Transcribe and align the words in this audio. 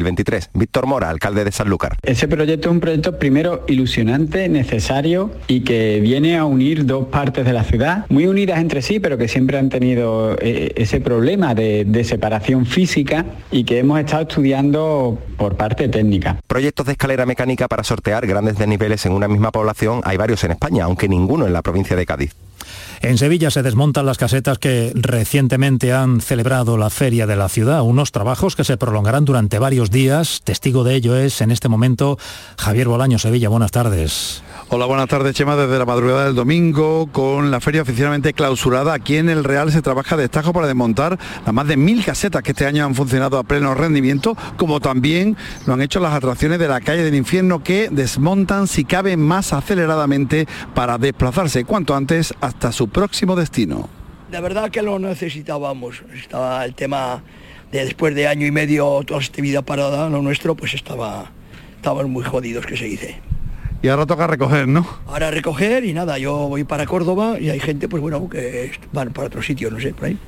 El 0.00 0.04
23, 0.04 0.48
Víctor 0.54 0.86
Mora, 0.86 1.10
alcalde 1.10 1.44
de 1.44 1.52
Sanlúcar. 1.52 1.98
Ese 2.02 2.26
proyecto 2.26 2.70
es 2.70 2.72
un 2.72 2.80
proyecto 2.80 3.18
primero 3.18 3.66
ilusionante, 3.68 4.48
necesario 4.48 5.30
y 5.46 5.60
que 5.60 6.00
viene 6.00 6.38
a 6.38 6.46
unir 6.46 6.86
dos 6.86 7.08
partes 7.08 7.44
de 7.44 7.52
la 7.52 7.64
ciudad, 7.64 8.06
muy 8.08 8.26
unidas 8.26 8.60
entre 8.60 8.80
sí, 8.80 8.98
pero 8.98 9.18
que 9.18 9.28
siempre 9.28 9.58
han 9.58 9.68
tenido 9.68 10.38
eh, 10.40 10.72
ese 10.76 11.02
problema 11.02 11.54
de, 11.54 11.84
de 11.84 12.04
separación 12.04 12.64
física 12.64 13.26
y 13.52 13.64
que 13.64 13.78
hemos 13.80 14.00
estado 14.00 14.22
estudiando 14.22 15.18
por 15.36 15.58
parte 15.58 15.86
técnica. 15.88 16.40
Proyectos 16.46 16.86
de 16.86 16.92
escalera 16.92 17.26
mecánica 17.26 17.68
para 17.68 17.84
sortear 17.84 18.26
grandes 18.26 18.56
desniveles 18.56 19.04
en 19.04 19.12
una 19.12 19.28
misma 19.28 19.52
población 19.52 20.00
hay 20.04 20.16
varios 20.16 20.42
en 20.44 20.52
España, 20.52 20.84
aunque 20.84 21.10
ninguno 21.10 21.46
en 21.46 21.52
la 21.52 21.60
provincia 21.60 21.94
de 21.94 22.06
Cádiz. 22.06 22.34
En 23.00 23.16
Sevilla 23.16 23.50
se 23.50 23.62
desmontan 23.62 24.06
las 24.06 24.18
casetas 24.18 24.58
que 24.58 24.92
recientemente 24.94 25.92
han 25.92 26.20
celebrado 26.20 26.76
la 26.76 26.90
feria 26.90 27.26
de 27.26 27.36
la 27.36 27.48
ciudad, 27.48 27.82
unos 27.82 28.12
trabajos 28.12 28.56
que 28.56 28.64
se 28.64 28.76
prolongarán 28.76 29.24
durante 29.24 29.58
varios 29.58 29.90
días. 29.90 30.42
Testigo 30.44 30.84
de 30.84 30.94
ello 30.94 31.16
es 31.16 31.40
en 31.40 31.50
este 31.50 31.68
momento 31.68 32.18
Javier 32.58 32.88
Bolaño, 32.88 33.18
Sevilla. 33.18 33.48
Buenas 33.48 33.70
tardes. 33.70 34.42
Hola, 34.72 34.86
buenas 34.86 35.08
tardes, 35.08 35.34
Chema. 35.34 35.56
Desde 35.56 35.80
la 35.80 35.84
madrugada 35.84 36.26
del 36.26 36.36
domingo, 36.36 37.08
con 37.10 37.50
la 37.50 37.58
feria 37.58 37.82
oficialmente 37.82 38.32
clausurada, 38.32 38.94
aquí 38.94 39.16
en 39.16 39.28
el 39.28 39.42
Real 39.42 39.72
se 39.72 39.82
trabaja 39.82 40.16
de 40.16 40.22
destajo 40.22 40.52
para 40.52 40.68
desmontar 40.68 41.18
las 41.44 41.52
más 41.52 41.66
de 41.66 41.76
mil 41.76 42.04
casetas 42.04 42.40
que 42.44 42.52
este 42.52 42.66
año 42.66 42.84
han 42.84 42.94
funcionado 42.94 43.36
a 43.36 43.42
pleno 43.42 43.74
rendimiento, 43.74 44.36
como 44.56 44.78
también 44.78 45.36
lo 45.66 45.72
han 45.72 45.82
hecho 45.82 45.98
las 45.98 46.14
atracciones 46.14 46.60
de 46.60 46.68
la 46.68 46.80
calle 46.80 47.02
del 47.02 47.16
infierno 47.16 47.64
que 47.64 47.88
desmontan 47.90 48.68
si 48.68 48.84
cabe 48.84 49.16
más 49.16 49.52
aceleradamente 49.52 50.46
para 50.72 50.98
desplazarse 50.98 51.64
cuanto 51.64 51.96
antes 51.96 52.32
hasta 52.40 52.70
su 52.70 52.86
próximo 52.86 53.34
destino. 53.34 53.88
La 54.30 54.40
verdad 54.40 54.70
que 54.70 54.82
lo 54.82 55.00
necesitábamos. 55.00 56.04
Estaba 56.14 56.64
el 56.64 56.76
tema 56.76 57.24
de 57.72 57.86
después 57.86 58.14
de 58.14 58.28
año 58.28 58.46
y 58.46 58.52
medio 58.52 59.02
toda 59.04 59.18
esta 59.18 59.42
vida 59.42 59.62
parada, 59.62 60.08
lo 60.08 60.22
nuestro, 60.22 60.54
pues 60.54 60.74
estaba, 60.74 61.32
estaban 61.74 62.08
muy 62.08 62.22
jodidos, 62.22 62.64
que 62.66 62.76
se 62.76 62.84
dice. 62.84 63.29
Y 63.82 63.88
ahora 63.88 64.06
toca 64.06 64.26
recoger, 64.26 64.68
¿no? 64.68 64.86
Ahora 65.06 65.30
recoger 65.30 65.84
y 65.84 65.92
nada, 65.92 66.18
yo 66.18 66.48
voy 66.48 66.64
para 66.64 66.86
Córdoba 66.86 67.38
y 67.40 67.48
hay 67.48 67.60
gente, 67.60 67.88
pues 67.88 68.02
bueno, 68.02 68.28
que 68.28 68.72
van 68.92 69.12
para 69.12 69.28
otro 69.28 69.42
sitio, 69.42 69.70
no 69.70 69.80
sé, 69.80 69.94
por 69.94 70.06
ahí. 70.06 70.18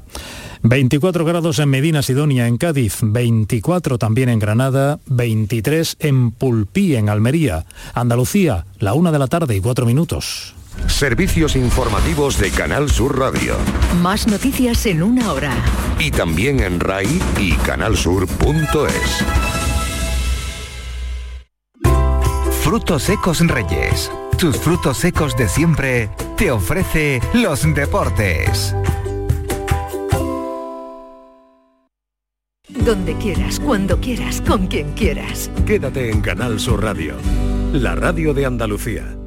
24 0.63 1.25
grados 1.25 1.59
en 1.59 1.69
Medina 1.69 2.03
Sidonia, 2.03 2.47
en 2.47 2.57
Cádiz, 2.57 2.99
24 3.03 3.99
también 3.99 4.29
en 4.29 4.39
Granada, 4.39 5.01
23 5.07 5.97
en 5.99 6.31
Pulpí, 6.31 6.95
en 6.95 7.09
Almería. 7.09 7.67
Andalucía, 7.95 8.65
la 8.79 8.95
una 8.95 9.11
de 9.11 9.19
la 9.19 9.27
tarde 9.27 9.57
y 9.57 9.61
cuatro 9.61 9.87
minutos. 9.87 10.55
Servicios 10.87 11.57
informativos 11.57 12.39
de 12.39 12.51
Canal 12.51 12.91
Sur 12.91 13.19
Radio. 13.19 13.57
Más 14.03 14.27
noticias 14.27 14.87
en 14.87 15.03
una 15.03 15.33
hora. 15.33 15.53
Y 15.99 16.11
también 16.11 16.61
en 16.61 16.81
RAI 16.81 17.21
y 17.39 17.53
canalsur.es. 17.57 19.62
Frutos 22.73 23.03
secos 23.03 23.47
Reyes. 23.47 24.11
Tus 24.39 24.57
frutos 24.57 24.97
secos 24.97 25.37
de 25.37 25.47
siempre 25.47 26.09
te 26.39 26.51
ofrece 26.51 27.21
los 27.35 27.63
deportes. 27.75 28.75
Donde 32.71 33.15
quieras, 33.17 33.61
cuando 33.61 34.01
quieras, 34.01 34.41
con 34.41 34.69
quien 34.69 34.95
quieras. 34.95 35.51
Quédate 35.67 36.11
en 36.11 36.23
Canal 36.23 36.59
Sur 36.59 36.83
Radio, 36.83 37.17
la 37.75 37.95
radio 37.95 38.33
de 38.33 38.47
Andalucía. 38.47 39.19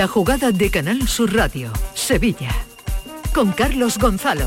La 0.00 0.08
jugada 0.08 0.50
de 0.50 0.70
Canal 0.70 1.06
Sur 1.08 1.34
Radio, 1.34 1.70
Sevilla. 1.92 2.48
Con 3.34 3.52
Carlos 3.52 3.98
Gonzalo. 3.98 4.46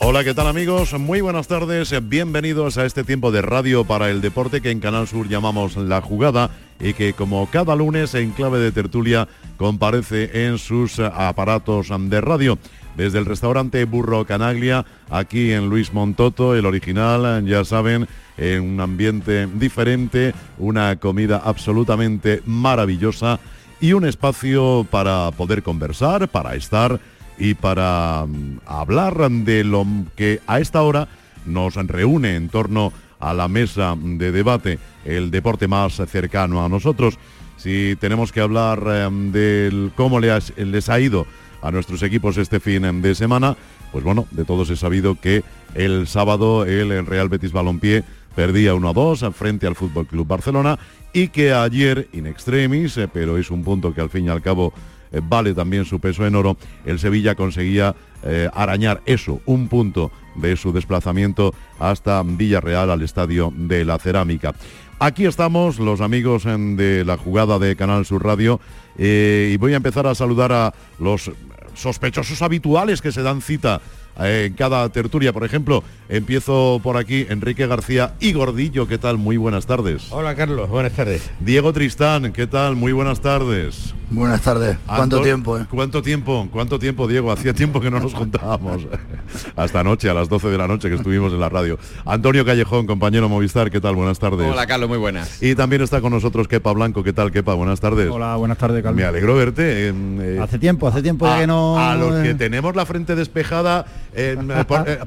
Hola, 0.00 0.22
¿qué 0.22 0.34
tal 0.34 0.46
amigos? 0.46 0.92
Muy 0.92 1.22
buenas 1.22 1.48
tardes, 1.48 1.94
bienvenidos 2.10 2.76
a 2.76 2.84
este 2.84 3.02
tiempo 3.02 3.32
de 3.32 3.40
radio 3.40 3.84
para 3.84 4.10
el 4.10 4.20
deporte 4.20 4.60
que 4.60 4.70
en 4.70 4.80
Canal 4.80 5.08
Sur 5.08 5.30
llamamos 5.30 5.78
La 5.78 6.02
Jugada 6.02 6.50
y 6.78 6.92
que 6.92 7.14
como 7.14 7.48
cada 7.48 7.74
lunes 7.74 8.14
en 8.14 8.32
clave 8.32 8.58
de 8.58 8.70
tertulia 8.70 9.28
comparece 9.56 10.46
en 10.46 10.58
sus 10.58 10.98
aparatos 10.98 11.88
de 11.88 12.20
radio. 12.20 12.58
Desde 12.96 13.18
el 13.18 13.26
restaurante 13.26 13.84
Burro 13.84 14.24
Canaglia, 14.24 14.84
aquí 15.08 15.52
en 15.52 15.68
Luis 15.68 15.92
Montoto, 15.92 16.54
el 16.54 16.66
original, 16.66 17.44
ya 17.46 17.64
saben, 17.64 18.08
en 18.36 18.62
un 18.62 18.80
ambiente 18.80 19.46
diferente, 19.46 20.34
una 20.58 20.96
comida 20.96 21.42
absolutamente 21.44 22.42
maravillosa 22.46 23.38
y 23.80 23.92
un 23.92 24.06
espacio 24.06 24.86
para 24.90 25.30
poder 25.30 25.62
conversar, 25.62 26.28
para 26.28 26.54
estar 26.54 27.00
y 27.38 27.54
para 27.54 28.26
mm, 28.26 28.60
hablar 28.66 29.30
de 29.30 29.64
lo 29.64 29.86
que 30.16 30.40
a 30.46 30.60
esta 30.60 30.82
hora 30.82 31.08
nos 31.46 31.74
reúne 31.74 32.36
en 32.36 32.48
torno 32.48 32.92
a 33.18 33.34
la 33.34 33.48
mesa 33.48 33.96
de 33.98 34.32
debate, 34.32 34.78
el 35.04 35.30
deporte 35.30 35.68
más 35.68 35.94
cercano 35.94 36.64
a 36.64 36.68
nosotros. 36.68 37.18
Si 37.56 37.96
tenemos 38.00 38.32
que 38.32 38.40
hablar 38.40 38.82
em, 38.86 39.32
del 39.32 39.92
cómo 39.94 40.18
les 40.20 40.88
ha 40.88 41.00
ido 41.00 41.26
a 41.62 41.70
nuestros 41.70 42.02
equipos 42.02 42.36
este 42.38 42.60
fin 42.60 43.02
de 43.02 43.14
semana, 43.14 43.56
pues 43.92 44.04
bueno, 44.04 44.26
de 44.30 44.44
todos 44.44 44.70
he 44.70 44.76
sabido 44.76 45.14
que 45.20 45.42
el 45.74 46.06
sábado 46.06 46.64
el 46.64 47.06
Real 47.06 47.28
Betis 47.28 47.52
Balompié 47.52 48.04
perdía 48.34 48.74
1-2 48.74 49.32
frente 49.32 49.66
al 49.66 49.74
Fútbol 49.74 50.06
Club 50.06 50.26
Barcelona 50.26 50.78
y 51.12 51.28
que 51.28 51.52
ayer 51.52 52.08
in 52.12 52.26
extremis, 52.26 52.96
eh, 52.96 53.08
pero 53.12 53.36
es 53.36 53.50
un 53.50 53.64
punto 53.64 53.92
que 53.92 54.00
al 54.00 54.10
fin 54.10 54.26
y 54.26 54.28
al 54.28 54.42
cabo 54.42 54.72
eh, 55.12 55.20
vale 55.22 55.54
también 55.54 55.84
su 55.84 55.98
peso 55.98 56.26
en 56.26 56.36
oro, 56.36 56.56
el 56.84 56.98
Sevilla 56.98 57.34
conseguía 57.34 57.94
eh, 58.22 58.48
arañar 58.54 59.00
eso, 59.06 59.40
un 59.46 59.68
punto 59.68 60.12
de 60.36 60.56
su 60.56 60.72
desplazamiento 60.72 61.52
hasta 61.78 62.22
Villarreal 62.22 62.90
al 62.90 63.02
estadio 63.02 63.52
de 63.54 63.84
la 63.84 63.98
Cerámica. 63.98 64.54
Aquí 65.00 65.24
estamos 65.24 65.78
los 65.78 66.02
amigos 66.02 66.44
de 66.44 67.04
la 67.06 67.16
jugada 67.16 67.58
de 67.58 67.74
Canal 67.74 68.04
Sur 68.04 68.22
Radio 68.22 68.60
y 68.98 69.56
voy 69.56 69.72
a 69.72 69.78
empezar 69.78 70.06
a 70.06 70.14
saludar 70.14 70.52
a 70.52 70.74
los 70.98 71.30
sospechosos 71.74 72.42
habituales 72.42 73.00
que 73.00 73.12
se 73.12 73.22
dan 73.22 73.42
cita 73.42 73.80
en 74.18 74.54
cada 74.54 74.88
tertulia. 74.88 75.32
Por 75.32 75.44
ejemplo, 75.44 75.82
empiezo 76.08 76.80
por 76.82 76.96
aquí, 76.96 77.26
Enrique 77.28 77.66
García 77.66 78.14
y 78.20 78.32
Gordillo, 78.32 78.86
¿qué 78.86 78.98
tal? 78.98 79.18
Muy 79.18 79.36
buenas 79.36 79.66
tardes. 79.66 80.06
Hola 80.10 80.34
Carlos, 80.34 80.68
buenas 80.68 80.92
tardes. 80.92 81.30
Diego 81.40 81.72
Tristán, 81.72 82.32
¿qué 82.32 82.46
tal? 82.46 82.76
Muy 82.76 82.92
buenas 82.92 83.20
tardes. 83.20 83.94
Buenas 84.10 84.42
tardes. 84.42 84.76
¿Cuánto 84.86 85.22
tiempo? 85.22 85.56
Eh? 85.56 85.66
¿Cuánto 85.70 86.02
tiempo? 86.02 86.48
¿Cuánto 86.50 86.80
tiempo, 86.80 87.06
Diego? 87.06 87.30
Hacía 87.30 87.54
tiempo 87.54 87.80
que 87.80 87.92
no 87.92 88.00
nos 88.00 88.12
juntábamos. 88.12 88.84
Hasta 89.56 89.80
anoche, 89.80 90.10
a 90.10 90.14
las 90.14 90.28
12 90.28 90.48
de 90.48 90.58
la 90.58 90.66
noche 90.66 90.88
que 90.88 90.96
estuvimos 90.96 91.32
en 91.32 91.38
la 91.38 91.48
radio. 91.48 91.78
Antonio 92.04 92.44
Callejón, 92.44 92.88
compañero 92.88 93.28
Movistar, 93.28 93.70
¿qué 93.70 93.80
tal? 93.80 93.94
Buenas 93.94 94.18
tardes. 94.18 94.50
Hola, 94.50 94.66
Carlos, 94.66 94.88
muy 94.88 94.98
buenas. 94.98 95.40
Y 95.40 95.54
también 95.54 95.82
está 95.82 96.00
con 96.00 96.12
nosotros 96.12 96.48
Kepa 96.48 96.72
Blanco, 96.72 97.04
¿qué 97.04 97.12
tal, 97.12 97.30
Kepa? 97.30 97.54
Buenas 97.54 97.78
tardes. 97.78 98.10
Hola, 98.10 98.34
buenas 98.34 98.58
tardes, 98.58 98.82
Carlos. 98.82 99.00
Me 99.00 99.06
alegro 99.06 99.36
verte. 99.36 99.90
Eh, 99.90 100.40
hace 100.42 100.58
tiempo, 100.58 100.88
hace 100.88 101.02
tiempo 101.02 101.26
ya 101.26 101.38
que 101.38 101.46
no... 101.46 101.78
A 101.78 101.94
los 101.94 102.20
que 102.20 102.34
tenemos 102.34 102.74
la 102.74 102.86
frente 102.86 103.14
despejada, 103.14 103.86
eh, 104.12 104.36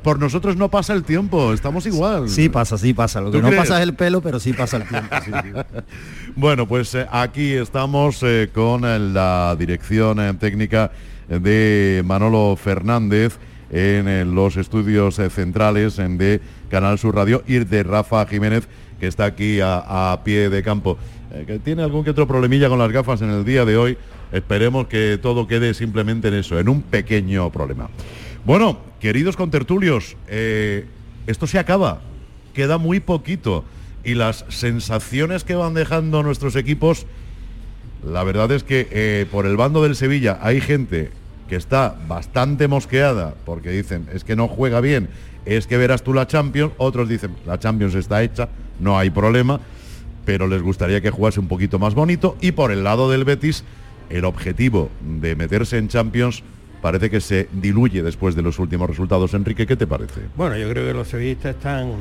por, 0.01 0.19
nosotros 0.19 0.55
no 0.55 0.69
pasa 0.69 0.93
el 0.93 1.03
tiempo, 1.03 1.53
estamos 1.53 1.85
igual. 1.85 2.29
Sí 2.29 2.49
pasa, 2.49 2.77
sí 2.77 2.93
pasa. 2.93 3.21
Lo 3.21 3.31
que 3.31 3.41
no 3.41 3.51
pasa 3.51 3.77
es 3.77 3.83
el 3.83 3.93
pelo, 3.93 4.21
pero 4.21 4.39
sí 4.39 4.53
pasa 4.53 4.77
el 4.77 4.87
tiempo. 4.87 5.15
bueno, 6.35 6.67
pues 6.67 6.95
aquí 7.11 7.53
estamos 7.53 8.23
con 8.53 9.13
la 9.13 9.55
dirección 9.57 10.37
técnica 10.37 10.91
de 11.27 12.01
Manolo 12.05 12.55
Fernández. 12.55 13.37
en, 13.69 14.07
eh, 14.07 14.23
los 14.25 14.55
estudios 14.57 15.17
eh, 15.17 15.29
centrales 15.29 15.97
en 15.97 16.17
de 16.17 16.41
Canal 16.69 16.99
Sur 16.99 17.15
Radio 17.15 17.43
y 17.47 17.59
de 17.59 17.83
Rafa 17.83 18.25
Jiménez, 18.27 18.67
que 18.99 19.07
está 19.07 19.25
aquí 19.25 19.59
a, 19.61 20.19
pie 20.23 20.49
de 20.49 20.61
campo. 20.61 20.97
que 21.47 21.57
tiene 21.57 21.81
algún 21.81 22.03
que 22.03 22.11
otro 22.11 22.27
problemilla 22.27 22.69
con 22.69 22.77
las 22.77 22.91
gafas 22.91 23.21
en 23.21 23.31
el 23.31 23.43
día 23.43 23.65
de 23.65 23.77
hoy. 23.77 23.97
Esperemos 24.31 24.87
que 24.87 25.19
todo 25.21 25.47
quede 25.47 25.73
simplemente 25.73 26.27
en 26.27 26.35
eso, 26.35 26.59
en 26.59 26.69
un 26.69 26.81
pequeño 26.81 27.51
problema. 27.51 27.89
Bueno, 28.45 28.79
queridos 29.03 29.35
contertulios, 29.35 30.15
esto 31.27 31.45
se 31.45 31.59
acaba. 31.59 31.99
Queda 32.53 32.77
muy 32.77 33.01
poquito. 33.01 33.65
Y 34.05 34.15
las 34.15 34.45
sensaciones 34.47 35.43
que 35.43 35.55
van 35.55 35.73
dejando 35.73 36.23
nuestros 36.23 36.55
equipos 36.55 37.05
la 38.05 38.23
verdad 38.23 38.51
es 38.51 38.63
que 38.63 38.87
eh, 38.91 39.25
por 39.31 39.45
el 39.45 39.55
bando 39.55 39.81
del 39.81 39.95
Sevilla 39.95 40.39
hay 40.41 40.59
gente 40.59 41.11
que 41.47 41.55
está 41.55 41.95
bastante 42.07 42.67
mosqueada 42.67 43.35
porque 43.45 43.69
dicen 43.69 44.07
es 44.13 44.23
que 44.23 44.35
no 44.35 44.47
juega 44.47 44.81
bien, 44.81 45.09
es 45.45 45.67
que 45.67 45.77
verás 45.77 46.03
tú 46.03 46.13
la 46.13 46.27
Champions, 46.27 46.73
otros 46.77 47.07
dicen 47.07 47.35
la 47.45 47.59
Champions 47.59 47.95
está 47.95 48.23
hecha, 48.23 48.49
no 48.79 48.97
hay 48.97 49.09
problema, 49.09 49.59
pero 50.25 50.47
les 50.47 50.61
gustaría 50.61 51.01
que 51.01 51.11
jugase 51.11 51.39
un 51.39 51.47
poquito 51.47 51.79
más 51.79 51.95
bonito 51.95 52.35
y 52.41 52.51
por 52.51 52.71
el 52.71 52.83
lado 52.83 53.09
del 53.09 53.23
Betis 53.23 53.63
el 54.09 54.25
objetivo 54.25 54.89
de 55.01 55.35
meterse 55.35 55.77
en 55.77 55.87
Champions 55.87 56.43
parece 56.83 57.09
que 57.09 57.21
se 57.21 57.47
diluye 57.53 58.03
después 58.03 58.35
de 58.35 58.41
los 58.41 58.59
últimos 58.59 58.89
resultados. 58.89 59.33
Enrique, 59.33 59.65
¿qué 59.65 59.77
te 59.77 59.87
parece? 59.87 60.19
Bueno, 60.35 60.57
yo 60.57 60.69
creo 60.69 60.85
que 60.85 60.93
los 60.93 61.07
sevillistas 61.07 61.55
están 61.55 61.93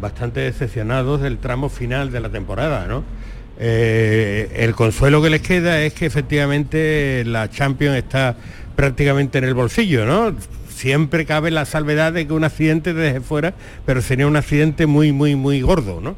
bastante 0.00 0.40
decepcionados 0.40 1.22
del 1.22 1.38
tramo 1.38 1.68
final 1.68 2.10
de 2.10 2.18
la 2.18 2.28
temporada, 2.28 2.88
¿no? 2.88 3.04
Eh, 3.60 4.50
el 4.56 4.74
consuelo 4.74 5.22
que 5.22 5.30
les 5.30 5.40
queda 5.40 5.80
es 5.82 5.94
que 5.94 6.06
efectivamente 6.06 7.22
la 7.26 7.48
Champions 7.48 7.96
está 7.96 8.36
prácticamente 8.74 9.38
en 9.38 9.44
el 9.44 9.54
bolsillo, 9.54 10.04
¿no? 10.04 10.34
Siempre 10.68 11.24
cabe 11.24 11.52
la 11.52 11.64
salvedad 11.64 12.12
de 12.12 12.26
que 12.26 12.32
un 12.32 12.42
accidente 12.42 12.94
desde 12.94 13.20
fuera, 13.20 13.54
pero 13.86 14.02
sería 14.02 14.26
un 14.26 14.34
accidente 14.34 14.86
muy, 14.86 15.12
muy, 15.12 15.36
muy 15.36 15.60
gordo, 15.60 16.00
¿no? 16.00 16.16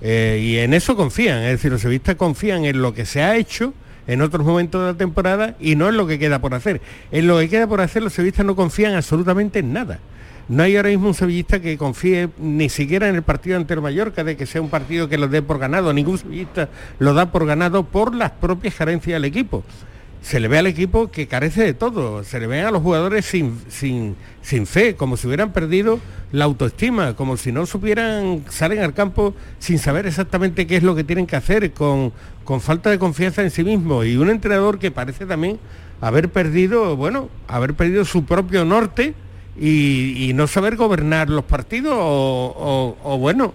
Eh, 0.00 0.40
y 0.42 0.56
en 0.56 0.72
eso 0.72 0.96
confían, 0.96 1.42
es 1.42 1.50
decir, 1.50 1.70
los 1.70 1.82
sevillistas 1.82 2.16
confían 2.16 2.64
en 2.64 2.80
lo 2.80 2.94
que 2.94 3.04
se 3.04 3.20
ha 3.20 3.36
hecho 3.36 3.74
en 4.06 4.22
otros 4.22 4.44
momentos 4.44 4.80
de 4.80 4.92
la 4.92 4.98
temporada 4.98 5.54
y 5.60 5.76
no 5.76 5.88
en 5.88 5.96
lo 5.96 6.06
que 6.06 6.18
queda 6.18 6.40
por 6.40 6.54
hacer. 6.54 6.80
En 7.10 7.26
lo 7.26 7.38
que 7.38 7.48
queda 7.48 7.66
por 7.66 7.80
hacer 7.80 8.02
los 8.02 8.12
sevillistas 8.12 8.46
no 8.46 8.56
confían 8.56 8.94
absolutamente 8.94 9.60
en 9.60 9.72
nada. 9.72 9.98
No 10.48 10.64
hay 10.64 10.76
ahora 10.76 10.88
mismo 10.90 11.08
un 11.08 11.14
sevillista 11.14 11.60
que 11.60 11.78
confíe 11.78 12.28
ni 12.38 12.68
siquiera 12.68 13.08
en 13.08 13.14
el 13.14 13.22
partido 13.22 13.56
ante 13.56 13.74
el 13.74 13.80
Mallorca 13.80 14.24
de 14.24 14.36
que 14.36 14.44
sea 14.44 14.60
un 14.60 14.70
partido 14.70 15.08
que 15.08 15.16
lo 15.16 15.28
dé 15.28 15.40
por 15.40 15.58
ganado. 15.58 15.92
Ningún 15.92 16.18
sevillista 16.18 16.68
lo 16.98 17.14
da 17.14 17.30
por 17.30 17.46
ganado 17.46 17.84
por 17.84 18.14
las 18.14 18.32
propias 18.32 18.74
carencias 18.74 19.14
del 19.14 19.24
equipo. 19.24 19.64
Se 20.22 20.40
le 20.40 20.48
ve 20.48 20.58
al 20.58 20.66
equipo 20.66 21.10
que 21.10 21.26
carece 21.26 21.64
de 21.64 21.74
todo, 21.74 22.22
se 22.22 22.38
le 22.38 22.46
ve 22.46 22.62
a 22.62 22.70
los 22.70 22.80
jugadores 22.80 23.26
sin, 23.26 23.60
sin, 23.68 24.16
sin 24.40 24.66
fe, 24.66 24.94
como 24.94 25.16
si 25.16 25.26
hubieran 25.26 25.52
perdido 25.52 25.98
la 26.30 26.44
autoestima, 26.44 27.14
como 27.14 27.36
si 27.36 27.52
no 27.52 27.66
supieran, 27.66 28.44
salen 28.48 28.80
al 28.80 28.94
campo 28.94 29.34
sin 29.58 29.78
saber 29.78 30.06
exactamente 30.06 30.66
qué 30.66 30.76
es 30.76 30.82
lo 30.82 30.94
que 30.94 31.04
tienen 31.04 31.26
que 31.26 31.36
hacer, 31.36 31.72
con, 31.72 32.12
con 32.44 32.60
falta 32.60 32.88
de 32.90 32.98
confianza 32.98 33.42
en 33.42 33.50
sí 33.50 33.64
mismo. 33.64 34.04
Y 34.04 34.16
un 34.16 34.30
entrenador 34.30 34.78
que 34.78 34.90
parece 34.90 35.26
también 35.26 35.58
haber 36.00 36.30
perdido, 36.30 36.96
bueno, 36.96 37.28
haber 37.46 37.74
perdido 37.74 38.04
su 38.04 38.24
propio 38.24 38.64
norte 38.64 39.14
y, 39.58 40.32
no 40.34 40.46
saber 40.46 40.76
gobernar 40.76 41.28
los 41.28 41.44
partidos 41.44 41.94
o, 41.96 43.18
bueno, 43.20 43.52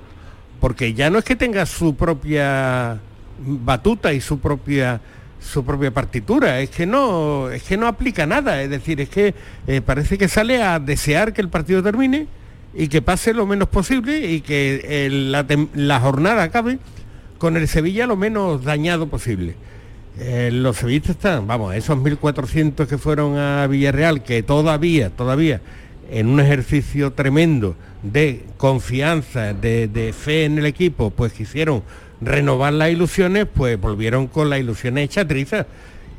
porque 0.59 0.93
ya 0.93 1.09
no 1.09 1.19
es 1.19 1.25
que 1.25 1.35
tenga 1.35 1.65
su 1.65 1.95
propia 1.95 2.99
batuta 3.39 4.13
y 4.13 4.21
su 4.21 4.39
propia 4.39 5.01
su 5.39 5.63
propia 5.63 5.91
partitura, 5.91 6.59
es 6.59 6.69
que 6.69 6.85
no, 6.85 7.49
es 7.49 7.63
que 7.63 7.77
no 7.77 7.87
aplica 7.87 8.25
nada, 8.25 8.61
es 8.61 8.69
decir, 8.69 8.99
es 9.01 9.09
que 9.09 9.33
eh, 9.67 9.81
parece 9.81 10.17
que 10.17 10.27
sale 10.27 10.61
a 10.61 10.79
desear 10.79 11.33
que 11.33 11.41
el 11.41 11.49
partido 11.49 11.83
termine 11.83 12.27
y 12.73 12.87
que 12.87 13.01
pase 13.01 13.33
lo 13.33 13.45
menos 13.45 13.69
posible 13.69 14.31
y 14.31 14.41
que 14.41 15.07
la, 15.11 15.45
la, 15.73 15.99
jornada 15.99 16.43
acabe 16.43 16.79
con 17.37 17.57
el 17.57 17.67
Sevilla 17.67 18.07
lo 18.07 18.15
menos 18.15 18.63
dañado 18.63 19.07
posible. 19.07 19.55
Eh, 20.19 20.49
los 20.51 20.77
sevillistas 20.77 21.11
están, 21.11 21.45
vamos, 21.45 21.75
esos 21.75 21.97
1.400 21.97 22.87
que 22.87 22.97
fueron 22.97 23.37
a 23.37 23.67
Villarreal, 23.67 24.23
que 24.23 24.41
todavía, 24.41 25.11
todavía 25.11 25.61
en 26.09 26.27
un 26.27 26.39
ejercicio 26.39 27.13
tremendo 27.13 27.75
de 28.01 28.43
confianza, 28.57 29.53
de, 29.53 30.13
fe 30.17 30.45
en 30.45 30.57
el 30.57 30.65
equipo, 30.65 31.11
pues 31.11 31.33
quisieron 31.33 31.83
renovar 32.21 32.73
las 32.73 32.91
ilusiones, 32.91 33.45
pues 33.51 33.79
volvieron 33.79 34.27
con 34.27 34.49
las 34.49 34.59
ilusiones 34.59 35.05
hechas 35.05 35.27
trizas. 35.27 35.65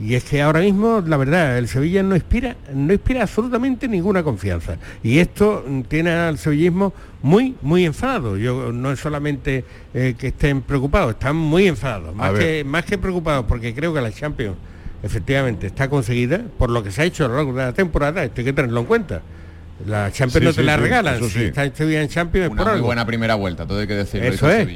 Y 0.01 0.15
es 0.15 0.23
que 0.23 0.41
ahora 0.41 0.61
mismo, 0.61 1.03
la 1.05 1.17
verdad, 1.17 1.59
el 1.59 1.67
Sevilla 1.67 2.05
no 2.05 2.15
inspira, 2.15 2.57
no 2.73 2.93
inspira 2.93 3.23
absolutamente 3.23 3.89
ninguna 3.89 4.23
confianza. 4.23 4.77
Y 5.03 5.19
esto 5.19 5.65
tiene 5.89 6.13
al 6.13 6.39
sevillismo 6.39 6.93
muy, 7.21 7.57
muy 7.63 7.85
enfadado. 7.85 8.37
Yo 8.37 8.73
no 8.73 8.93
es 8.93 9.01
solamente 9.01 9.65
eh, 9.93 10.15
que 10.17 10.29
estén 10.29 10.63
preocupados, 10.63 11.15
están 11.15 11.35
muy 11.35 11.67
enfadados. 11.67 12.15
Más 12.15 12.39
que, 12.39 12.63
más 12.63 12.85
que 12.85 12.97
preocupados, 12.97 13.47
porque 13.49 13.75
creo 13.75 13.93
que 13.93 14.01
la 14.01 14.13
Champions 14.13 14.57
efectivamente 15.03 15.67
está 15.67 15.89
conseguida 15.89 16.43
por 16.59 16.71
lo 16.71 16.83
que 16.83 16.93
se 16.93 17.03
ha 17.03 17.05
hecho 17.05 17.25
a 17.25 17.29
lo 17.29 17.37
largo 17.37 17.53
de 17.53 17.65
la 17.65 17.73
temporada, 17.73 18.23
esto 18.23 18.41
hay 18.41 18.45
que 18.45 18.53
tenerlo 18.53 18.81
en 18.81 18.87
cuenta. 18.87 19.23
La 19.85 20.13
Champions 20.13 20.45
no 20.45 20.53
te 20.53 20.63
la 20.63 20.77
regalan. 20.77 21.23
si 21.25 21.45
está 21.45 21.65
este 21.65 22.01
en 22.01 22.09
Champions 22.09 22.51
Una 22.53 22.73
muy 22.73 22.81
buena 22.81 23.05
primera 23.05 23.35
vuelta, 23.35 23.67
todo 23.67 23.81
hay 23.81 23.87
que 23.87 23.95
decirlo. 23.95 24.29
Eso 24.29 24.51
es. 24.51 24.69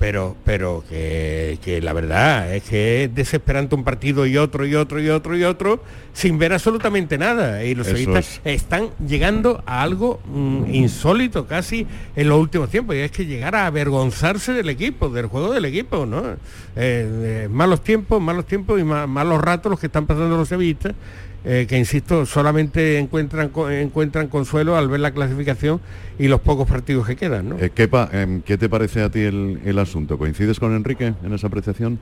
Pero, 0.00 0.34
pero 0.46 0.82
que, 0.88 1.80
la 1.82 1.92
verdad 1.92 2.54
es 2.54 2.62
que 2.62 3.04
es 3.04 3.14
desesperante 3.14 3.74
un 3.74 3.84
partido 3.84 4.24
y 4.24 4.38
otro 4.38 4.64
y 4.64 4.74
otro 4.74 4.98
y 4.98 5.10
otro 5.10 5.36
y 5.36 5.44
otro 5.44 5.84
sin 6.14 6.38
ver 6.38 6.54
absolutamente 6.54 7.18
nada. 7.18 7.62
Y 7.64 7.74
los 7.74 7.86
sevillistas 7.86 8.40
están 8.44 8.88
llegando 9.06 9.62
a 9.66 9.82
algo 9.82 10.18
mm, 10.24 10.74
insólito 10.74 11.46
casi 11.46 11.86
en 12.16 12.30
los 12.30 12.40
últimos 12.40 12.70
tiempos. 12.70 12.96
Y 12.96 13.00
es 13.00 13.10
que 13.10 13.26
llegar 13.26 13.54
a 13.54 13.66
avergonzarse 13.66 14.54
del 14.54 14.70
equipo, 14.70 15.10
del 15.10 15.26
juego 15.26 15.52
del 15.52 15.66
equipo, 15.66 16.06
¿no? 16.06 16.30
Eh, 16.30 16.36
eh, 16.76 17.48
malos 17.50 17.84
tiempos, 17.84 18.22
malos 18.22 18.46
tiempos 18.46 18.80
y 18.80 18.84
malos 18.84 19.38
ratos 19.38 19.68
los 19.68 19.78
que 19.78 19.86
están 19.86 20.06
pasando 20.06 20.34
los 20.34 20.48
sevillistas 20.48 20.94
eh, 21.42 21.66
que 21.66 21.78
insisto, 21.78 22.26
solamente 22.26 22.98
encuentran, 22.98 23.50
encuentran 23.70 24.28
consuelo 24.28 24.76
al 24.76 24.88
ver 24.88 25.00
la 25.00 25.12
clasificación 25.12 25.80
y 26.18 26.28
los 26.28 26.40
pocos 26.40 26.68
partidos 26.68 27.06
que 27.06 27.16
quedan. 27.16 27.48
¿no? 27.50 27.56
Eh, 27.58 27.72
em, 28.12 28.42
¿qué, 28.42 28.58
te 28.58 28.68
parece 28.68 29.02
a 29.02 29.10
ti 29.10 29.20
el, 29.20 29.78
asunto? 29.78 30.18
¿Coincides 30.18 30.60
con 30.60 30.76
Enrique 30.76 31.14
en 31.24 31.32
esa 31.32 31.46
apreciación? 31.46 31.98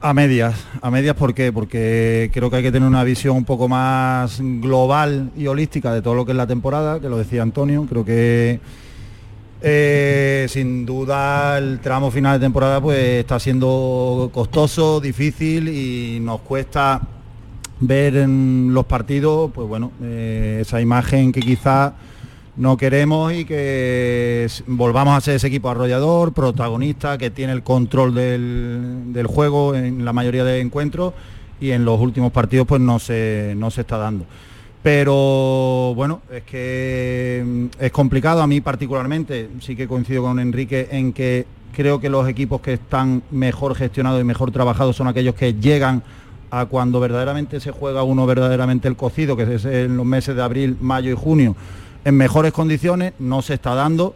A 0.00 0.12
medias, 0.12 0.66
a 0.82 0.90
medias 0.90 1.14
¿por 1.14 1.34
qué? 1.34 1.52
Porque 1.52 2.30
creo 2.34 2.50
que 2.50 2.56
hay 2.56 2.62
que 2.62 2.72
tener 2.72 2.86
una 2.86 3.04
visión 3.04 3.36
un 3.36 3.44
poco 3.44 3.68
más 3.68 4.38
global 4.40 5.30
y 5.36 5.46
holística 5.46 5.94
de 5.94 6.02
todo 6.02 6.14
lo 6.14 6.26
que 6.26 6.32
es 6.32 6.36
la 6.36 6.46
temporada, 6.46 7.00
que 7.00 7.08
lo 7.08 7.16
decía 7.16 7.42
Antonio, 7.42 7.86
creo 7.88 8.04
que 8.04 8.60
eh, 9.62 10.46
sin 10.50 10.84
duda 10.84 11.56
el 11.56 11.78
tramo 11.78 12.10
final 12.10 12.38
de 12.38 12.44
temporada 12.44 12.82
pues 12.82 12.98
está 13.20 13.38
siendo 13.38 14.28
costoso, 14.34 15.00
difícil 15.00 15.68
y 15.68 16.18
nos 16.20 16.42
cuesta 16.42 17.00
ver 17.80 18.16
en 18.16 18.72
los 18.72 18.86
partidos, 18.86 19.50
pues 19.52 19.68
bueno, 19.68 19.92
eh, 20.02 20.58
esa 20.60 20.80
imagen 20.80 21.32
que 21.32 21.40
quizá 21.40 21.94
no 22.56 22.76
queremos 22.76 23.32
y 23.32 23.44
que 23.44 24.46
volvamos 24.66 25.16
a 25.16 25.20
ser 25.20 25.36
ese 25.36 25.48
equipo 25.48 25.70
arrollador, 25.70 26.32
protagonista, 26.32 27.18
que 27.18 27.30
tiene 27.30 27.52
el 27.52 27.62
control 27.62 28.14
del, 28.14 29.26
juego 29.26 29.74
en 29.74 30.04
la 30.04 30.12
mayoría 30.12 30.44
de 30.44 30.60
encuentros 30.60 31.14
y 31.60 31.70
en 31.72 31.84
los 31.84 32.00
últimos 32.00 32.30
partidos 32.32 32.66
pues 32.66 32.80
no 32.80 32.98
se, 32.98 33.54
no 33.56 33.70
se 33.70 33.80
está 33.80 33.98
dando. 33.98 34.24
Pero 34.82 35.94
bueno, 35.96 36.20
es 36.30 36.42
que 36.42 37.42
mm, 37.44 37.66
es 37.80 37.90
complicado, 37.90 38.42
a 38.42 38.46
mí 38.46 38.60
particularmente, 38.60 39.48
sí 39.60 39.74
que 39.74 39.88
coincido 39.88 40.22
con 40.22 40.38
Enrique 40.38 40.88
en 40.92 41.12
que 41.12 41.46
creo 41.74 42.00
que 42.00 42.08
los 42.08 42.28
equipos 42.28 42.60
que 42.60 42.74
están 42.74 43.22
mejor 43.30 43.74
gestionados 43.74 44.20
y 44.20 44.24
mejor 44.24 44.52
trabajados 44.52 44.94
son 44.94 45.08
aquellos 45.08 45.34
que 45.34 45.54
llegan 45.54 46.02
a 46.50 46.66
cuando 46.66 47.00
verdaderamente 47.00 47.60
se 47.60 47.70
juega 47.70 48.02
uno 48.02 48.26
verdaderamente 48.26 48.88
el 48.88 48.96
cocido, 48.96 49.36
que 49.36 49.54
es 49.54 49.64
en 49.64 49.96
los 49.96 50.06
meses 50.06 50.36
de 50.36 50.42
abril, 50.42 50.76
mayo 50.80 51.10
y 51.10 51.16
junio, 51.16 51.56
en 52.04 52.16
mejores 52.16 52.52
condiciones, 52.52 53.14
no 53.18 53.42
se 53.42 53.54
está 53.54 53.74
dando, 53.74 54.14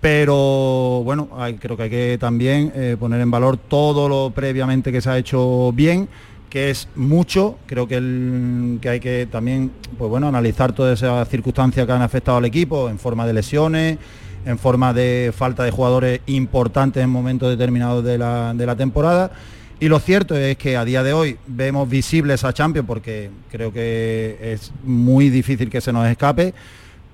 pero 0.00 1.02
bueno, 1.04 1.28
creo 1.60 1.76
que 1.76 1.82
hay 1.84 1.90
que 1.90 2.18
también 2.18 2.72
eh, 2.74 2.96
poner 2.98 3.20
en 3.20 3.30
valor 3.30 3.56
todo 3.56 4.08
lo 4.08 4.30
previamente 4.30 4.90
que 4.90 5.00
se 5.00 5.10
ha 5.10 5.18
hecho 5.18 5.72
bien, 5.72 6.08
que 6.48 6.70
es 6.70 6.88
mucho, 6.96 7.58
creo 7.66 7.86
que, 7.86 8.78
que 8.80 8.88
hay 8.88 9.00
que 9.00 9.28
también 9.30 9.70
pues 9.96 10.10
bueno, 10.10 10.26
analizar 10.26 10.72
todas 10.72 11.00
esas 11.00 11.28
circunstancias 11.28 11.86
que 11.86 11.92
han 11.92 12.02
afectado 12.02 12.38
al 12.38 12.44
equipo 12.44 12.88
en 12.88 12.98
forma 12.98 13.26
de 13.26 13.32
lesiones, 13.32 13.98
en 14.44 14.58
forma 14.58 14.92
de 14.92 15.32
falta 15.36 15.62
de 15.62 15.70
jugadores 15.70 16.20
importantes 16.26 17.04
en 17.04 17.10
momentos 17.10 17.50
determinados 17.50 18.02
de 18.02 18.18
la, 18.18 18.54
de 18.54 18.66
la 18.66 18.74
temporada 18.74 19.30
y 19.80 19.88
lo 19.88 19.98
cierto 19.98 20.36
es 20.36 20.58
que 20.58 20.76
a 20.76 20.84
día 20.84 21.02
de 21.02 21.14
hoy 21.14 21.38
vemos 21.46 21.88
visible 21.88 22.34
esa 22.34 22.52
Champions 22.52 22.86
porque 22.86 23.30
creo 23.50 23.72
que 23.72 24.38
es 24.40 24.72
muy 24.84 25.30
difícil 25.30 25.70
que 25.70 25.80
se 25.80 25.90
nos 25.90 26.06
escape, 26.06 26.52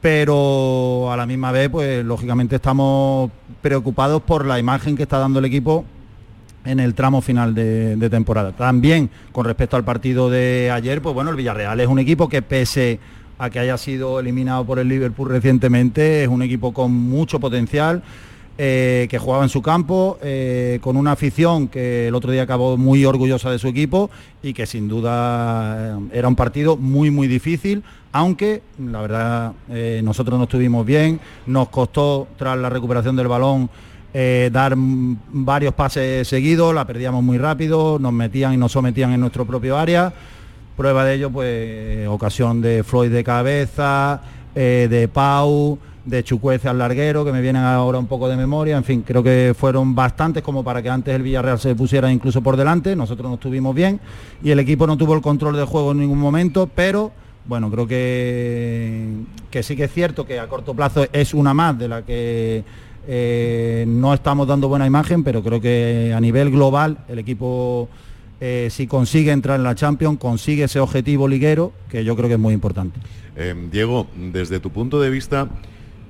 pero 0.00 1.10
a 1.12 1.16
la 1.16 1.26
misma 1.26 1.52
vez, 1.52 1.68
pues 1.68 2.04
lógicamente 2.04 2.56
estamos 2.56 3.30
preocupados 3.62 4.20
por 4.22 4.44
la 4.44 4.58
imagen 4.58 4.96
que 4.96 5.04
está 5.04 5.18
dando 5.18 5.38
el 5.38 5.44
equipo 5.44 5.84
en 6.64 6.80
el 6.80 6.94
tramo 6.94 7.20
final 7.20 7.54
de, 7.54 8.08
temporada. 8.10 8.50
También 8.50 9.10
con 9.30 9.44
respecto 9.44 9.76
al 9.76 9.84
partido 9.84 10.28
de 10.28 10.70
ayer, 10.72 11.00
pues 11.00 11.14
bueno, 11.14 11.30
el 11.30 11.36
Villarreal 11.36 11.78
es 11.78 11.86
un 11.86 12.00
equipo 12.00 12.28
que 12.28 12.42
pese 12.42 12.98
a 13.38 13.48
que 13.48 13.60
haya 13.60 13.78
sido 13.78 14.18
eliminado 14.18 14.64
por 14.64 14.80
el 14.80 14.88
Liverpool 14.88 15.28
recientemente. 15.28 16.24
Es 16.24 16.28
un 16.28 16.42
equipo 16.42 16.72
con 16.74 16.92
mucho 16.92 17.38
potencial. 17.38 18.02
Eh, 18.58 19.06
que 19.10 19.18
jugaba 19.18 19.42
en 19.42 19.50
su 19.50 19.60
campo, 19.60 20.16
eh, 20.22 20.78
con 20.80 20.96
una 20.96 21.12
afición 21.12 21.68
que 21.68 22.08
el 22.08 22.14
otro 22.14 22.32
día 22.32 22.40
acabó 22.40 22.78
muy 22.78 23.04
orgullosa 23.04 23.50
de 23.50 23.58
su 23.58 23.68
equipo 23.68 24.08
y 24.42 24.54
que 24.54 24.64
sin 24.64 24.88
duda 24.88 25.98
eh, 25.98 26.08
era 26.14 26.26
un 26.26 26.36
partido 26.36 26.78
muy 26.78 27.10
muy 27.10 27.28
difícil, 27.28 27.82
aunque 28.12 28.62
la 28.78 29.02
verdad 29.02 29.52
nosotros 30.02 30.38
no 30.38 30.44
estuvimos 30.44 30.86
bien, 30.86 31.20
nos 31.44 31.68
costó 31.68 32.28
tras 32.38 32.56
la 32.56 32.70
recuperación 32.70 33.14
del 33.14 33.28
balón 33.28 33.68
dar 34.50 34.72
varios 34.74 35.74
pases 35.74 36.26
seguidos, 36.26 36.74
la 36.74 36.86
perdíamos 36.86 37.22
muy 37.22 37.36
rápido, 37.36 37.98
nos 37.98 38.14
metían 38.14 38.54
y 38.54 38.56
nos 38.56 38.72
sometían 38.72 39.12
en 39.12 39.20
nuestro 39.20 39.44
propio 39.44 39.76
área. 39.76 40.14
Prueba 40.78 41.04
de 41.04 41.16
ello, 41.16 41.30
pues 41.30 42.08
ocasión 42.08 42.62
de 42.62 42.82
Floyd 42.82 43.10
de 43.10 43.22
cabeza, 43.22 44.22
de 44.54 45.10
Pau, 45.12 45.78
de 46.06 46.24
Chucuece 46.24 46.68
al 46.68 46.78
larguero, 46.78 47.24
que 47.24 47.32
me 47.32 47.42
vienen 47.42 47.62
ahora 47.62 47.98
un 47.98 48.06
poco 48.06 48.28
de 48.28 48.36
memoria. 48.36 48.76
En 48.76 48.84
fin, 48.84 49.02
creo 49.02 49.22
que 49.22 49.54
fueron 49.58 49.94
bastantes 49.94 50.42
como 50.42 50.64
para 50.64 50.80
que 50.80 50.88
antes 50.88 51.14
el 51.14 51.22
Villarreal 51.22 51.58
se 51.58 51.74
pusiera 51.74 52.10
incluso 52.10 52.40
por 52.40 52.56
delante. 52.56 52.96
Nosotros 52.96 53.28
no 53.28 53.34
estuvimos 53.34 53.74
bien 53.74 54.00
y 54.42 54.50
el 54.50 54.58
equipo 54.60 54.86
no 54.86 54.96
tuvo 54.96 55.14
el 55.14 55.20
control 55.20 55.56
del 55.56 55.66
juego 55.66 55.92
en 55.92 55.98
ningún 55.98 56.18
momento, 56.18 56.70
pero 56.72 57.12
bueno, 57.44 57.70
creo 57.70 57.86
que, 57.86 59.08
que 59.50 59.62
sí 59.62 59.76
que 59.76 59.84
es 59.84 59.92
cierto 59.92 60.24
que 60.24 60.40
a 60.40 60.48
corto 60.48 60.74
plazo 60.74 61.06
es 61.12 61.34
una 61.34 61.52
más 61.54 61.78
de 61.78 61.88
la 61.88 62.02
que 62.02 62.64
eh, 63.06 63.84
no 63.86 64.14
estamos 64.14 64.48
dando 64.48 64.68
buena 64.68 64.86
imagen, 64.86 65.22
pero 65.22 65.42
creo 65.42 65.60
que 65.60 66.12
a 66.16 66.20
nivel 66.20 66.50
global 66.50 66.98
el 67.08 67.18
equipo 67.18 67.88
eh, 68.40 68.68
si 68.70 68.86
consigue 68.86 69.32
entrar 69.32 69.56
en 69.56 69.64
la 69.64 69.74
Champions, 69.74 70.18
consigue 70.18 70.64
ese 70.64 70.78
objetivo 70.80 71.26
liguero, 71.26 71.72
que 71.88 72.04
yo 72.04 72.16
creo 72.16 72.28
que 72.28 72.34
es 72.34 72.40
muy 72.40 72.52
importante. 72.52 73.00
Eh, 73.36 73.54
Diego, 73.70 74.06
desde 74.14 74.60
tu 74.60 74.70
punto 74.70 75.00
de 75.00 75.10
vista, 75.10 75.48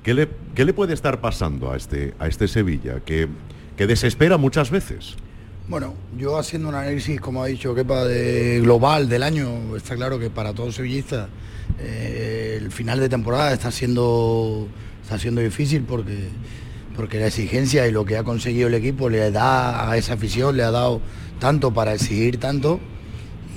¿Qué 0.07 0.13
le, 0.13 0.73
puede 0.73 0.93
estar 0.93 1.19
pasando 1.19 1.69
a 1.69 1.75
este, 1.75 2.13
a 2.17 2.29
este 2.29 2.47
Sevilla, 2.47 3.01
que, 3.03 3.27
que 3.75 3.87
desespera 3.87 4.37
muchas 4.37 4.71
veces? 4.71 5.17
Bueno, 5.67 5.95
yo 6.17 6.37
haciendo 6.37 6.69
un 6.69 6.75
análisis, 6.75 7.19
como 7.19 7.43
ha 7.43 7.47
dicho 7.47 7.75
Kepa, 7.75 8.05
de 8.05 8.61
global 8.61 9.09
del 9.09 9.21
año, 9.21 9.75
está 9.75 9.97
claro 9.97 10.17
que 10.17 10.29
para 10.29 10.53
todos 10.53 10.75
sevillistas 10.75 11.27
eh, 11.81 12.57
el 12.57 12.71
final 12.71 13.01
de 13.01 13.09
temporada 13.09 13.51
está 13.51 13.69
siendo, 13.69 14.69
está 15.03 15.19
siendo 15.19 15.41
difícil 15.41 15.83
porque, 15.83 16.29
porque 16.95 17.19
la 17.19 17.27
exigencia 17.27 17.85
y 17.85 17.91
lo 17.91 18.05
que 18.05 18.15
ha 18.15 18.23
conseguido 18.23 18.69
el 18.69 18.75
equipo 18.75 19.09
le 19.09 19.29
da 19.29 19.91
a 19.91 19.97
esa 19.97 20.13
afición, 20.13 20.55
le 20.55 20.63
ha 20.63 20.71
dado 20.71 21.01
tanto 21.39 21.73
para 21.73 21.93
exigir 21.93 22.39
tanto. 22.39 22.79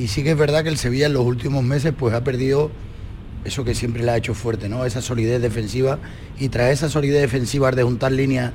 Y 0.01 0.09
sí 0.09 0.25
que 0.25 0.33
es 0.33 0.37
verdad 0.37 0.65
que 0.65 0.71
el 0.71 0.79
Sevilla 0.79 1.07
en 1.07 1.13
los 1.13 1.25
últimos 1.25 1.63
meses 1.63 1.95
pues 1.97 2.13
ha 2.13 2.25
perdido 2.25 2.73
eso 3.45 3.65
que 3.65 3.75
siempre 3.75 4.03
le 4.03 4.11
ha 4.11 4.17
hecho 4.17 4.35
fuerte, 4.35 4.69
¿no? 4.69 4.85
Esa 4.85 5.01
solidez 5.01 5.41
defensiva 5.41 5.99
y 6.39 6.49
tras 6.49 6.71
esa 6.71 6.89
solidez 6.89 7.21
defensiva 7.21 7.71
de 7.71 7.83
juntar 7.83 8.13
líneas 8.13 8.53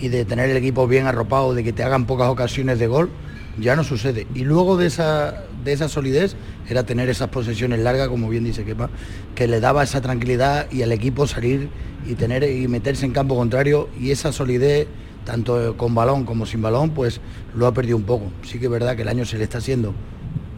y 0.00 0.08
de 0.08 0.24
tener 0.24 0.50
el 0.50 0.56
equipo 0.56 0.86
bien 0.86 1.06
arropado, 1.06 1.54
de 1.54 1.62
que 1.62 1.72
te 1.72 1.82
hagan 1.82 2.06
pocas 2.06 2.28
ocasiones 2.28 2.78
de 2.78 2.86
gol, 2.86 3.10
ya 3.58 3.76
no 3.76 3.84
sucede. 3.84 4.26
Y 4.34 4.40
luego 4.40 4.76
de 4.76 4.86
esa, 4.86 5.44
de 5.64 5.72
esa 5.72 5.88
solidez 5.88 6.34
era 6.68 6.84
tener 6.84 7.08
esas 7.08 7.28
posesiones 7.28 7.80
largas, 7.80 8.08
como 8.08 8.28
bien 8.28 8.44
dice 8.44 8.64
Kepa, 8.64 8.90
que 9.34 9.46
le 9.46 9.60
daba 9.60 9.82
esa 9.82 10.00
tranquilidad 10.00 10.70
y 10.72 10.82
al 10.82 10.92
equipo 10.92 11.26
salir 11.26 11.68
y 12.06 12.14
tener 12.14 12.42
y 12.44 12.66
meterse 12.68 13.06
en 13.06 13.12
campo 13.12 13.36
contrario 13.36 13.88
y 14.00 14.10
esa 14.10 14.32
solidez 14.32 14.88
tanto 15.24 15.76
con 15.76 15.94
balón 15.94 16.24
como 16.24 16.46
sin 16.46 16.62
balón, 16.62 16.90
pues 16.90 17.20
lo 17.54 17.66
ha 17.66 17.74
perdido 17.74 17.96
un 17.96 18.02
poco. 18.02 18.32
Sí 18.42 18.58
que 18.58 18.64
es 18.64 18.70
verdad 18.70 18.96
que 18.96 19.02
el 19.02 19.08
año 19.08 19.24
se 19.24 19.38
le 19.38 19.44
está 19.44 19.58
haciendo 19.58 19.94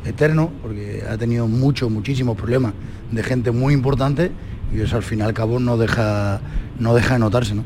eterno, 0.04 0.50
porque 0.62 1.02
ha 1.08 1.16
tenido 1.16 1.46
muchos, 1.46 1.90
muchísimos 1.90 2.36
problemas 2.36 2.74
de 3.10 3.22
gente 3.22 3.50
muy 3.50 3.74
importante 3.74 4.30
y 4.74 4.80
eso 4.80 4.96
al 4.96 5.02
fin 5.02 5.20
y 5.20 5.22
al 5.22 5.34
cabo 5.34 5.58
no 5.60 5.76
deja, 5.76 6.40
no 6.78 6.94
deja 6.94 7.14
de 7.14 7.20
notarse. 7.20 7.54
¿no? 7.54 7.64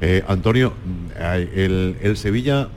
Eh, 0.00 0.24
Antonio, 0.26 0.72
el, 1.54 1.96
el 2.00 2.16
Sevilla 2.16 2.68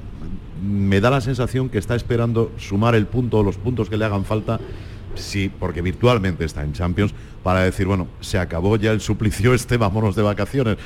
me 0.62 1.00
da 1.02 1.10
la 1.10 1.22
sensación 1.22 1.70
que 1.70 1.78
está 1.78 1.96
esperando 1.96 2.52
sumar 2.58 2.96
el 2.96 3.06
punto, 3.06 3.44
los 3.44 3.58
puntos 3.58 3.90
que 3.90 3.98
le 3.98 4.06
hagan 4.06 4.26
falta 4.26 4.60
sí, 5.16 5.52
porque 5.60 5.82
virtualmente 5.82 6.46
está 6.46 6.64
en 6.64 6.74
Champions, 6.74 7.14
para 7.46 7.62
decir, 7.62 7.86
bueno, 7.86 8.08
se 8.22 8.40
acabó 8.40 8.76
ya 8.76 8.90
el 8.90 9.02
suplicio 9.02 9.54
este, 9.54 9.78
vámonos 9.78 10.16
de 10.16 10.24
vacaciones. 10.24 10.78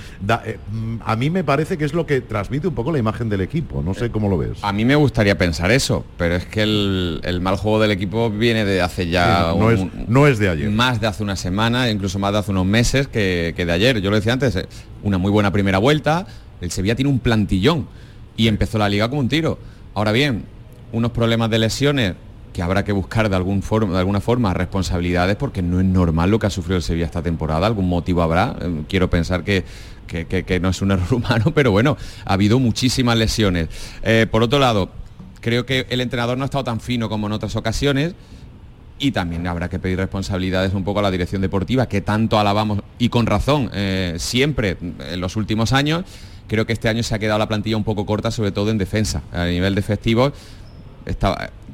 Eh, 0.44 0.60
mm, 0.70 0.98
a 1.06 1.16
mí 1.16 1.30
me 1.30 1.46
parece 1.46 1.78
que 1.78 1.86
es 1.86 1.94
lo 1.94 2.06
que 2.06 2.20
transmite 2.20 2.68
un 2.68 2.76
poco 2.76 2.92
la 2.92 3.00
imagen 3.00 3.30
del 3.30 3.40
equipo, 3.40 3.82
no 3.82 3.94
sé 3.94 4.12
cómo 4.12 4.28
lo 4.28 4.38
ves. 4.38 4.58
A 4.62 4.74
mí 4.74 4.84
me 4.84 4.98
gustaría 4.98 5.38
pensar 5.38 5.72
eso, 5.72 6.04
pero 6.18 6.36
es 6.36 6.46
que 6.46 6.64
el, 6.64 7.40
mal 7.42 7.56
juego 7.56 7.80
del 7.80 7.92
equipo 7.92 8.30
viene 8.30 8.66
de 8.66 8.82
hace 8.82 9.08
ya... 9.08 9.54
no, 9.58 9.72
es, 9.72 9.80
no, 10.10 10.28
es, 10.28 10.38
de 10.38 10.50
ayer. 10.50 10.70
Más 10.70 11.00
de 11.00 11.08
hace 11.08 11.24
una 11.24 11.38
semana, 11.38 11.90
incluso 11.90 12.20
más 12.20 12.34
de 12.34 12.40
hace 12.40 12.52
unos 12.52 12.66
meses 12.66 13.08
que, 13.08 13.54
que 13.56 13.66
de 13.66 13.72
ayer. 13.72 14.02
Yo 14.02 14.10
lo 14.10 14.18
decía 14.18 14.34
antes, 14.34 14.58
eh, 14.58 14.68
una 15.02 15.18
muy 15.18 15.32
buena 15.32 15.54
primera 15.54 15.78
vuelta, 15.78 16.28
el 16.60 16.72
Sevilla 16.72 16.94
tiene 16.94 17.10
un 17.10 17.20
plantillón 17.20 17.88
y 18.36 18.50
empezó 18.50 18.78
la 18.78 18.90
liga 18.90 19.08
como 19.08 19.22
un 19.22 19.30
tiro. 19.30 19.60
Ahora 19.94 20.12
bien, 20.12 20.44
unos 20.92 21.12
problemas 21.12 21.50
de 21.50 21.60
lesiones 21.60 22.16
que 22.54 22.62
habrá 22.62 22.84
que 22.84 22.92
buscar 22.92 23.30
de, 23.30 23.36
algún 23.36 23.62
forma, 23.62 23.94
de 23.94 24.00
alguna 24.00 24.22
forma 24.22 24.54
responsabilidades 24.54 25.36
porque 25.36 25.62
no 25.62 25.80
es 25.80 25.86
normal 25.86 26.32
lo 26.32 26.40
que 26.40 26.48
ha 26.48 26.50
sufrido 26.50 26.78
el 26.78 26.84
Sevilla 26.84 27.06
esta 27.06 27.22
temporada, 27.22 27.68
algún 27.68 27.88
motivo 27.88 28.22
habrá, 28.22 28.56
eh, 28.62 28.84
quiero 28.88 29.10
pensar 29.10 29.44
que, 29.44 29.64
que, 30.08 30.60
no 30.60 30.70
es 30.70 30.82
un 30.82 30.92
error 30.92 31.14
humano, 31.14 31.52
pero 31.54 31.72
bueno, 31.72 31.98
ha 32.26 32.34
habido 32.34 32.60
muchísimas 32.60 33.18
lesiones. 33.18 33.70
Eh, 34.04 34.28
por 34.30 34.44
otro 34.44 34.60
lado, 34.60 34.90
creo 35.42 35.66
que 35.66 35.86
el 35.90 36.02
entrenador 36.02 36.38
no 36.38 36.44
ha 36.44 36.46
estado 36.46 36.64
tan 36.64 36.80
fino 36.80 37.10
como 37.10 37.28
en 37.28 37.34
otras 37.34 37.56
ocasiones 37.56 38.16
y 38.98 39.12
también 39.12 39.48
habrá 39.48 39.70
que 39.70 39.80
pedir 39.80 39.98
responsabilidades 39.98 40.74
un 40.74 40.84
poco 40.84 41.00
a 41.00 41.04
la 41.04 41.12
dirección 41.12 41.42
deportiva, 41.42 41.88
que 41.88 42.02
tanto 42.02 42.38
alabamos 42.40 42.82
y 42.98 43.10
con 43.10 43.26
razón 43.26 43.70
eh, 43.74 44.16
siempre 44.18 44.78
en 44.82 45.22
los 45.22 45.36
últimos 45.36 45.72
años. 45.72 46.04
Creo 46.48 46.66
que 46.66 46.74
este 46.74 46.90
año 46.90 47.04
se 47.04 47.14
ha 47.14 47.20
quedado 47.20 47.38
la 47.38 47.48
plantilla 47.48 47.78
un 47.78 47.84
poco 47.84 48.06
corta, 48.08 48.32
sobre 48.32 48.52
todo 48.52 48.72
en 48.72 48.80
defensa. 48.80 49.22
A 49.32 49.46
nivel 49.46 49.76
de 49.76 49.80
efectivos, 49.80 50.34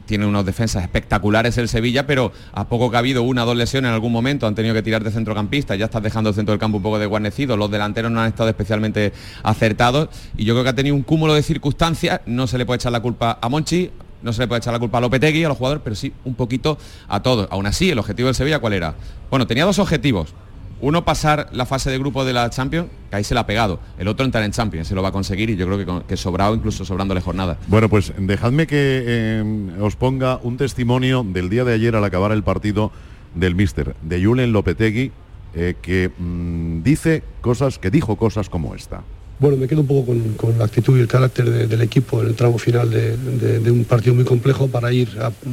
tiene 0.06 0.26
unos 0.26 0.46
defensas 0.46 0.84
espectaculares 0.84 1.58
el 1.58 1.68
Sevilla, 1.68 2.08
pero 2.08 2.32
a 2.54 2.68
poco 2.68 2.90
que 2.90 2.98
ha 2.98 3.00
habido 3.00 3.24
una 3.24 3.44
o 3.44 3.46
dos 3.46 3.56
lesiones 3.56 3.90
en 3.90 3.94
algún 3.94 4.12
momento, 4.12 4.48
han 4.48 4.56
tenido 4.56 4.74
que 4.74 4.84
tirar 4.84 5.04
de 5.04 5.12
centrocampista, 5.12 5.76
ya 5.76 5.86
estás 5.86 6.04
dejando 6.04 6.30
el 6.30 6.36
centro 6.36 6.52
del 6.52 6.60
campo 6.60 6.78
un 6.78 6.84
poco 6.84 7.00
desguarnecido, 7.00 7.58
los 7.58 7.72
delanteros 7.72 8.12
no 8.12 8.22
han 8.22 8.28
estado 8.28 8.50
especialmente 8.50 9.14
acertados 9.44 10.10
y 10.38 10.46
yo 10.46 10.54
creo 10.54 10.64
que 10.64 10.70
ha 10.70 10.76
tenido 10.76 10.96
un 10.96 11.04
cúmulo 11.04 11.34
de 11.34 11.44
circunstancias, 11.44 12.22
no 12.26 12.48
se 12.48 12.58
le 12.58 12.66
puede 12.66 12.78
echar 12.78 12.92
la 12.92 13.02
culpa 13.02 13.38
a 13.42 13.50
Monchi, 13.50 13.92
no 14.22 14.34
se 14.34 14.42
le 14.42 14.48
puede 14.48 14.60
echar 14.60 14.74
la 14.74 14.80
culpa 14.80 14.98
a 14.98 15.02
Lopetegui, 15.02 15.44
a 15.44 15.50
los 15.50 15.58
jugadores, 15.58 15.82
pero 15.84 15.96
sí 15.96 16.12
un 16.24 16.34
poquito 16.34 16.80
a 17.08 17.22
todos. 17.22 17.48
Aún 17.52 17.68
así, 17.68 17.92
el 17.92 18.00
objetivo 18.00 18.26
del 18.26 18.36
Sevilla, 18.36 18.58
¿cuál 18.58 18.74
era? 18.74 18.96
Bueno, 19.30 19.46
tenía 19.46 19.66
dos 19.66 19.78
objetivos. 19.78 20.34
Uno 20.82 21.06
pasar 21.06 21.50
la 21.54 21.66
fase 21.66 21.90
de 21.90 21.98
grupo 21.98 22.26
de 22.26 22.34
la 22.34 22.50
Champions, 22.50 22.90
que 23.10 23.16
ahí 23.16 23.24
se 23.24 23.34
la 23.34 23.42
ha 23.42 23.46
pegado. 23.48 23.80
El 23.98 24.08
otro 24.08 24.26
entrar 24.26 24.44
en 24.44 24.52
Champions, 24.52 24.88
se 24.88 24.96
lo 24.96 25.02
va 25.02 25.10
a 25.10 25.12
conseguir 25.12 25.50
y 25.50 25.56
yo 25.56 25.66
creo 25.68 26.06
que, 26.06 26.18
sobrado, 26.18 26.54
incluso 26.54 26.84
sobrándole 26.84 27.22
jornada. 27.22 27.58
Bueno, 27.68 27.90
pues 27.90 28.14
dejadme 28.18 28.68
que 28.68 29.04
eh, 29.06 29.72
os 29.80 29.96
ponga 29.96 30.40
un 30.44 30.58
testimonio 30.58 31.24
del 31.24 31.50
día 31.50 31.64
de 31.64 31.74
ayer 31.74 31.96
al 31.96 32.04
acabar 32.04 32.32
el 32.32 32.44
partido 32.44 32.92
del 33.34 33.56
Mister, 33.56 33.96
de 34.02 34.24
Julen 34.24 34.52
Lopetegui, 34.52 35.12
eh, 35.54 35.76
que 35.82 36.12
mm, 36.18 36.84
dice 36.84 37.24
cosas, 37.42 37.80
que 37.80 37.90
dijo 37.90 38.18
cosas 38.18 38.50
como 38.50 38.76
esta. 38.76 39.04
Bueno, 39.38 39.58
me 39.58 39.68
quedo 39.68 39.82
un 39.82 39.88
poco 39.88 40.16
con, 40.38 40.58
la 40.58 40.64
actitud 40.64 40.98
y 40.98 41.02
el 41.02 41.10
carácter 41.10 41.68
del 41.68 41.82
equipo 41.82 42.22
en 42.22 42.28
el 42.28 42.36
tramo 42.36 42.58
final 42.58 42.90
de, 42.90 43.70
un 43.70 43.84
partido 43.84 44.16
muy 44.16 44.24
complejo 44.24 44.70
para 44.70 44.94
ir 44.94 45.10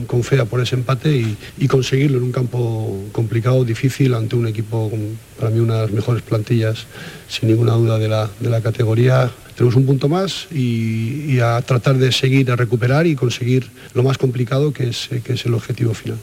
con 0.07 0.23
fe 0.23 0.45
por 0.47 0.61
ese 0.61 0.77
empate 0.77 1.37
y, 1.59 1.67
conseguirlo 1.67 2.19
en 2.19 2.25
un 2.25 2.33
campo 2.33 3.05
complicado, 3.11 3.65
difícil, 3.65 4.15
ante 4.15 4.37
un 4.37 4.47
equipo 4.47 4.91
para 5.37 5.51
mí 5.51 5.59
una 5.59 5.75
de 5.75 5.83
las 5.83 5.91
mejores 5.91 6.23
plantillas, 6.23 6.87
sin 7.27 7.49
ninguna 7.49 7.73
duda, 7.73 7.99
de 7.99 8.09
la, 8.09 8.61
categoría. 8.62 9.31
Tenemos 9.57 9.75
un 9.75 9.85
punto 9.85 10.09
más 10.09 10.47
y, 10.53 11.41
a 11.41 11.61
tratar 11.62 11.97
de 11.97 12.12
seguir 12.12 12.53
a 12.53 12.57
recuperar 12.57 13.09
y 13.09 13.17
conseguir 13.17 13.69
lo 13.95 14.05
más 14.05 14.17
complicado 14.17 14.73
que 14.73 14.91
es, 14.91 15.09
que 15.25 15.33
es 15.33 15.45
el 15.45 15.55
objetivo 15.55 15.93
final. 15.93 16.19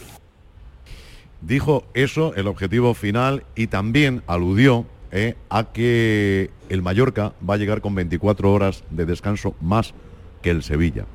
Dijo 1.41 1.85
eso, 1.93 2.33
el 2.35 2.47
objetivo 2.47 2.93
final, 2.93 3.43
y 3.55 3.67
también 3.67 4.23
aludió 4.27 4.85
eh, 5.11 5.35
a 5.49 5.65
que 5.71 6.51
el 6.69 6.81
Mallorca 6.81 7.33
va 7.47 7.55
a 7.55 7.57
llegar 7.57 7.81
con 7.81 7.95
24 7.95 8.51
horas 8.51 8.83
de 8.89 9.05
descanso 9.05 9.55
más 9.59 9.93
que 10.41 10.51
el 10.51 10.63
Sevilla. 10.63 11.05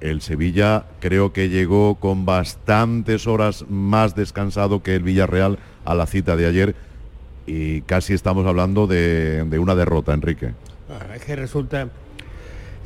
El 0.00 0.20
Sevilla 0.20 0.86
creo 1.00 1.32
que 1.32 1.48
llegó 1.48 1.96
con 1.96 2.24
bastantes 2.24 3.26
horas 3.26 3.64
más 3.68 4.14
descansado 4.14 4.82
que 4.82 4.96
el 4.96 5.02
Villarreal 5.02 5.58
a 5.84 5.94
la 5.94 6.06
cita 6.06 6.36
de 6.36 6.46
ayer 6.46 6.74
y 7.46 7.82
casi 7.82 8.12
estamos 8.12 8.46
hablando 8.46 8.86
de, 8.86 9.44
una 9.58 9.74
derrota, 9.74 10.12
Enrique. 10.12 10.54
Es 11.14 11.24
que 11.24 11.36
resulta, 11.36 11.88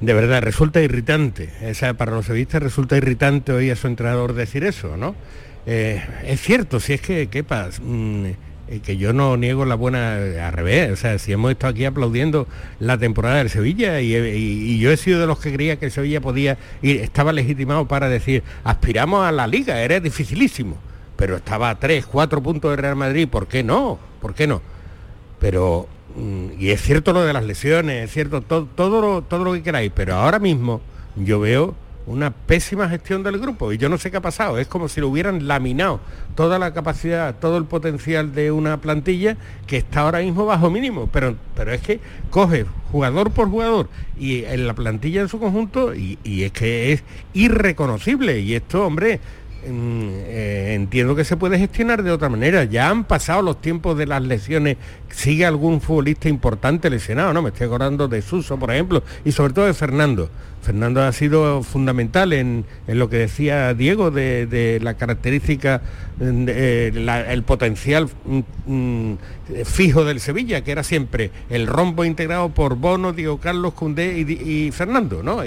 de 0.01 0.15
verdad, 0.15 0.43
resulta 0.43 0.81
irritante. 0.81 1.51
Esa, 1.61 1.95
para 1.95 2.13
los 2.13 2.27
sevillistas 2.27 2.63
resulta 2.63 2.97
irritante 2.97 3.53
oír 3.53 3.73
a 3.73 3.77
su 3.77 3.87
entrenador 3.87 4.35
decir 4.35 4.65
eso, 4.65 4.97
¿no? 4.97 5.15
Eh, 5.67 6.03
es 6.25 6.41
cierto, 6.41 6.81
si 6.81 6.95
es 6.95 7.01
que, 7.01 7.29
¿qué 7.29 7.43
pasa? 7.43 7.83
Mm, 7.83 8.27
eh, 8.69 8.81
que 8.81 8.97
yo 8.97 9.13
no 9.13 9.37
niego 9.37 9.65
la 9.65 9.77
buena 9.77 10.17
al 10.17 10.53
revés, 10.53 10.91
o 10.93 10.97
sea, 10.97 11.19
si 11.19 11.33
hemos 11.33 11.53
estado 11.53 11.71
aquí 11.71 11.85
aplaudiendo 11.85 12.49
la 12.81 12.99
temporada 12.99 13.37
del 13.37 13.49
Sevilla 13.49 14.01
y, 14.01 14.79
yo 14.81 14.91
he 14.91 14.97
sido 14.97 15.21
de 15.21 15.27
los 15.29 15.39
que 15.39 15.53
creía 15.53 15.77
que 15.77 15.87
el 15.87 15.93
Sevilla 15.93 16.21
podía 16.21 16.59
y 16.83 16.99
estaba 16.99 17.33
legitimado 17.33 17.87
para 17.87 18.09
decir, 18.09 18.43
aspiramos 18.65 19.25
a 19.25 19.31
la 19.31 19.47
liga, 19.47 19.81
era 19.81 20.01
dificilísimo. 20.01 20.77
pero 21.17 21.37
estaba 21.37 21.71
a 21.71 21.79
3, 21.79 22.07
4 22.07 22.43
puntos 22.43 22.71
de 22.73 22.77
Real 22.77 22.97
Madrid, 22.97 23.29
¿por 23.29 23.47
qué 23.47 23.63
no? 23.63 23.99
¿Por 24.21 24.35
qué 24.35 24.47
no? 24.47 24.61
Pero, 25.39 25.89
mm, 26.17 26.61
y 26.61 26.71
es 26.71 26.83
cierto 26.83 27.13
lo 27.13 27.25
de 27.25 27.33
las 27.33 27.45
lesiones, 27.45 28.05
es 28.05 28.13
cierto 28.13 28.43
todo, 28.43 28.67
todo, 28.67 29.01
lo, 29.01 29.23
todo 29.23 29.45
lo 29.45 29.53
que 29.53 29.63
queráis, 29.63 29.93
pero 29.95 30.15
ahora 30.17 30.39
mismo 30.41 30.81
yo 31.15 31.41
veo 31.41 31.75
una 32.07 32.31
pésima 32.31 32.89
gestión 32.89 33.23
del 33.23 33.39
grupo 33.39 33.73
y 33.73 33.79
yo 33.79 33.89
no 33.89 33.99
sé 33.99 34.11
qué 34.11 34.19
ha 34.19 34.23
pasado, 34.23 34.59
es 34.59 34.69
como 34.69 34.89
si 34.89 35.01
lo 35.01 35.09
hubieran 35.09 35.49
laminado 35.49 36.01
toda 36.35 36.59
la 36.59 36.73
capacidad, 36.73 37.35
todo 37.37 37.57
el 37.57 37.65
potencial 37.65 38.35
de 38.35 38.53
una 38.53 38.81
plantilla 38.81 39.37
que 39.67 39.79
está 39.79 40.01
ahora 40.01 40.21
mismo 40.21 40.47
bajo 40.47 40.71
mínimo, 40.71 41.09
pero, 41.13 41.37
pero 41.55 41.73
es 41.73 41.81
que 41.81 42.01
coge 42.31 42.67
jugador 42.93 43.31
por 43.33 43.51
jugador 43.51 43.89
y 44.19 44.45
en 44.45 44.67
la 44.67 44.75
plantilla 44.75 45.21
en 45.21 45.29
su 45.29 45.39
conjunto 45.39 45.95
y, 45.95 46.19
y 46.23 46.45
es 46.45 46.53
que 46.53 46.93
es 46.93 47.03
irreconocible 47.35 48.41
y 48.41 48.55
esto, 48.55 48.87
hombre, 48.87 49.21
mm, 49.67 50.09
eh, 50.11 50.75
entiendo 50.75 51.17
que 51.17 51.25
se 51.25 51.37
puede 51.37 51.59
gestionar 51.59 52.03
de 52.03 52.11
otra 52.11 52.29
manera. 52.29 52.65
Ya 52.65 52.89
han 52.89 53.05
pasado 53.05 53.43
los 53.43 53.61
tiempos 53.61 53.99
de 53.99 54.07
las 54.07 54.23
lesiones. 54.23 54.77
¿Sigue 55.11 55.45
algún 55.45 55.81
futbolista 55.81 56.29
importante 56.29 56.89
lesionado? 56.89 57.33
No, 57.33 57.43
me 57.43 57.51
estoy 57.51 57.67
acordando 57.67 58.09
de 58.09 58.23
Suso, 58.23 58.59
por 58.59 58.71
ejemplo, 58.71 59.03
y 59.25 59.33
sobre 59.33 59.53
todo 59.53 59.67
de 59.67 59.75
Fernando. 59.75 60.31
Fernando 60.67 61.01
ha 61.01 61.13
sido 61.13 61.63
fundamental 61.63 62.33
en, 62.33 62.65
en 62.89 62.99
lo 62.99 63.09
que 63.09 63.19
decía 63.19 63.73
Diego 63.73 64.11
de, 64.11 64.47
de 64.47 64.81
la 64.81 64.95
característica, 64.95 65.81
de, 66.19 66.89
eh, 66.89 67.27
el 67.29 67.43
potencial 67.45 68.09
mm, 68.25 68.41
mm, 68.67 69.19
fijo 69.65 70.05
del 70.05 70.19
Sevilla, 70.19 70.65
que 70.65 70.73
era 70.73 70.83
siempre 70.83 71.31
el 71.51 71.69
rombo 71.69 72.05
integrado 72.05 72.49
por 72.49 72.75
Bono, 72.75 73.13
Diego 73.13 73.39
Carlos, 73.39 73.75
Cundé 73.75 74.19
y, 74.19 74.73
Fernando. 74.73 75.23
¿no? 75.23 75.39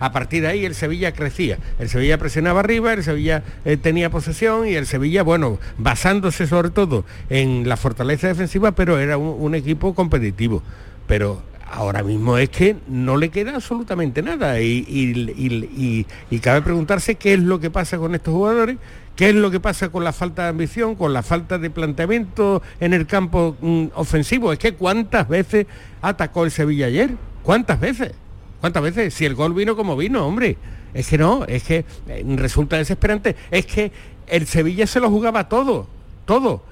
A 0.00 0.12
partir 0.12 0.42
de 0.42 0.48
ahí 0.48 0.66
el 0.66 0.74
Sevilla 0.74 1.12
crecía. 1.12 1.56
El 1.78 1.88
Sevilla 1.88 2.18
presionaba 2.18 2.60
arriba, 2.60 2.92
el 2.92 3.02
Sevilla 3.02 3.42
eh, 3.64 3.78
tenía 3.78 4.10
posesión 4.10 4.68
y 4.68 4.74
el 4.74 4.84
Sevilla, 4.84 5.22
bueno, 5.22 5.58
basándose 5.78 6.46
sobre 6.46 6.68
todo 6.68 7.06
en 7.30 7.66
la 7.66 7.78
fortaleza 7.78 8.28
defensiva, 8.28 8.72
pero 8.72 8.98
era 8.98 9.16
un, 9.16 9.34
un 9.40 9.54
equipo 9.54 9.94
competitivo. 9.94 10.62
Pero 11.06 11.40
ahora 11.70 12.02
mismo 12.02 12.38
es 12.38 12.48
que 12.48 12.76
no 12.88 13.16
le 13.16 13.28
queda 13.30 13.54
absolutamente 13.54 14.22
nada 14.22 14.60
y, 14.60 14.84
y- 14.88 15.30
y- 15.36 16.06
y- 16.30 16.38
cabe 16.40 16.62
preguntarse 16.62 17.16
qué 17.16 17.34
es 17.34 17.40
lo 17.40 17.60
que 17.60 17.70
pasa 17.70 17.98
con 17.98 18.14
estos 18.14 18.32
jugadores, 18.34 18.76
qué 19.16 19.30
es 19.30 19.34
lo 19.34 19.50
que 19.50 19.60
pasa 19.60 19.88
con 19.90 20.04
la 20.04 20.12
falta 20.12 20.44
de 20.44 20.48
ambición, 20.50 20.94
con 20.94 21.12
la 21.12 21.22
falta 21.22 21.58
de 21.58 21.70
planteamiento 21.70 22.62
en 22.80 22.94
el 22.94 23.06
campo 23.06 23.56
mm, 23.60 23.86
ofensivo. 23.94 24.52
Es 24.52 24.58
que 24.58 24.74
cuántas 24.74 25.28
veces 25.28 25.66
atacó 26.02 26.44
el 26.44 26.50
Sevilla 26.50 26.86
ayer, 26.86 27.10
cuántas 27.42 27.80
veces, 27.80 28.12
cuántas 28.60 28.82
veces, 28.82 29.12
si 29.14 29.24
el 29.24 29.34
gol 29.34 29.54
vino 29.54 29.76
como 29.76 29.96
vino, 29.96 30.26
hombre. 30.26 30.56
Es 30.94 31.08
que 31.08 31.18
no, 31.18 31.44
es 31.44 31.64
que 31.64 31.84
eh, 32.08 32.24
resulta 32.36 32.76
desesperante, 32.78 33.36
es 33.50 33.66
que 33.66 33.92
el 34.26 34.46
Sevilla 34.46 34.86
se 34.86 35.00
lo 35.00 35.10
jugaba 35.10 35.48
todo, 35.48 35.86
todo 36.24 36.62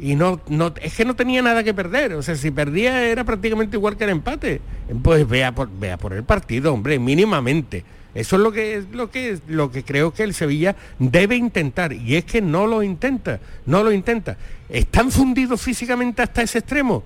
y 0.00 0.16
no, 0.16 0.40
no 0.48 0.74
es 0.80 0.94
que 0.94 1.04
no 1.04 1.14
tenía 1.14 1.42
nada 1.42 1.62
que 1.62 1.74
perder. 1.74 2.14
O 2.14 2.22
sea 2.22 2.36
si 2.36 2.50
perdía 2.50 3.04
era 3.04 3.24
prácticamente 3.24 3.76
igual 3.76 3.96
que 3.96 4.04
el 4.04 4.10
empate. 4.10 4.60
Pues 5.02 5.28
vea 5.28 5.54
por 5.54 5.70
vea 5.70 5.96
por 5.96 6.12
el 6.12 6.24
partido 6.24 6.72
hombre 6.72 6.98
mínimamente. 6.98 7.84
Eso 8.14 8.36
es 8.36 8.42
lo 8.42 8.52
que 8.52 8.84
lo 8.92 9.10
que 9.10 9.38
lo 9.48 9.70
que 9.70 9.84
creo 9.84 10.12
que 10.12 10.22
el 10.22 10.34
Sevilla 10.34 10.76
debe 10.98 11.36
intentar. 11.36 11.92
Y 11.92 12.16
es 12.16 12.24
que 12.24 12.40
no 12.40 12.66
lo 12.66 12.82
intenta 12.82 13.40
no 13.66 13.82
lo 13.82 13.92
intenta. 13.92 14.36
Están 14.68 15.10
fundidos 15.10 15.60
físicamente 15.60 16.22
hasta 16.22 16.42
ese 16.42 16.58
extremo 16.58 17.04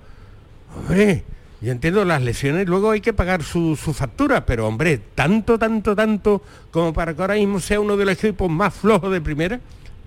hombre 0.75 1.23
yo 1.61 1.73
entiendo 1.73 2.05
las 2.05 2.21
lesiones 2.21 2.67
luego 2.67 2.91
hay 2.91 3.01
que 3.01 3.11
pagar 3.13 3.43
su, 3.43 3.75
su 3.75 3.93
factura 3.93 4.45
pero 4.45 4.67
hombre 4.67 4.99
tanto 5.15 5.59
tanto 5.59 5.95
tanto 5.95 6.41
como 6.71 6.93
para 6.93 7.13
que 7.13 7.21
ahora 7.21 7.35
mismo 7.35 7.59
sea 7.59 7.79
uno 7.81 7.97
de 7.97 8.05
los 8.05 8.23
equipos 8.23 8.49
más 8.49 8.73
flojos 8.73 9.11
de 9.11 9.19
primera 9.19 9.59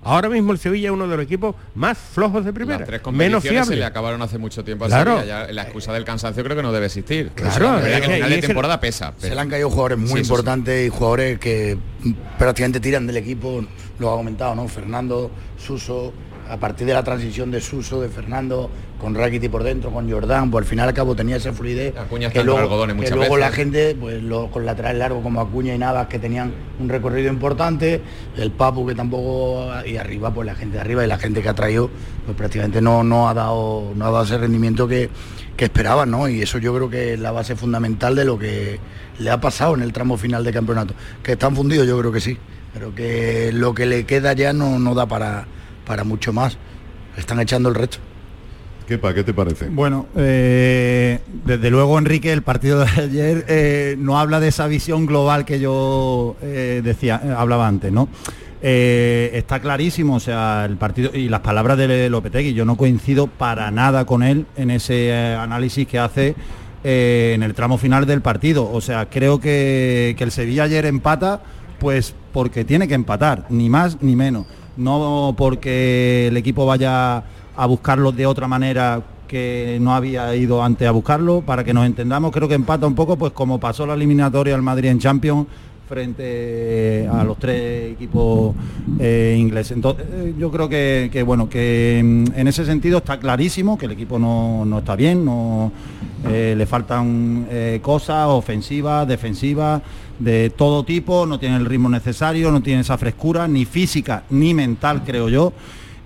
Ahora 0.03 0.29
mismo 0.29 0.51
el 0.51 0.59
Sevilla 0.59 0.89
es 0.89 0.93
uno 0.93 1.07
de 1.07 1.15
los 1.17 1.25
equipos 1.25 1.55
más 1.75 1.97
flojos 1.97 2.43
de 2.45 2.51
primera, 2.53 2.79
Las 2.79 2.87
tres 2.87 3.01
menos 3.13 3.35
competiciones 3.41 3.67
se 3.67 3.75
le 3.75 3.85
acabaron 3.85 4.21
hace 4.21 4.37
mucho 4.37 4.63
tiempo 4.63 4.85
a 4.85 4.87
Claro. 4.87 5.17
Sevilla, 5.19 5.47
ya 5.47 5.53
la 5.53 5.63
excusa 5.63 5.93
del 5.93 6.03
cansancio 6.03 6.43
creo 6.43 6.55
que 6.57 6.63
no 6.63 6.71
debe 6.71 6.87
existir. 6.87 7.31
Claro, 7.35 7.77
es 7.77 7.83
verdad 7.83 7.87
es 7.87 7.99
que 8.01 8.05
al 8.07 8.13
final 8.15 8.29
de 8.29 8.41
temporada 8.47 8.79
pesa. 8.79 9.13
Se 9.17 9.33
le 9.33 9.39
han 9.41 9.49
caído 9.49 9.69
jugadores 9.69 9.97
muy 9.97 10.07
Sí, 10.07 10.13
eso 10.13 10.23
sí. 10.23 10.29
importantes 10.29 10.87
y 10.87 10.89
jugadores 10.89 11.39
que 11.39 11.77
prácticamente 12.37 12.79
tiran 12.79 13.07
del 13.07 13.17
equipo, 13.17 13.63
lo 13.99 14.11
ha 14.13 14.15
comentado, 14.17 14.55
¿no? 14.55 14.67
Fernando, 14.67 15.31
Suso, 15.57 16.13
a 16.49 16.57
partir 16.57 16.85
de 16.85 16.93
la 16.93 17.03
transición 17.03 17.49
de 17.51 17.61
Suso, 17.61 18.01
de 18.01 18.09
Fernando, 18.09 18.69
con 19.03 19.13
Rakiti 19.15 19.49
por 19.49 19.63
dentro, 19.63 19.91
con 19.91 20.09
Jordán, 20.09 20.49
pues 20.49 20.63
al 20.63 20.69
final 20.69 20.87
al 20.87 20.93
cabo 20.93 21.13
tenía 21.15 21.35
esa 21.35 21.51
fluidez. 21.51 21.93
Acuña 21.97 22.29
que 22.31 22.41
luego, 22.43 22.59
algodones 22.61 22.95
que 22.95 23.09
luego 23.15 23.35
veces. 23.35 23.39
la 23.39 23.51
gente, 23.51 23.95
pues 23.99 24.23
lo- 24.23 24.49
con 24.49 24.65
laterales 24.65 24.97
largos 24.97 25.21
como 25.21 25.41
Acuña 25.41 25.75
y 25.75 25.77
Navas, 25.77 26.07
que 26.07 26.19
tenían 26.19 26.53
un 26.79 26.87
recorrido 26.87 27.29
importante, 27.29 28.01
el 28.37 28.51
Papu 28.51 28.87
que 28.87 28.95
tampoco, 28.95 29.69
y 29.85 29.97
arriba, 29.97 30.33
pues 30.33 30.45
la 30.45 30.55
gente 30.55 30.75
de 30.77 30.81
arriba 30.81 31.03
y 31.03 31.07
la 31.07 31.17
gente 31.17 31.41
que 31.41 31.49
ha 31.49 31.53
traído, 31.53 31.89
pues 32.25 32.37
prácticamente 32.37 32.81
no, 32.81 33.03
no 33.03 33.27
ha 33.27 33.33
dado, 33.33 33.91
no 33.95 34.05
ha 34.05 34.09
dado 34.11 34.23
ese 34.23 34.37
rendimiento 34.37 34.87
que, 34.87 35.09
que 35.57 35.65
esperaban, 35.65 36.09
¿no? 36.09 36.29
Y 36.29 36.41
eso 36.41 36.57
yo 36.57 36.73
creo 36.73 36.89
que 36.89 37.13
es 37.13 37.19
la 37.19 37.31
base 37.31 37.55
fundamental 37.57 38.15
de 38.15 38.23
lo 38.25 38.39
que 38.39 38.79
le 39.19 39.29
ha 39.29 39.39
pasado 39.41 39.75
en 39.75 39.81
el 39.81 39.91
tramo 39.91 40.17
final 40.17 40.43
de 40.45 40.53
campeonato. 40.53 40.93
Que 41.21 41.33
están 41.33 41.55
fundidos, 41.55 41.85
yo 41.85 41.99
creo 41.99 42.11
que 42.13 42.21
sí, 42.21 42.37
pero 42.73 42.95
que 42.95 43.51
lo 43.53 43.73
que 43.75 43.85
le 43.85 44.05
queda 44.05 44.31
ya 44.33 44.53
no, 44.53 44.79
no 44.79 44.95
da 44.95 45.05
para, 45.07 45.45
para 45.85 46.03
mucho 46.05 46.31
más. 46.31 46.57
Están 47.17 47.39
echando 47.41 47.67
el 47.69 47.75
resto. 47.75 47.97
¿Qué, 48.93 48.99
pa, 48.99 49.11
¿Qué 49.11 49.23
te 49.23 49.33
parece? 49.33 49.69
Bueno, 49.69 50.05
eh, 50.15 51.17
desde 51.45 51.71
luego 51.71 51.97
Enrique, 51.97 52.31
el 52.31 52.43
partido 52.43 52.81
de 52.81 52.91
ayer 53.01 53.43
eh, 53.47 53.95
no 53.97 54.19
habla 54.19 54.39
de 54.39 54.49
esa 54.49 54.67
visión 54.67 55.07
global 55.07 55.45
que 55.45 55.59
yo 55.59 56.35
eh, 56.43 56.81
decía, 56.83 57.19
hablaba 57.35 57.67
antes, 57.67 57.91
¿no? 57.91 58.07
Está 58.61 59.59
clarísimo, 59.61 60.17
o 60.17 60.19
sea, 60.19 60.65
el 60.65 60.77
partido 60.77 61.09
y 61.11 61.27
las 61.27 61.39
palabras 61.39 61.75
de 61.75 62.07
Lopetegui, 62.07 62.53
yo 62.53 62.65
no 62.65 62.77
coincido 62.77 63.25
para 63.25 63.71
nada 63.71 64.05
con 64.05 64.21
él 64.21 64.45
en 64.57 64.69
ese 64.69 65.11
análisis 65.11 65.87
que 65.87 65.97
hace 65.97 66.35
en 66.83 67.41
el 67.41 67.55
tramo 67.55 67.79
final 67.79 68.05
del 68.05 68.21
partido. 68.21 68.71
O 68.71 68.79
sea, 68.79 69.09
creo 69.09 69.39
que, 69.39 70.13
que 70.19 70.23
el 70.23 70.31
Sevilla 70.31 70.65
ayer 70.65 70.85
empata, 70.85 71.41
pues 71.79 72.13
porque 72.31 72.63
tiene 72.63 72.87
que 72.87 72.93
empatar, 72.93 73.47
ni 73.49 73.71
más 73.71 74.03
ni 74.03 74.15
menos. 74.15 74.45
No 74.77 75.33
porque 75.35 76.27
el 76.27 76.37
equipo 76.37 76.67
vaya 76.67 77.23
a 77.55 77.65
buscarlo 77.65 78.11
de 78.11 78.25
otra 78.25 78.47
manera 78.47 79.01
que 79.27 79.77
no 79.81 79.95
había 79.95 80.35
ido 80.35 80.63
antes 80.63 80.87
a 80.87 80.91
buscarlo, 80.91 81.41
para 81.41 81.63
que 81.63 81.73
nos 81.73 81.85
entendamos, 81.85 82.31
creo 82.31 82.47
que 82.47 82.55
empata 82.55 82.85
un 82.85 82.95
poco, 82.95 83.17
pues 83.17 83.31
como 83.31 83.59
pasó 83.59 83.85
la 83.85 83.95
eliminatoria 83.95 84.55
al 84.55 84.61
Madrid 84.61 84.89
en 84.89 84.99
Champions 84.99 85.47
frente 85.87 87.07
a 87.11 87.23
los 87.23 87.37
tres 87.37 87.93
equipos 87.93 88.55
eh, 88.99 89.35
ingleses. 89.37 89.73
Entonces, 89.73 90.05
eh, 90.11 90.33
yo 90.37 90.49
creo 90.49 90.69
que, 90.69 91.09
que, 91.11 91.23
bueno, 91.23 91.49
que 91.49 92.01
mm, 92.03 92.39
en 92.39 92.47
ese 92.47 92.65
sentido 92.65 92.99
está 92.99 93.19
clarísimo 93.19 93.77
que 93.77 93.85
el 93.85 93.91
equipo 93.91 94.17
no, 94.17 94.65
no 94.65 94.79
está 94.79 94.95
bien, 94.95 95.25
no 95.25 95.71
eh, 96.25 96.55
le 96.57 96.65
faltan 96.65 97.47
eh, 97.49 97.79
cosas 97.81 98.27
ofensivas, 98.29 99.07
defensivas, 99.07 99.81
de 100.19 100.51
todo 100.51 100.85
tipo, 100.85 101.25
no 101.25 101.37
tiene 101.37 101.57
el 101.57 101.65
ritmo 101.65 101.89
necesario, 101.89 102.49
no 102.49 102.61
tiene 102.61 102.81
esa 102.81 102.97
frescura, 102.97 103.47
ni 103.47 103.65
física 103.65 104.23
ni 104.29 104.53
mental, 104.53 105.03
creo 105.05 105.27
yo 105.27 105.51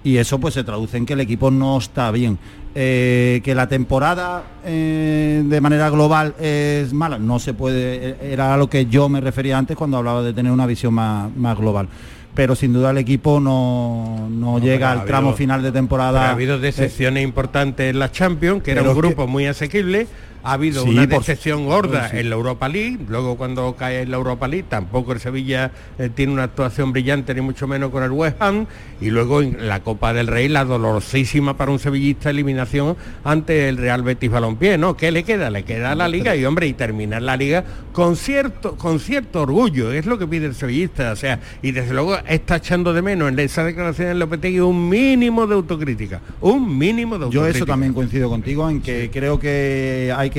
y 0.08 0.17
eso 0.17 0.39
pues 0.39 0.54
se 0.54 0.63
traduce 0.63 0.96
en 0.98 1.06
que 1.06 1.13
el 1.13 1.20
equipo 1.20 1.52
no 1.52 1.78
está 1.78 2.12
bien. 2.12 2.38
Eh, 2.80 3.41
que 3.43 3.56
la 3.56 3.67
temporada 3.67 4.43
eh, 4.63 5.41
de 5.43 5.62
manera 5.62 5.89
global 5.89 6.36
es 6.39 6.93
mala, 6.93 7.17
no 7.17 7.39
se 7.39 7.54
puede, 7.56 8.10
eh, 8.12 8.15
era 8.34 8.54
a 8.54 8.58
lo 8.58 8.70
que 8.70 8.86
yo 8.86 9.10
me 9.10 9.20
refería 9.20 9.58
antes 9.58 9.76
cuando 9.76 9.98
hablaba 9.98 10.22
de 10.22 10.32
tener 10.34 10.52
una 10.52 10.65
visión 10.67 10.93
más, 10.93 11.36
más 11.36 11.58
global. 11.58 11.88
Pero 12.36 12.56
sin 12.56 12.72
duda 12.72 12.91
el 12.91 13.00
equipo 13.00 13.39
no, 13.39 14.30
no 14.30 14.60
llega 14.60 14.91
al 14.91 15.06
tramo 15.06 15.30
habido- 15.30 15.38
final 15.38 15.63
de 15.63 15.72
temporada. 15.72 16.28
Ha 16.30 16.32
habido 16.34 16.56
Eh, 16.58 16.60
decepciones 16.60 17.24
importantes 17.24 17.89
en 17.89 17.98
la 17.98 18.12
Champions, 18.12 18.62
que 18.62 18.72
era 18.72 18.84
un 18.84 18.89
que- 18.89 18.93
grupo 18.93 19.26
muy 19.28 19.48
asequible. 19.48 20.08
Ha 20.48 20.54
habido 20.54 20.84
Sí, 20.84 20.90
una 20.90 21.08
por- 21.08 21.20
decepción 21.20 21.66
gorda 21.66 22.10
sí. 22.10 22.18
en 22.20 22.30
la 22.30 22.36
Europa 22.36 22.70
League. 22.70 22.98
Luego 23.10 23.36
cuando 23.38 23.76
cae 23.76 24.02
en 24.04 24.12
la 24.12 24.18
Europa 24.18 24.48
League, 24.48 24.66
tampoco 24.70 25.12
el 25.12 25.20
Sevilla 25.20 25.72
eh, 26.00 26.10
tiene 26.14 26.32
una 26.34 26.44
actuación 26.44 26.92
brillante, 26.94 27.34
ni 27.36 27.42
mucho 27.42 27.68
menos 27.68 27.92
con 27.92 28.02
el 28.04 28.12
West 28.12 28.38
Ham. 28.42 28.66
Y 29.02 29.10
luego 29.10 29.42
en 29.42 29.68
la 29.68 29.82
Copa 29.82 30.14
del 30.14 30.28
Rey, 30.28 30.48
la 30.48 30.64
dolorosísima 30.66 31.58
para 31.58 31.72
un 31.72 31.80
sevillista 31.80 32.30
eliminación 32.30 32.96
ante 33.24 33.68
el 33.70 33.78
Real 33.78 34.04
Betis 34.04 34.32
Balompié. 34.32 34.78
¿no? 34.78 34.96
¿Qué 34.96 35.12
le 35.12 35.24
queda? 35.24 35.50
Le 35.50 35.64
queda 35.64 35.96
la 35.96 36.08
Liga 36.08 36.36
y, 36.36 36.46
hombre, 36.46 36.68
y 36.68 36.74
terminar 36.74 37.22
la 37.22 37.36
Liga 37.36 37.64
con 37.92 38.16
cierto, 38.16 38.76
con 38.78 39.00
cierto 39.00 39.42
orgullo. 39.42 39.92
Es 39.92 40.06
lo 40.06 40.18
que 40.18 40.28
pide 40.28 40.46
el 40.46 40.56
sevillista. 40.56 41.12
O 41.12 41.16
sea, 41.16 41.40
y 41.62 41.72
desde 41.72 41.94
luego 41.94 42.18
está 42.28 42.56
echando 42.58 42.94
de 42.94 43.02
menos 43.02 43.30
en 43.30 43.38
esa 43.40 43.64
declaración 43.64 44.08
de 44.10 44.16
Lopetegui 44.16 44.60
un 44.62 44.88
mínimo 44.90 45.46
de 45.46 45.56
autocrítica. 45.56 46.22
Un 46.42 46.78
mínimo 46.78 47.16
de 47.16 47.26
Yo 47.30 47.42
autocrítica. 47.42 47.58
eso 47.58 47.66
también 47.66 47.94
coincido 47.94 48.30
contigo 48.30 48.70
en 48.70 48.82
que 48.82 49.10
creo 49.12 49.40
que 49.40 50.14
hay 50.16 50.30
que, 50.30 50.37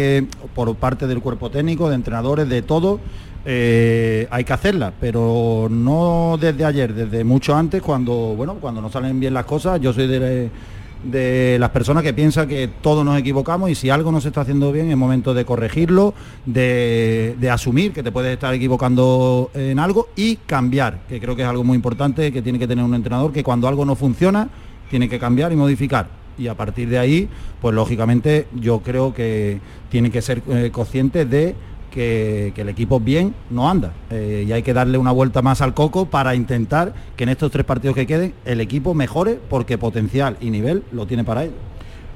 por 0.55 0.75
parte 0.77 1.07
del 1.07 1.21
cuerpo 1.21 1.51
técnico, 1.51 1.89
de 1.89 1.95
entrenadores, 1.95 2.49
de 2.49 2.63
todo, 2.63 3.01
eh, 3.45 4.27
hay 4.31 4.45
que 4.45 4.53
hacerla, 4.53 4.93
pero 5.01 5.69
no 5.71 6.37
desde 6.41 6.65
ayer, 6.65 6.93
desde 6.93 7.25
mucho 7.25 7.57
antes, 7.57 7.81
cuando 7.81 8.35
bueno, 8.37 8.57
cuando 8.61 8.83
no 8.83 8.91
salen 8.91 9.19
bien 9.21 9.33
las 9.33 9.47
cosas. 9.47 9.81
Yo 9.81 9.93
soy 9.93 10.07
de, 10.07 11.59
las 11.59 11.71
personas 11.71 12.03
que 12.03 12.13
piensan 12.13 12.49
que 12.49 12.69
todos 12.83 13.05
nos 13.05 13.19
equivocamos 13.19 13.71
y 13.71 13.75
si 13.75 13.89
algo 13.89 14.11
no 14.13 14.21
se 14.21 14.29
está 14.29 14.41
haciendo 14.41 14.73
bien 14.73 14.91
es 14.91 14.97
momento 14.97 15.33
de 15.33 15.45
corregirlo, 15.45 16.13
de 16.45 17.49
asumir 17.51 17.93
que 17.93 18.03
te 18.03 18.13
puedes 18.13 18.33
estar 18.35 18.53
equivocando 18.53 19.51
en 19.55 19.79
algo 19.79 20.09
y 20.17 20.37
cambiar, 20.37 21.07
que 21.09 21.21
creo 21.21 21.37
que 21.37 21.43
es 21.43 21.49
algo 21.49 21.65
muy 21.65 21.77
importante 21.77 22.33
que 22.33 22.43
tiene 22.43 22.59
que 22.59 22.67
tener 22.67 22.85
un 22.85 22.95
entrenador, 22.95 23.33
que 23.33 23.45
cuando 23.45 23.69
algo 23.69 23.85
no 23.85 23.95
funciona, 23.95 24.49
tiene 24.91 25.09
que 25.09 25.19
cambiar 25.19 25.53
y 25.53 25.57
modificar. 25.57 26.18
Y 26.39 26.49
a 26.49 26.55
partir 26.55 26.89
de 26.89 26.99
ahí, 26.99 27.29
pues 27.61 27.75
lógicamente 27.75 28.47
yo 28.55 28.81
creo 28.81 29.13
que 29.13 29.61
tiene 29.91 30.11
que 30.11 30.23
ser 30.23 30.43
eh, 30.49 30.71
consciente 30.73 31.25
de 31.25 31.55
que, 31.91 32.53
el 32.57 32.69
equipo 32.69 33.01
bien 33.01 33.35
no 33.51 33.69
anda. 33.69 33.93
Eh, 34.11 34.45
y 34.47 34.53
hay 34.53 34.63
que 34.63 34.73
darle 34.73 34.99
una 34.99 35.13
vuelta 35.13 35.43
más 35.43 35.61
al 35.61 35.75
coco 35.75 36.07
para 36.07 36.35
intentar 36.35 36.95
que 37.17 37.25
en 37.25 37.31
estos 37.31 37.51
tres 37.51 37.65
partidos 37.65 37.97
que 37.97 38.07
queden 38.07 38.35
el 38.45 38.61
equipo 38.61 38.95
mejore 38.95 39.39
porque 39.49 39.79
potencial 39.79 40.37
y 40.41 40.51
nivel 40.51 40.85
lo 40.93 41.07
tiene 41.07 41.25
para 41.25 41.45
ello. 41.45 41.55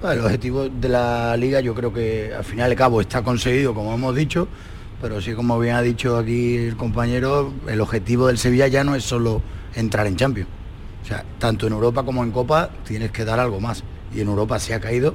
El 0.02 0.20
objetivo 0.20 0.68
de 0.68 0.88
la 0.88 1.36
liga 1.36 1.60
yo 1.60 1.74
creo 1.74 1.92
que 1.92 2.32
al 2.36 2.44
final 2.44 2.68
y 2.68 2.72
al 2.72 2.76
cabo 2.76 3.00
está 3.00 3.22
conseguido, 3.22 3.72
como 3.72 3.94
hemos 3.94 4.14
dicho, 4.16 4.48
pero 5.00 5.20
sí 5.20 5.32
como 5.32 5.58
bien 5.60 5.76
ha 5.76 5.82
dicho 5.82 6.16
aquí 6.16 6.56
el 6.56 6.76
compañero, 6.76 7.52
el 7.68 7.80
objetivo 7.80 8.26
del 8.26 8.38
Sevilla 8.38 8.66
ya 8.66 8.82
no 8.82 8.96
es 8.96 9.04
solo 9.04 9.42
entrar 9.74 10.06
en 10.08 10.16
Champions. 10.16 10.48
O 11.02 11.06
sea, 11.06 11.24
tanto 11.38 11.66
en 11.66 11.72
Europa 11.72 12.04
como 12.04 12.24
en 12.24 12.32
Copa 12.32 12.70
tienes 12.84 13.12
que 13.12 13.24
dar 13.24 13.38
algo 13.38 13.60
más. 13.60 13.84
Y 14.14 14.20
en 14.20 14.28
Europa 14.28 14.58
se 14.58 14.74
ha 14.74 14.80
caído 14.80 15.14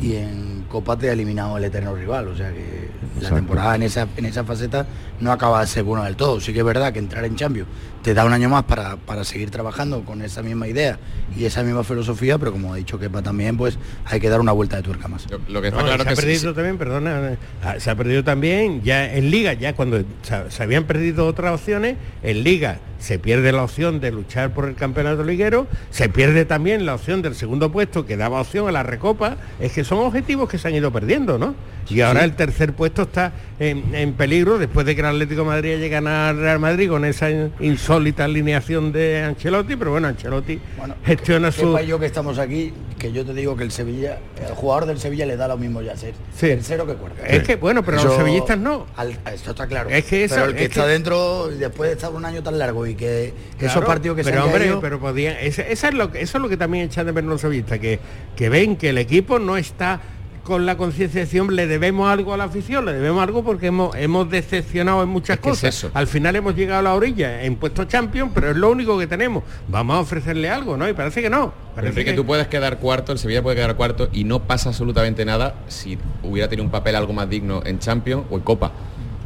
y 0.00 0.14
en 0.14 0.64
Copa 0.68 0.96
te 0.96 1.10
ha 1.10 1.12
eliminado 1.12 1.58
el 1.58 1.64
eterno 1.64 1.94
rival. 1.94 2.28
O 2.28 2.36
sea 2.36 2.50
que 2.50 2.90
la 3.20 3.30
temporada 3.30 3.74
en 3.74 3.82
esa, 3.82 4.06
en 4.16 4.24
esa 4.24 4.44
faceta 4.44 4.86
no 5.20 5.32
acaba 5.32 5.60
de 5.60 5.66
ser 5.66 5.84
buena 5.84 6.04
del 6.04 6.16
todo. 6.16 6.40
Sí 6.40 6.52
que 6.52 6.60
es 6.60 6.64
verdad 6.64 6.92
que 6.92 6.98
entrar 6.98 7.24
en 7.24 7.36
Champions 7.36 7.68
te 8.02 8.14
da 8.14 8.24
un 8.24 8.32
año 8.32 8.48
más 8.48 8.64
para, 8.64 8.96
para 8.96 9.24
seguir 9.24 9.50
trabajando 9.50 10.04
con 10.04 10.22
esa 10.22 10.42
misma 10.42 10.68
idea 10.68 10.98
y 11.36 11.44
esa 11.44 11.62
misma 11.62 11.84
filosofía, 11.84 12.38
pero 12.38 12.52
como 12.52 12.72
ha 12.72 12.76
dicho 12.76 12.98
Kepa 12.98 13.22
también, 13.22 13.56
pues 13.56 13.78
hay 14.06 14.20
que 14.20 14.28
dar 14.28 14.40
una 14.40 14.52
vuelta 14.52 14.76
de 14.76 14.82
tuerca 14.82 15.08
más. 15.08 15.26
Lo 15.48 15.60
que 15.60 15.70
No, 15.70 15.86
se 15.86 15.92
ha 15.92 16.14
perdido 16.14 16.54
también, 16.54 16.78
perdona, 16.78 17.36
ah, 17.62 17.74
se 17.78 17.90
ha 17.90 17.94
perdido 17.94 18.24
también 18.24 18.82
ya 18.82 19.12
en 19.12 19.30
Liga, 19.30 19.52
ya 19.52 19.74
cuando 19.74 20.02
se, 20.22 20.50
se 20.50 20.62
habían 20.62 20.84
perdido 20.84 21.26
otras 21.26 21.54
opciones, 21.54 21.96
en 22.22 22.42
Liga 22.42 22.78
se 23.00 23.18
pierde 23.18 23.50
la 23.52 23.64
opción 23.64 23.98
de 24.00 24.12
luchar 24.12 24.52
por 24.52 24.68
el 24.68 24.74
campeonato 24.74 25.24
liguero, 25.24 25.66
se 25.90 26.08
pierde 26.08 26.44
también 26.44 26.84
la 26.84 26.94
opción 26.94 27.22
del 27.22 27.34
segundo 27.34 27.72
puesto 27.72 28.06
que 28.06 28.16
daba 28.16 28.40
opción 28.40 28.68
a 28.68 28.72
la 28.72 28.82
recopa, 28.82 29.38
es 29.58 29.69
que 29.72 29.84
son 29.84 29.98
objetivos 29.98 30.48
que 30.48 30.58
se 30.58 30.68
han 30.68 30.74
ido 30.74 30.90
perdiendo, 30.92 31.38
¿no? 31.38 31.54
Y 31.88 32.02
ahora 32.02 32.20
Sí. 32.20 32.26
el 32.26 32.36
tercer 32.36 32.72
puesto 32.72 33.02
está 33.02 33.32
en, 33.58 33.94
en 33.94 34.12
peligro 34.12 34.58
después 34.58 34.86
de 34.86 34.94
que 34.94 35.00
el 35.00 35.06
Atlético 35.08 35.40
de 35.42 35.46
Madrid 35.48 35.76
llegue 35.78 35.96
a 35.96 36.32
Real 36.32 36.58
Madrid 36.60 36.88
con 36.88 37.04
esa 37.04 37.28
insólita 37.58 38.24
alineación 38.24 38.92
de 38.92 39.22
Ancelotti, 39.22 39.76
pero 39.76 39.90
bueno, 39.92 40.08
Ancelotti 40.08 40.60
gestiona 41.04 41.50
su... 41.50 41.76
Yo 41.80 41.98
que 41.98 42.06
estamos 42.06 42.38
aquí, 42.38 42.72
que 42.98 43.10
yo 43.12 43.24
te 43.24 43.34
digo 43.34 43.56
que 43.56 43.64
el 43.64 43.72
Sevilla, 43.72 44.18
el 44.46 44.54
jugador 44.54 44.86
del 44.86 44.98
Sevilla 45.00 45.26
le 45.26 45.36
da 45.36 45.48
lo 45.48 45.56
mismo 45.56 45.82
ya 45.82 45.96
ser 45.96 46.14
Sí. 46.34 46.48
tercero 46.48 46.86
que 46.86 46.94
cuarto. 46.94 47.22
Es 47.26 47.42
que, 47.42 47.56
bueno, 47.56 47.82
pero 47.84 48.02
los 48.02 48.14
sevillistas 48.16 48.58
no. 48.58 48.86
Al- 48.96 49.18
esto 49.34 49.50
está 49.50 49.66
claro. 49.66 49.90
Es 49.90 50.04
que 50.04 50.24
eso- 50.24 50.34
pero 50.36 50.46
el 50.48 50.54
que 50.54 50.62
es 50.64 50.68
está 50.70 50.84
que- 50.84 50.90
dentro, 50.90 51.48
después 51.48 51.90
de 51.90 51.94
estar 51.96 52.12
un 52.12 52.24
año 52.24 52.42
tan 52.42 52.58
largo 52.58 52.86
y 52.86 52.94
que 52.94 53.32
esos 53.58 53.84
partidos 53.84 54.16
que 54.16 54.24
se 54.24 54.30
pero 54.30 54.44
hombre, 54.44 54.60
caído- 54.60 54.80
pero 54.80 55.00
podían, 55.00 55.36
ese- 55.40 55.72
esa 55.72 55.88
es 55.88 55.94
lo, 55.94 56.12
que- 56.12 56.20
eso 56.20 56.38
es 56.38 56.42
lo 56.42 56.48
que 56.48 56.56
también 56.56 56.84
echan 56.86 57.06
de 57.06 57.12
menos 57.12 57.30
los 57.30 57.40
sevillistas, 57.40 57.78
que, 57.80 57.98
que 58.36 58.48
ven 58.48 58.76
que 58.76 58.90
el 58.90 58.98
equipo 58.98 59.38
no 59.38 59.56
está 59.60 60.00
con 60.44 60.64
la 60.66 60.76
concienciación, 60.76 61.54
le 61.54 61.66
debemos 61.66 62.10
algo 62.10 62.32
a 62.32 62.36
la 62.36 62.44
afición, 62.44 62.84
le 62.86 62.94
debemos 62.94 63.22
algo 63.22 63.44
porque 63.44 63.66
hemos, 63.66 63.94
hemos 63.94 64.28
decepcionado 64.30 65.02
en 65.02 65.08
muchas 65.10 65.36
es 65.36 65.42
cosas. 65.42 65.86
Al 65.94 66.06
final 66.06 66.34
hemos 66.34 66.56
llegado 66.56 66.80
a 66.80 66.82
la 66.82 66.94
orilla 66.94 67.44
en 67.44 67.56
puesto 67.56 67.84
champion, 67.84 68.30
pero 68.34 68.50
es 68.50 68.56
lo 68.56 68.70
único 68.70 68.98
que 68.98 69.06
tenemos. 69.06 69.44
Vamos 69.68 69.96
a 69.96 70.00
ofrecerle 70.00 70.48
algo, 70.48 70.76
¿no? 70.76 70.88
Y 70.88 70.92
parece 70.94 71.20
que 71.22 71.30
no. 71.30 71.52
Parece 71.74 71.90
Enrique, 71.92 72.10
que- 72.12 72.16
tú 72.16 72.24
puedes 72.26 72.48
quedar 72.48 72.78
cuarto, 72.78 73.12
el 73.12 73.18
Sevilla 73.18 73.42
puede 73.42 73.56
quedar 73.56 73.76
cuarto 73.76 74.08
y 74.12 74.24
no 74.24 74.40
pasa 74.44 74.70
absolutamente 74.70 75.24
nada 75.24 75.54
si 75.68 75.98
hubiera 76.24 76.48
tenido 76.48 76.64
un 76.64 76.70
papel 76.70 76.96
algo 76.96 77.12
más 77.12 77.28
digno 77.28 77.62
en 77.64 77.78
Champions 77.78 78.24
o 78.30 78.36
en 78.36 78.42
Copa. 78.42 78.72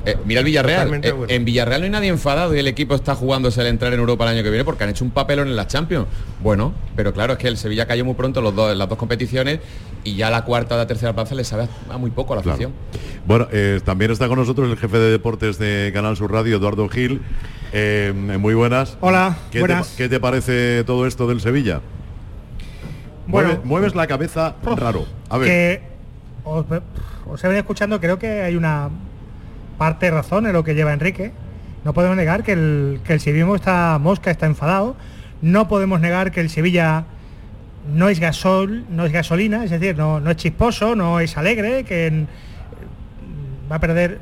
Eh, 0.07 0.19
mira 0.27 0.41
el 0.41 0.45
Villarreal. 0.45 1.01
Eh, 1.03 1.15
en 1.29 1.45
Villarreal 1.47 1.81
no 1.81 1.85
hay 1.87 1.91
nadie 1.91 2.09
enfadado 2.09 2.55
y 2.55 2.59
el 2.59 2.67
equipo 2.67 2.95
está 2.95 3.15
jugándose 3.15 3.63
el 3.63 3.69
entrar 3.69 3.91
en 3.95 4.01
Europa 4.01 4.25
el 4.25 4.35
año 4.37 4.43
que 4.43 4.51
viene 4.51 4.63
porque 4.65 4.85
han 4.85 4.91
hecho 4.91 5.03
un 5.03 5.13
papelón 5.13 5.49
en 5.49 5.57
las 5.57 5.69
Champions. 5.69 6.07
Bueno, 6.43 6.75
pero 6.95 7.15
claro, 7.15 7.33
es 7.35 7.39
que 7.39 7.49
el 7.49 7.57
Sevilla 7.57 7.87
cayó 7.87 8.05
muy 8.05 8.13
pronto 8.15 8.43
los 8.43 8.55
dos, 8.55 8.71
en 8.73 8.77
las 8.77 8.87
dos 8.89 8.99
competiciones 8.99 9.61
y 10.05 10.17
ya 10.17 10.31
la 10.31 10.45
cuarta 10.45 10.75
o 10.75 10.79
la 10.79 10.87
tercera 10.87 11.15
plaza 11.15 11.35
le 11.35 11.45
sabe 11.45 11.67
a 11.91 11.97
muy 11.99 12.11
poco 12.11 12.35
a 12.35 12.37
la 12.37 12.43
Claro. 12.43 12.55
afición. 12.55 12.73
Bueno, 13.27 13.49
eh, 13.51 13.81
también 13.85 14.11
está 14.11 14.29
con 14.29 14.39
nosotros 14.39 14.71
el 14.71 14.77
jefe 14.77 14.99
de 14.99 15.11
deportes 15.11 15.59
de 15.59 15.91
Canal 15.95 16.17
Sur 16.17 16.31
Radio, 16.31 16.57
Eduardo 16.59 16.89
Gil. 16.89 17.23
Eh, 17.73 18.13
muy 18.39 18.55
buenas. 18.55 18.97
Hola, 19.01 19.37
¿Qué 19.51 19.61
buenas. 19.61 19.89
Te, 19.97 20.05
¿Qué 20.05 20.09
te 20.09 20.21
parece 20.21 20.85
todo 20.85 21.07
esto 21.07 21.27
del 21.27 21.41
Sevilla? 21.41 21.81
Bueno. 23.27 23.49
Mueve- 23.51 23.61
mueves 23.65 23.95
la 23.95 24.07
cabeza 24.07 24.55
raro. 24.77 25.07
A 25.31 25.39
ver. 25.39 25.49
que 25.49 25.83
os, 26.45 26.65
os 27.27 27.43
he 27.43 27.47
venido 27.49 27.61
escuchando, 27.61 28.01
creo 28.01 28.19
que 28.19 28.43
hay 28.43 28.55
una 28.57 28.91
parte 29.79 30.07
de 30.07 30.13
razón 30.13 30.47
en 30.47 30.53
lo 30.53 30.63
que 30.63 30.75
lleva 30.75 30.93
Enrique. 30.93 31.33
No 31.85 31.93
podemos 31.95 32.17
negar 32.17 32.43
que 32.45 32.53
el, 32.53 33.01
que 33.05 33.15
el 33.15 33.21
sevillismo 33.21 33.57
está 33.57 33.99
mosca, 34.01 34.31
está 34.31 34.47
enfadado. 34.47 34.95
No 35.43 35.69
podemos 35.69 36.01
negar 36.01 36.31
que 36.31 36.41
el 36.41 36.49
Sevilla 36.51 37.05
no 37.93 38.09
es 38.09 38.19
gasol, 38.21 38.85
no 38.91 39.05
es 39.05 39.13
gasolina, 39.13 39.65
es 39.65 39.71
decir, 39.71 39.97
no, 39.97 40.21
no 40.21 40.31
es 40.31 40.37
chisposo, 40.37 40.95
no 40.97 41.21
es 41.21 41.37
alegre, 41.37 41.85
que 41.85 42.07
en- 42.07 42.29
va 43.71 43.77
a 43.77 43.81
perder, 43.81 44.19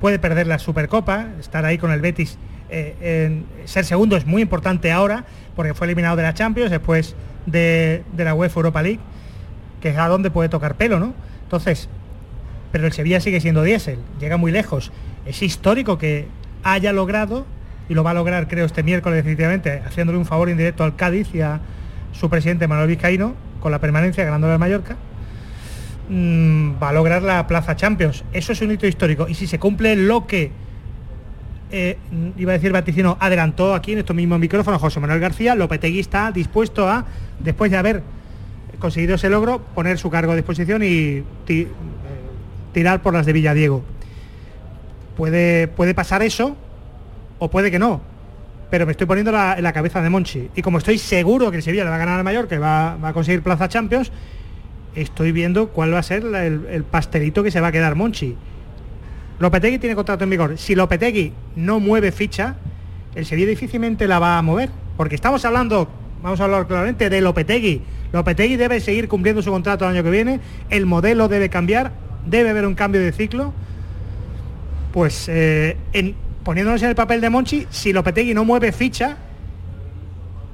puede 0.00 0.18
perder 0.18 0.46
la 0.46 0.58
Supercopa, 0.58 1.26
estar 1.40 1.64
ahí 1.64 1.78
con 1.78 1.90
el 1.92 2.00
Betis, 2.00 2.38
eh, 2.70 3.42
ser 3.64 3.84
segundo 3.84 4.16
es 4.16 4.26
muy 4.26 4.42
importante 4.42 4.92
ahora, 4.92 5.24
porque 5.56 5.74
fue 5.74 5.86
eliminado 5.86 6.16
de 6.16 6.22
la 6.22 6.34
Champions, 6.34 6.70
después 6.70 7.16
de, 7.46 8.04
de 8.12 8.24
la 8.24 8.34
UEFA 8.34 8.60
Europa 8.60 8.82
League, 8.82 9.00
que 9.80 9.88
es 9.90 9.98
a 9.98 10.06
donde 10.08 10.30
puede 10.30 10.48
tocar 10.48 10.76
pelo, 10.76 11.00
¿no? 11.00 11.14
Entonces, 11.42 11.88
pero 12.70 12.86
el 12.86 12.92
Sevilla 12.92 13.20
sigue 13.20 13.40
siendo 13.40 13.62
diésel, 13.64 13.98
llega 14.20 14.36
muy 14.36 14.52
lejos. 14.52 14.92
Es 15.26 15.42
histórico 15.42 15.98
que 15.98 16.28
haya 16.62 16.92
logrado, 16.92 17.46
y 17.88 17.94
lo 17.94 18.04
va 18.04 18.12
a 18.12 18.14
lograr 18.14 18.46
creo 18.46 18.66
este 18.66 18.84
miércoles 18.84 19.16
definitivamente, 19.16 19.82
haciéndole 19.84 20.18
un 20.18 20.26
favor 20.26 20.48
indirecto 20.48 20.84
al 20.84 20.94
Cádiz 20.94 21.34
y 21.34 21.40
a 21.40 21.60
su 22.12 22.28
presidente 22.28 22.68
Manuel 22.68 22.88
Vizcaíno, 22.88 23.34
con 23.60 23.72
la 23.72 23.78
permanencia 23.78 24.24
ganándole 24.24 24.54
al 24.54 24.58
Mallorca, 24.58 24.96
mm, 26.08 26.72
va 26.82 26.88
a 26.90 26.92
lograr 26.92 27.22
la 27.22 27.46
plaza 27.46 27.76
Champions. 27.76 28.24
Eso 28.32 28.52
es 28.52 28.60
un 28.62 28.70
hito 28.70 28.86
histórico. 28.86 29.28
Y 29.28 29.34
si 29.34 29.46
se 29.46 29.58
cumple 29.58 29.96
lo 29.96 30.26
que, 30.26 30.50
eh, 31.70 31.98
iba 32.36 32.52
a 32.52 32.54
decir 32.54 32.72
Vaticino, 32.72 33.16
adelantó 33.20 33.74
aquí 33.74 33.92
en 33.92 33.98
estos 33.98 34.16
mismos 34.16 34.38
micrófonos 34.38 34.80
José 34.80 34.98
Manuel 35.00 35.20
García, 35.20 35.54
Lopetegui 35.54 36.00
está 36.00 36.32
dispuesto 36.32 36.88
a, 36.88 37.04
después 37.38 37.70
de 37.70 37.76
haber 37.76 38.02
conseguido 38.78 39.14
ese 39.14 39.30
logro, 39.30 39.60
poner 39.74 39.98
su 39.98 40.10
cargo 40.10 40.32
a 40.32 40.36
disposición 40.36 40.82
y 40.82 41.22
eh, 41.48 41.68
tirar 42.72 43.02
por 43.02 43.14
las 43.14 43.26
de 43.26 43.32
Villadiego. 43.32 43.84
Puede, 45.16 45.68
puede 45.68 45.94
pasar 45.94 46.22
eso 46.22 46.56
o 47.38 47.50
puede 47.50 47.70
que 47.70 47.78
no. 47.78 48.00
Pero 48.70 48.86
me 48.86 48.92
estoy 48.92 49.06
poniendo 49.06 49.32
la- 49.32 49.60
la 49.60 49.72
cabeza 49.72 50.00
de 50.00 50.10
Monchi. 50.10 50.48
Y 50.54 50.62
como 50.62 50.78
estoy 50.78 50.98
seguro 50.98 51.50
que 51.50 51.56
el 51.56 51.62
Sevilla 51.62 51.84
le 51.84 51.90
va 51.90 51.96
a 51.96 51.98
ganar 51.98 52.18
al 52.18 52.24
Mayor, 52.24 52.46
que 52.48 52.58
va, 52.58 52.92
a 53.06 53.12
conseguir 53.12 53.42
plaza 53.42 53.68
Champions, 53.68 54.12
estoy 54.94 55.32
viendo 55.32 55.68
cuál 55.70 55.92
va 55.92 55.98
a 55.98 56.02
ser 56.02 56.24
el, 56.24 56.66
el 56.70 56.84
pastelito 56.84 57.42
que 57.42 57.50
se 57.50 57.60
va 57.60 57.68
a 57.68 57.72
quedar 57.72 57.96
Monchi. 57.96 58.36
Lopetegui 59.40 59.78
tiene 59.78 59.96
contrato 59.96 60.24
en 60.24 60.30
vigor. 60.30 60.58
Si 60.58 60.74
Lopetegui 60.74 61.32
no 61.56 61.80
mueve 61.80 62.12
ficha, 62.12 62.56
el 63.14 63.26
Sevilla 63.26 63.48
difícilmente 63.48 64.06
la 64.06 64.18
va 64.18 64.38
a 64.38 64.42
mover. 64.42 64.70
Porque 64.96 65.14
estamos 65.14 65.44
hablando, 65.44 65.88
vamos 66.22 66.40
a 66.40 66.44
hablar 66.44 66.66
claramente, 66.66 67.08
de 67.10 67.20
Lopetegui. 67.22 67.80
Lopetegui 68.12 68.56
debe 68.56 68.80
seguir 68.80 69.08
cumpliendo 69.08 69.40
su 69.42 69.50
contrato 69.50 69.84
el 69.86 69.92
año 69.96 70.04
que 70.04 70.10
viene. 70.10 70.40
El 70.68 70.84
modelo 70.86 71.26
debe 71.26 71.48
cambiar. 71.48 71.92
Debe 72.26 72.50
haber 72.50 72.66
un 72.66 72.74
cambio 72.74 73.00
de 73.00 73.12
ciclo. 73.12 73.52
Pues 74.92 75.26
eh, 75.28 75.76
en- 75.92 76.14
poniéndonos 76.44 76.82
en 76.82 76.88
el 76.88 76.94
papel 76.94 77.20
de 77.20 77.30
Monchi, 77.30 77.66
si 77.70 77.92
Lopetegui 77.92 78.34
no 78.34 78.44
mueve 78.44 78.72
ficha, 78.72 79.16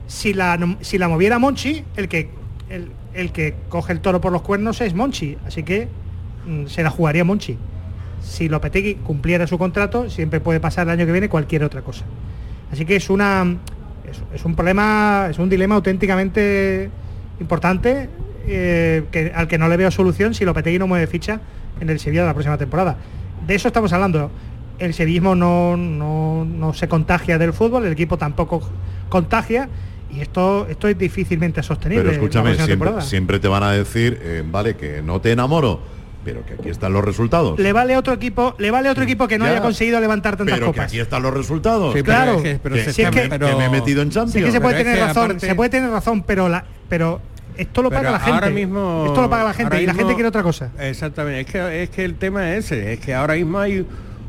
si 0.07 0.35
la, 0.35 0.59
si 0.81 0.99
la 0.99 1.09
moviera 1.09 1.39
Monchi, 1.39 1.85
el 1.97 2.09
que, 2.09 2.31
el, 2.69 2.91
el 3.15 3.33
que 3.33 3.55
coge 3.69 3.93
el 3.93 4.01
toro 4.01 4.21
por 4.21 4.33
los 4.33 4.43
cuernos 4.43 4.81
es 4.81 4.95
Monchi. 4.95 5.37
Así 5.47 5.63
que 5.63 5.89
mm, 6.47 6.67
se 6.67 6.83
la 6.83 6.91
jugaría 6.91 7.25
Monchi. 7.25 7.57
Si 8.23 8.49
Lopetegui 8.49 8.97
cumpliera 8.97 9.47
su 9.47 9.59
contrato, 9.59 10.11
siempre 10.11 10.41
puede 10.41 10.61
pasar 10.61 10.87
el 10.87 10.93
año 10.95 11.07
que 11.07 11.13
viene 11.13 11.29
cualquier 11.29 11.65
otra 11.65 11.83
cosa. 11.83 12.05
Así 12.73 12.85
que 12.85 12.97
es 12.97 13.09
una 13.11 13.57
es 14.35 14.45
un 14.45 14.55
problema, 14.55 15.29
es 15.31 15.39
un 15.39 15.49
dilema 15.49 15.75
auténticamente 15.75 16.91
importante 17.41 18.09
eh, 18.47 19.05
que, 19.11 19.33
al 19.35 19.49
que 19.49 19.59
no 19.59 19.69
le 19.69 19.77
veo 19.77 19.91
solución 19.91 20.35
si 20.35 20.45
Lopetegui 20.45 20.79
no 20.79 20.87
mueve 20.87 21.07
ficha 21.07 21.41
en 21.81 21.91
el 21.91 21.99
Sevilla 21.99 22.23
de 22.23 22.29
la 22.29 22.35
próxima 22.35 22.59
temporada. 22.59 22.97
De 23.47 23.55
eso 23.55 23.69
estamos 23.69 23.93
hablando. 23.93 24.31
El 24.79 24.93
sevillismo 24.95 25.35
no, 25.35 25.77
no, 25.77 26.45
no 26.45 26.75
se 26.75 26.87
contagia 26.89 27.39
del 27.39 27.53
fútbol, 27.53 27.87
el 27.87 27.93
equipo 27.93 28.19
tampoco 28.19 28.63
contagia 29.09 29.69
y 30.15 30.21
esto, 30.21 30.67
esto 30.69 30.89
es 30.89 30.99
difícilmente 30.99 31.63
sostenible. 31.63 32.03
Pero 32.05 32.15
escúchame, 32.15 32.55
siempre, 32.57 33.01
siempre 33.03 33.39
te 33.39 33.49
van 33.49 33.63
a 33.63 33.71
decir, 33.73 34.19
eh, 34.23 34.43
vale, 34.47 34.77
que 34.77 35.01
no 35.03 35.21
te 35.21 35.33
enamoro, 35.33 35.81
pero 36.25 36.45
que 36.45 36.55
aquí 36.55 36.69
están 36.69 36.93
los 36.93 37.05
resultados. 37.05 37.59
Le 37.59 37.73
vale 37.73 37.95
a 37.95 37.99
otro 37.99 38.13
equipo, 38.13 38.55
le 38.59 38.71
vale 38.71 38.89
a 38.89 38.93
otro 38.93 39.05
equipo 39.05 39.27
que 39.29 39.39
no 39.39 39.47
Ya. 39.47 39.53
haya 39.53 39.61
conseguido 39.63 39.99
levantar 40.01 40.37
tantas 40.37 40.55
Pero 40.55 40.67
que 40.67 40.73
copas. 40.73 40.87
aquí 40.91 41.01
están 41.01 41.23
los 41.23 41.33
resultados. 41.33 41.95
Sí, 41.95 42.03
pero 42.03 42.05
Claro. 42.05 42.37
es 42.37 42.43
que- 42.43 42.59
pero 42.63 42.75
Que- 42.75 42.93
Si 42.93 43.03
es 43.03 43.11
que- 43.11 43.29
que 43.31 43.39
me 43.57 43.65
he 43.67 43.71
metido 43.71 44.03
en 44.03 44.11
Champions. 44.11 44.33
Sí 44.33 44.43
que 44.43 44.53
se 44.53 44.61
puede 44.61 44.75
Pero 44.77 44.79
es 44.79 44.85
tener 44.95 44.99
que 44.99 45.07
razón, 45.15 45.25
aparte- 45.31 45.47
se 45.47 45.55
puede 45.55 45.71
tener 45.71 45.91
razón, 45.91 46.23
pero 46.23 46.49
la, 46.49 46.65
pero 46.89 47.21
esto 47.57 47.83
lo 47.83 47.89
paga 47.91 48.01
Pero 48.03 48.13
la 48.13 48.19
gente. 48.21 48.35
Ahora 48.35 48.51
mismo, 48.51 49.05
esto 49.07 49.23
lo 49.23 49.31
paga 49.31 49.45
la 49.45 49.55
gente 49.55 49.83
y 49.83 49.87
la 49.87 49.93
mismo- 49.93 50.01
gente 50.01 50.15
quiere 50.15 50.29
otra 50.29 50.43
cosa. 50.43 50.71
Exactamente, 50.79 51.41
es 51.41 51.47
que, 51.47 51.83
es 51.85 51.91
que 51.91 52.05
el 52.05 52.15
tema 52.17 52.53
es 52.55 52.67
ese, 52.67 52.93
es 52.93 53.01
que 53.01 53.15
ahora 53.15 53.35
mismo 53.35 53.59
hay 53.59 53.87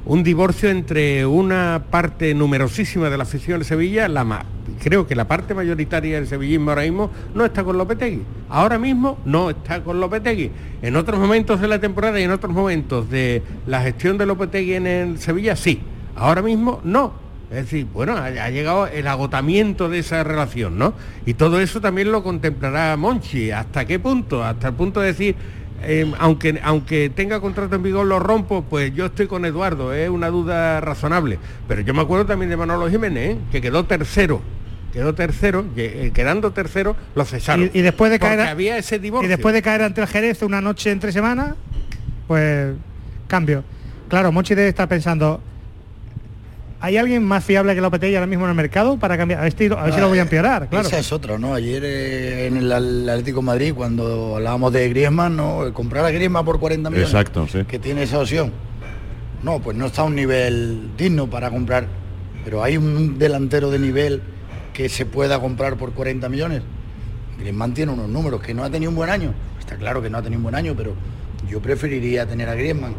un 0.07 0.23
divorcio 0.23 0.69
entre 0.69 1.25
una 1.25 1.83
parte 1.91 2.33
numerosísima 2.33 3.09
de 3.09 3.17
la 3.17 3.23
afición 3.23 3.59
de 3.59 3.65
Sevilla, 3.65 4.07
creo 4.81 5.05
que 5.05 5.15
la 5.15 5.27
parte 5.27 5.53
mayoritaria 5.53 6.15
del 6.15 6.27
sevillismo 6.27 6.71
ahora 6.71 6.83
mismo 6.83 7.11
no 7.35 7.43
está 7.43 7.61
con 7.65 7.77
Lopetegui. 7.77 8.21
Ahora 8.47 8.79
mismo 8.79 9.17
no 9.25 9.49
está 9.49 9.83
con 9.83 9.99
Lopetegui. 9.99 10.49
En 10.81 10.95
otros 10.95 11.19
momentos 11.19 11.59
de 11.59 11.67
la 11.67 11.79
temporada 11.79 12.19
y 12.21 12.23
en 12.23 12.31
otros 12.31 12.53
momentos 12.53 13.09
de 13.09 13.43
la 13.65 13.81
gestión 13.81 14.17
de 14.17 14.25
Lopetegui 14.25 14.75
en 14.75 15.17
Sevilla 15.17 15.57
sí. 15.57 15.81
Ahora 16.15 16.41
mismo 16.41 16.79
no. 16.85 17.11
Es 17.49 17.63
decir, 17.63 17.87
bueno, 17.93 18.15
ha 18.15 18.49
llegado 18.49 18.87
el 18.87 19.07
agotamiento 19.07 19.89
de 19.89 19.99
esa 19.99 20.23
relación, 20.23 20.77
¿no? 20.77 20.93
Y 21.25 21.33
todo 21.33 21.59
eso 21.59 21.81
también 21.81 22.13
lo 22.13 22.23
contemplará 22.23 22.95
Monchi. 22.95 23.51
¿Hasta 23.51 23.85
qué 23.85 23.99
punto? 23.99 24.43
Hasta 24.43 24.69
el 24.69 24.73
punto 24.73 25.01
de 25.01 25.07
decir, 25.07 25.35
eh, 25.83 26.11
aunque, 26.19 26.59
aunque 26.63 27.09
tenga 27.09 27.39
contrato 27.39 27.75
en 27.75 27.83
vigor 27.83 28.05
lo 28.05 28.19
rompo, 28.19 28.63
pues 28.63 28.93
yo 28.93 29.05
estoy 29.05 29.27
con 29.27 29.45
Eduardo, 29.45 29.93
es 29.93 30.09
una 30.09 30.29
duda 30.29 30.81
razonable. 30.81 31.39
Pero 31.67 31.81
yo 31.81 31.93
me 31.93 32.01
acuerdo 32.01 32.25
también 32.25 32.49
de 32.49 32.57
Manolo 32.57 32.89
Jiménez, 32.89 33.35
¿eh? 33.35 33.37
que 33.51 33.61
quedó 33.61 33.85
tercero. 33.85 34.41
Quedó 34.93 35.13
tercero, 35.13 35.65
eh, 35.75 36.11
quedando 36.13 36.51
tercero, 36.51 36.95
lo 37.13 37.25
cesaron. 37.25 37.69
Y, 37.73 37.79
y 37.79 37.81
después 37.81 38.09
de 38.09 38.19
caer 38.19 38.39
había 38.41 38.77
ese 38.77 38.97
divorcio. 38.97 39.27
y 39.27 39.29
después 39.29 39.53
de 39.53 39.61
caer 39.61 39.83
ante 39.83 40.01
el 40.01 40.07
Jerez 40.07 40.41
una 40.41 40.61
noche 40.61 40.89
entre 40.91 41.11
semanas, 41.11 41.53
pues 42.27 42.73
cambio. 43.27 43.63
Claro, 44.09 44.31
Monchi 44.31 44.55
debe 44.55 44.69
estar 44.69 44.87
pensando. 44.87 45.41
¿Hay 46.79 46.97
alguien 46.97 47.23
más 47.23 47.43
fiable 47.43 47.73
que 47.73 47.81
Lopetegui 47.81 48.15
ahora 48.15 48.27
mismo 48.27 48.45
en 48.45 48.51
el 48.51 48.55
mercado 48.55 48.97
para 48.97 49.17
cambiar? 49.17 49.39
A 49.39 49.43
ver 49.43 49.53
si, 49.57 49.65
a 49.65 49.83
ver 49.83 49.93
si 49.93 49.99
lo 49.99 50.09
voy 50.09 50.19
a 50.19 50.21
empeorar, 50.21 50.69
claro. 50.69 50.87
Esa 50.87 50.99
es 50.99 51.11
otra, 51.11 51.37
¿no? 51.39 51.55
Ayer 51.55 51.83
eh, 51.83 52.47
en 52.47 52.57
el 52.57 52.71
Atlético 52.71 53.39
de 53.39 53.45
Madrid, 53.45 53.73
cuando 53.75 54.35
hablábamos 54.35 54.71
de 54.73 54.87
Griezmann, 54.89 55.35
¿no? 55.35 55.65
El 55.65 55.73
Comprar 55.73 56.05
a 56.05 56.11
Griezmann 56.11 56.45
por 56.45 56.59
40 56.59 56.89
millones. 56.89 57.09
Exacto, 57.09 57.47
sí. 57.47 57.63
Que 57.65 57.79
tiene 57.79 58.03
esa 58.03 58.19
opción. 58.19 58.51
No, 59.41 59.59
pues 59.59 59.75
no 59.75 59.87
está 59.87 60.03
a 60.03 60.05
un 60.05 60.15
nivel 60.15 60.91
digno 60.97 61.27
para 61.27 61.49
comprar. 61.49 61.87
Pero 62.43 62.63
hay 62.63 62.77
un 62.77 63.17
delantero 63.17 63.71
de 63.71 63.79
nivel 63.79 64.21
que 64.73 64.87
se 64.87 65.05
pueda 65.07 65.39
comprar 65.39 65.77
por 65.77 65.93
40 65.93 66.29
millones. 66.29 66.61
Griezmann 67.39 67.73
tiene 67.73 67.91
unos 67.91 68.07
números 68.07 68.41
que 68.41 68.53
no 68.53 68.63
ha 68.63 68.69
tenido 68.69 68.91
un 68.91 68.95
buen 68.95 69.09
año. 69.09 69.33
Está 69.59 69.77
claro 69.77 70.01
que 70.01 70.11
no 70.11 70.19
ha 70.19 70.21
tenido 70.21 70.37
un 70.37 70.43
buen 70.43 70.55
año, 70.55 70.75
pero 70.77 70.93
yo 71.49 71.59
preferiría 71.59 72.27
tener 72.27 72.47
a 72.49 72.53
Griezmann 72.53 72.93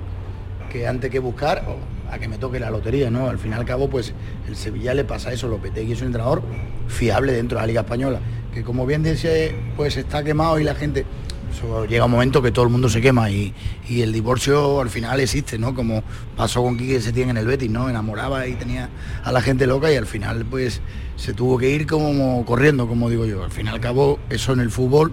que 0.70 0.86
antes 0.86 1.10
que 1.10 1.18
buscar 1.20 1.64
a 2.10 2.18
que 2.18 2.28
me 2.28 2.38
toque 2.38 2.58
la 2.60 2.70
lotería, 2.70 3.10
¿no? 3.10 3.28
Al 3.28 3.38
fin 3.38 3.52
y 3.52 3.54
al 3.54 3.64
cabo, 3.64 3.88
pues 3.88 4.14
el 4.46 4.56
Sevilla 4.56 4.94
le 4.94 5.04
pasa 5.04 5.32
eso, 5.32 5.48
Lopetegui 5.48 5.92
es 5.92 6.00
un 6.00 6.08
entrenador 6.08 6.42
fiable 6.88 7.32
dentro 7.32 7.56
de 7.56 7.62
la 7.62 7.66
Liga 7.66 7.80
Española, 7.82 8.20
que 8.52 8.62
como 8.62 8.86
bien 8.86 9.02
dice, 9.02 9.54
pues 9.76 9.96
está 9.96 10.24
quemado 10.24 10.58
y 10.58 10.64
la 10.64 10.74
gente... 10.74 11.04
eso 11.52 11.86
llega 11.86 12.04
un 12.04 12.10
momento 12.10 12.40
que 12.40 12.50
todo 12.50 12.64
el 12.64 12.70
mundo 12.70 12.88
se 12.88 13.00
quema 13.00 13.30
y, 13.30 13.52
y 13.88 14.02
el 14.02 14.12
divorcio 14.12 14.80
al 14.80 14.90
final 14.90 15.20
existe, 15.20 15.58
¿no? 15.58 15.74
Como 15.74 16.02
pasó 16.36 16.62
con 16.62 16.76
Quique 16.76 17.00
Setién 17.00 17.30
en 17.30 17.36
el 17.36 17.46
Betis, 17.46 17.70
¿no? 17.70 17.88
Enamoraba 17.88 18.46
y 18.46 18.54
tenía 18.54 18.88
a 19.24 19.32
la 19.32 19.40
gente 19.40 19.66
loca 19.66 19.92
y 19.92 19.96
al 19.96 20.06
final 20.06 20.44
pues 20.44 20.80
se 21.16 21.34
tuvo 21.34 21.58
que 21.58 21.68
ir 21.70 21.86
como 21.86 22.44
corriendo, 22.44 22.86
como 22.86 23.10
digo 23.10 23.26
yo. 23.26 23.44
Al 23.44 23.50
fin 23.50 23.66
y 23.66 23.70
al 23.70 23.80
cabo 23.80 24.18
eso 24.30 24.52
en 24.52 24.60
el 24.60 24.70
fútbol 24.70 25.12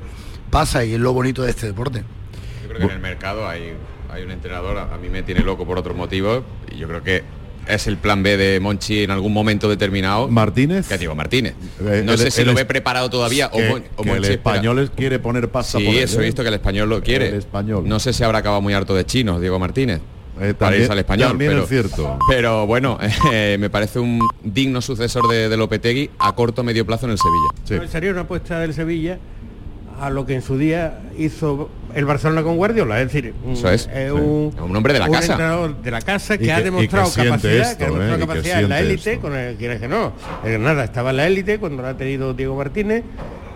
pasa 0.51 0.86
y 0.86 0.93
es 0.93 0.99
lo 0.99 1.13
bonito 1.13 1.43
de 1.43 1.49
este 1.49 1.67
deporte. 1.67 2.03
Yo 2.62 2.69
creo 2.69 2.79
que 2.79 2.86
en 2.86 2.91
el 2.91 2.99
mercado 2.99 3.47
hay, 3.47 3.73
hay 4.15 4.23
un 4.23 4.32
entrenador, 4.32 4.78
a 4.78 4.93
a 4.93 4.97
mí 4.97 5.10
me 5.10 5.23
tiene 5.23 5.41
loco 5.41 5.65
por 5.65 5.78
otros 5.78 5.95
motivos, 5.95 6.43
y 6.71 6.78
yo 6.78 6.88
creo 6.88 7.04
que 7.04 7.23
es 7.67 7.88
el 7.88 7.97
plan 7.97 8.21
B 8.21 8.38
de 8.38 8.60
Monchi 8.60 9.04
en 9.04 9.12
algún 9.12 9.34
momento 9.34 9.67
determinado. 9.67 10.28
Martínez. 10.28 10.88
Que 10.88 10.97
digo, 10.99 11.15
Martínez. 11.15 11.56
Eh, 11.82 12.04
No 12.06 12.12
el- 12.13 12.17
sé 12.19 12.30
si 12.32 12.41
el 12.41 12.47
lo 12.47 12.54
ve 12.54 12.63
preparado 12.65 13.10
todavía 13.10 13.47
o, 13.51 13.58
que- 13.58 13.69
Mon- 13.69 13.84
o 13.95 14.04
que 14.04 14.10
el 14.10 14.15
Monchi 14.15 14.32
espera. 14.34 14.56
español 14.56 14.80
es- 14.80 14.89
quiere 14.91 15.17
poner 15.19 15.49
pasta 15.49 15.80
Sí, 15.80 15.86
por 15.86 15.95
eso 15.95 16.19
he 16.19 16.23
¿eh? 16.23 16.25
visto 16.28 16.43
que 16.43 16.49
el 16.49 16.54
español 16.56 16.89
lo 16.89 17.01
quiere. 17.01 17.30
El 17.30 17.36
español. 17.36 17.84
No 17.88 17.99
sé 17.99 18.13
si 18.13 18.23
habrá 18.23 18.38
acabado 18.39 18.62
muy 18.62 18.73
harto 18.73 18.93
de 18.95 19.04
chinos, 19.06 19.41
Diego 19.41 19.58
Martínez. 19.60 19.99
para 20.36 20.54
también- 20.54 20.82
irse 20.82 20.91
al 20.91 20.99
español. 20.99 21.28
también 21.30 21.51
pero, 21.51 21.63
es 21.63 21.69
cierto. 21.69 22.19
Pero 22.30 22.67
bueno, 22.67 22.99
eh, 23.34 23.58
me 23.60 23.69
parece 23.71 23.97
un 23.99 24.19
digno 24.43 24.80
sucesor 24.82 25.28
de, 25.28 25.49
de 25.49 25.58
Lopetegui 25.58 26.12
a 26.19 26.36
corto 26.36 26.62
o 26.62 26.63
medio 26.63 26.86
plazo 26.86 27.06
en 27.08 27.13
el 27.13 27.17
Sevilla. 27.17 27.82
No, 27.84 27.88
Sería 27.91 28.12
una 28.12 28.21
apuesta 28.21 28.60
del 28.60 28.73
Sevilla 28.75 29.17
a 29.99 30.10
lo 30.12 30.25
que 30.25 30.36
en 30.36 30.41
su 30.43 30.58
día 30.58 30.99
hizo 31.17 31.69
el 31.95 32.05
Barcelona 32.05 32.43
con 32.43 32.58
Guardiola, 32.58 33.01
es 33.01 33.12
decir, 33.12 33.34
un- 33.43 33.53
Eso 33.53 33.71
es, 33.71 33.89
eh, 33.91 34.10
sí. 34.13 34.21
un, 34.21 34.53
Un 34.60 34.75
hombre 34.75 34.93
de 34.93 34.99
la 34.99 35.05
un 35.05 35.13
casa. 35.13 35.31
entrenador 35.34 35.81
de 35.81 35.91
la 35.91 36.01
casa 36.01 36.38
que, 36.38 36.51
ha 36.51 36.62
demostrado 36.62 37.10
que 37.13 37.23
capacidad, 37.23 37.53
esto, 37.71 37.77
que 37.77 37.84
ha 37.86 37.88
demostrado 37.88 38.15
¿eh? 38.15 38.19
Capacidad 38.27 38.60
en 38.62 38.69
la 38.69 38.79
élite, 38.81 39.13
esto. 39.13 39.21
con 39.21 39.36
el 39.36 39.55
quieres 39.55 39.79
que 39.81 39.88
no. 39.88 40.13
El 40.43 40.62
nada, 40.62 40.84
estaba 40.84 41.10
en 41.10 41.17
la 41.17 41.25
élite 41.27 41.58
cuando 41.58 41.81
lo 41.81 41.88
ha 41.88 41.97
tenido 41.97 42.34
Diego 42.34 42.55
Martínez 42.55 43.03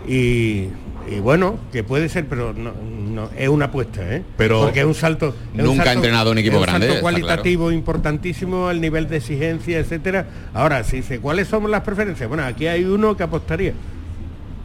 y, 0.08 0.68
y 1.10 1.20
bueno, 1.22 1.58
que 1.72 1.84
puede 1.84 2.08
ser, 2.08 2.26
pero 2.26 2.52
no, 2.52 2.72
no, 2.72 3.28
es 3.36 3.48
una 3.48 3.66
apuesta, 3.66 4.00
¿eh? 4.14 4.22
Pero 4.36 4.62
porque 4.62 4.80
es 4.80 4.86
un 4.86 4.94
salto. 4.94 5.34
es 5.54 5.60
un 5.60 5.66
nunca 5.66 5.90
ha 5.90 5.92
entrenado 5.92 6.30
un 6.32 6.38
equipo 6.38 6.56
es 6.56 6.62
grande, 6.62 6.86
salto 6.86 7.02
cualitativo 7.02 7.70
importantísimo, 7.72 8.70
el 8.70 8.80
nivel 8.80 9.08
de 9.08 9.18
exigencia, 9.18 9.78
etcétera. 9.78 10.26
Ahora, 10.54 10.82
si 10.84 10.96
dice, 10.96 11.20
¿cuáles 11.20 11.48
son 11.48 11.70
las 11.70 11.82
preferencias? 11.82 12.28
Bueno, 12.28 12.44
aquí 12.44 12.66
hay 12.66 12.84
uno 12.84 13.16
que 13.16 13.22
apostaría 13.22 13.72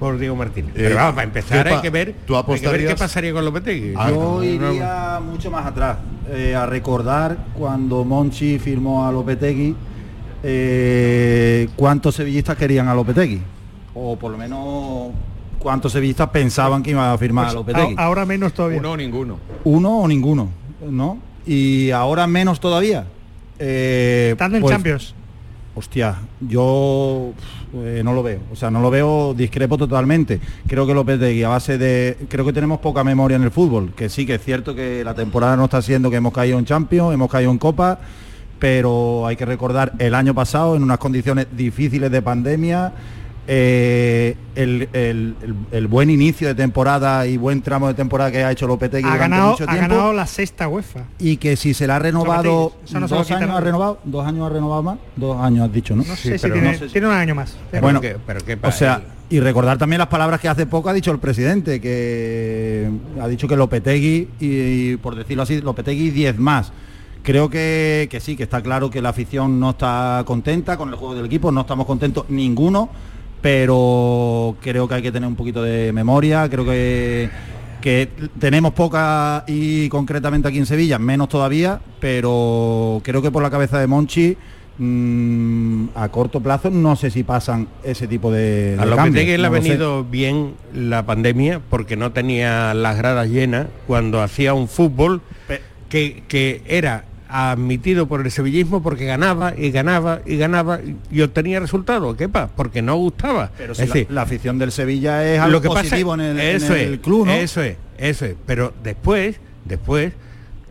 por 0.05 0.19
Diego 0.19 0.35
Martínez. 0.35 0.69
Eh, 0.71 0.77
Pero 0.77 0.95
vamos, 0.95 1.15
para 1.15 1.23
empezar 1.27 1.63
¿qué 1.63 1.69
pa- 1.69 1.75
hay 1.77 1.81
que 1.81 1.89
ver, 1.89 2.15
tú 2.27 2.35
hay 2.37 2.59
que 2.59 2.67
ver 2.67 2.87
qué 2.87 2.95
pasaría 2.95 3.33
con 3.33 3.43
Lopetegui. 3.43 3.93
Yo 3.93 3.97
No, 4.09 4.35
no, 4.35 4.43
iría 4.43 5.19
mucho 5.23 5.49
más 5.49 5.65
atrás, 5.65 5.97
eh, 6.29 6.53
a 6.55 6.65
recordar 6.67 7.37
cuando 7.57 8.03
Monchi 8.03 8.59
firmó 8.59 9.05
a 9.05 9.11
Lopetegui, 9.11 9.75
eh, 10.43 11.67
cuántos 11.75 12.15
sevillistas 12.15 12.55
querían 12.57 12.87
a 12.87 12.93
Lopetegui, 12.93 13.41
o 13.95 14.15
por 14.15 14.31
lo 14.31 14.37
menos 14.37 15.09
cuántos 15.59 15.91
sevillistas 15.91 16.29
pensaban 16.29 16.83
que 16.83 16.91
iba 16.91 17.11
a 17.11 17.17
firmar 17.17 17.45
Pues 17.45 17.53
a 17.53 17.57
Lopetegui. 17.57 17.95
a- 17.97 18.03
ahora 18.05 18.25
menos 18.25 18.53
todavía. 18.53 18.77
Uno 18.79 18.91
o 18.91 18.97
ninguno. 18.97 19.39
Uno 19.63 19.97
o 20.01 20.07
ninguno, 20.07 20.49
¿no? 20.87 21.17
Y 21.47 21.89
ahora 21.91 22.27
menos 22.27 22.59
todavía. 22.59 23.05
Eh, 23.57 24.29
Estando 24.33 24.57
en 24.57 24.61
pues, 24.61 24.71
Champions. 24.73 25.15
Hostia, 25.77 26.15
yo 26.39 27.33
eh, 27.73 28.01
no 28.03 28.13
lo 28.13 28.23
veo. 28.23 28.39
O 28.51 28.55
sea, 28.55 28.71
no 28.71 28.79
lo 28.79 28.89
veo, 28.89 29.33
discrepo 29.33 29.77
totalmente. 29.77 30.39
Creo 30.67 30.87
que 30.87 30.93
Lopetegui, 30.93 31.43
a 31.43 31.49
base 31.49 31.77
de... 31.77 32.17
Creo 32.29 32.45
que 32.45 32.53
tenemos 32.53 32.79
poca 32.79 33.03
memoria 33.03 33.35
en 33.35 33.43
el 33.43 33.51
fútbol. 33.51 33.91
Que 33.93 34.07
sí, 34.07 34.25
que 34.25 34.35
es 34.35 34.41
cierto 34.41 34.73
que 34.73 35.03
la 35.03 35.13
temporada 35.13 35.57
no 35.57 35.65
está 35.65 35.81
siendo 35.81 36.09
que 36.09 36.15
hemos 36.15 36.31
caído 36.31 36.57
en 36.57 36.65
Champions, 36.65 37.13
hemos 37.13 37.29
caído 37.29 37.51
en 37.51 37.57
Copa, 37.57 37.99
pero 38.57 39.27
hay 39.27 39.35
que 39.35 39.45
recordar 39.45 39.93
el 39.99 40.15
año 40.15 40.33
pasado, 40.33 40.77
en 40.77 40.83
unas 40.83 40.97
condiciones 40.97 41.47
difíciles 41.51 42.09
de 42.09 42.21
pandemia, 42.21 42.93
eh, 43.47 44.35
el, 44.55 44.89
el- 44.93 45.35
el- 45.41 45.55
el 45.71 45.87
buen 45.87 46.09
inicio 46.09 46.47
de 46.47 46.55
temporada 46.55 47.27
y 47.27 47.37
buen 47.37 47.61
tramo 47.61 47.87
de 47.87 47.93
temporada 47.93 48.31
que 48.31 48.43
ha 48.43 48.51
hecho 48.51 48.65
Lopetegui 48.67 49.07
Ha 49.07 49.13
durante 49.13 49.29
ganado, 49.35 49.51
mucho 49.51 49.63
ha 49.65 49.67
tiempo 49.73 49.89
ganado 49.95 50.13
la 50.13 50.25
sexta 50.27 50.67
UEFA. 50.67 51.01
y 51.19 51.37
que 51.37 51.55
si 51.55 51.73
se 51.73 51.85
la 51.87 51.97
ha 51.97 51.99
renovado 51.99 52.73
no 52.91 53.07
dos 53.07 53.31
años 53.31 53.49
ha 53.51 53.59
renovado 53.61 53.99
dos 54.03 54.25
años 54.25 54.45
ha 54.45 54.49
renovado 54.53 54.83
más 54.83 54.97
dos 55.15 55.39
años 55.39 55.65
has 55.67 55.73
dicho 55.73 55.95
no 55.95 56.03
No 56.03 56.15
sé 56.15 56.37
si 56.39 56.49
tiene, 56.51 56.77
tiene 56.77 57.07
un 57.07 57.13
año 57.13 57.35
más. 57.35 57.55
bueno 57.81 58.01
¿qué- 58.01 58.17
pero 58.25 58.39
qué 58.43 58.57
o 58.61 58.71
sea 58.71 59.01
y 59.29 59.39
recordar 59.39 59.77
también 59.77 59.97
las 59.99 60.07
palabras 60.07 60.39
que 60.39 60.47
hace 60.47 60.65
poco 60.67 60.89
ha 60.89 60.93
dicho 60.93 61.11
el 61.11 61.19
presidente 61.19 61.79
que 61.81 62.89
ha 63.21 63.27
dicho 63.27 63.47
que 63.47 63.55
Lopetegui 63.55 64.29
y, 64.39 64.95
por 64.97 65.15
decirlo 65.15 65.43
así 65.43 65.61
Lopetegui 65.61 66.09
10 66.11 66.37
más 66.39 66.71
Creo 67.23 67.49
que, 67.49 68.07
que 68.11 68.19
sí, 68.19 68.35
que 68.35 68.43
está 68.43 68.61
claro 68.61 68.91
que 68.91 69.01
la 69.01 69.09
afición 69.09 69.59
no 69.59 69.71
está 69.71 70.21
contenta 70.27 70.77
con 70.77 70.89
el 70.89 70.95
juego 70.95 71.15
del 71.15 71.25
equipo, 71.25 71.51
no 71.51 71.61
estamos 71.61 71.87
contentos 71.87 72.25
ninguno, 72.29 72.87
pero 73.45 74.55
creo 74.59 74.87
que 74.87 74.95
hay 74.95 75.01
que 75.03 75.11
tener 75.11 75.29
un 75.29 75.35
poquito 75.35 75.61
de 75.61 75.93
memoria, 75.93 76.49
creo 76.49 76.65
que, 76.65 77.29
que 77.79 78.09
tenemos 78.39 78.73
poca 78.73 79.43
y 79.45 79.87
concretamente 79.89 80.47
aquí 80.47 80.57
en 80.57 80.65
Sevilla, 80.65 80.97
menos 80.97 81.29
todavía, 81.29 81.79
pero 81.99 83.01
creo 83.03 83.21
que 83.21 83.29
por 83.29 83.43
la 83.43 83.51
cabeza 83.51 83.79
de 83.79 83.85
Monchi 83.85 84.35
mm, 84.79 85.89
a 85.93 86.09
corto 86.09 86.41
plazo 86.41 86.71
no 86.71 86.95
sé 86.95 87.11
si 87.11 87.21
pasan 87.21 87.67
ese 87.83 88.07
tipo 88.07 88.31
de, 88.31 88.77
de 88.77 88.81
A 88.81 88.85
Lopetegui 88.87 89.37
cambios, 89.37 89.39
le 89.39 89.45
ha 89.45 89.49
lo 89.51 89.55
sé. 89.57 89.61
venido 89.61 90.03
bien 90.03 90.55
la 90.73 91.05
pandemia 91.05 91.61
porque 91.69 91.95
no 91.95 92.13
tenía 92.13 92.73
las 92.73 92.97
gradas 92.97 93.29
llenas 93.29 93.67
cuando 93.85 94.23
hacía 94.23 94.55
un 94.55 94.67
fútbol 94.67 95.21
que, 95.87 96.23
que 96.27 96.63
era 96.65 97.05
admitido 97.35 98.07
por 98.07 98.21
el 98.21 98.31
sevillismo 98.31 98.81
porque 98.81 99.05
ganaba 99.05 99.53
y 99.57 99.71
ganaba 99.71 100.21
y 100.25 100.37
ganaba 100.37 100.79
y 101.11 101.21
obtenía 101.21 101.59
resultados. 101.59 102.15
¿Qué 102.15 102.29
pasa? 102.29 102.49
Porque 102.55 102.81
no 102.81 102.95
gustaba. 102.97 103.51
Pero 103.57 103.73
Es 103.73 103.77
si 103.79 103.87
la- 103.87 103.93
decir, 103.93 104.07
la, 104.11 104.21
afición 104.21 104.57
del 104.59 104.71
Sevilla 104.71 105.25
es 105.25 105.39
algo 105.39 105.53
lo 105.53 105.61
que 105.61 105.67
pasa 105.69 105.81
positivo 105.83 106.13
en 106.15 106.21
el, 106.21 106.39
en 106.39 106.55
eso 106.57 106.75
el 106.75 106.93
es, 106.95 106.99
club, 106.99 107.25
¿no? 107.27 107.33
Eso 107.33 107.61
es, 107.61 107.77
eso 107.97 108.25
es. 108.25 108.35
Pero 108.45 108.73
después, 108.83 109.37
después, 109.65 110.13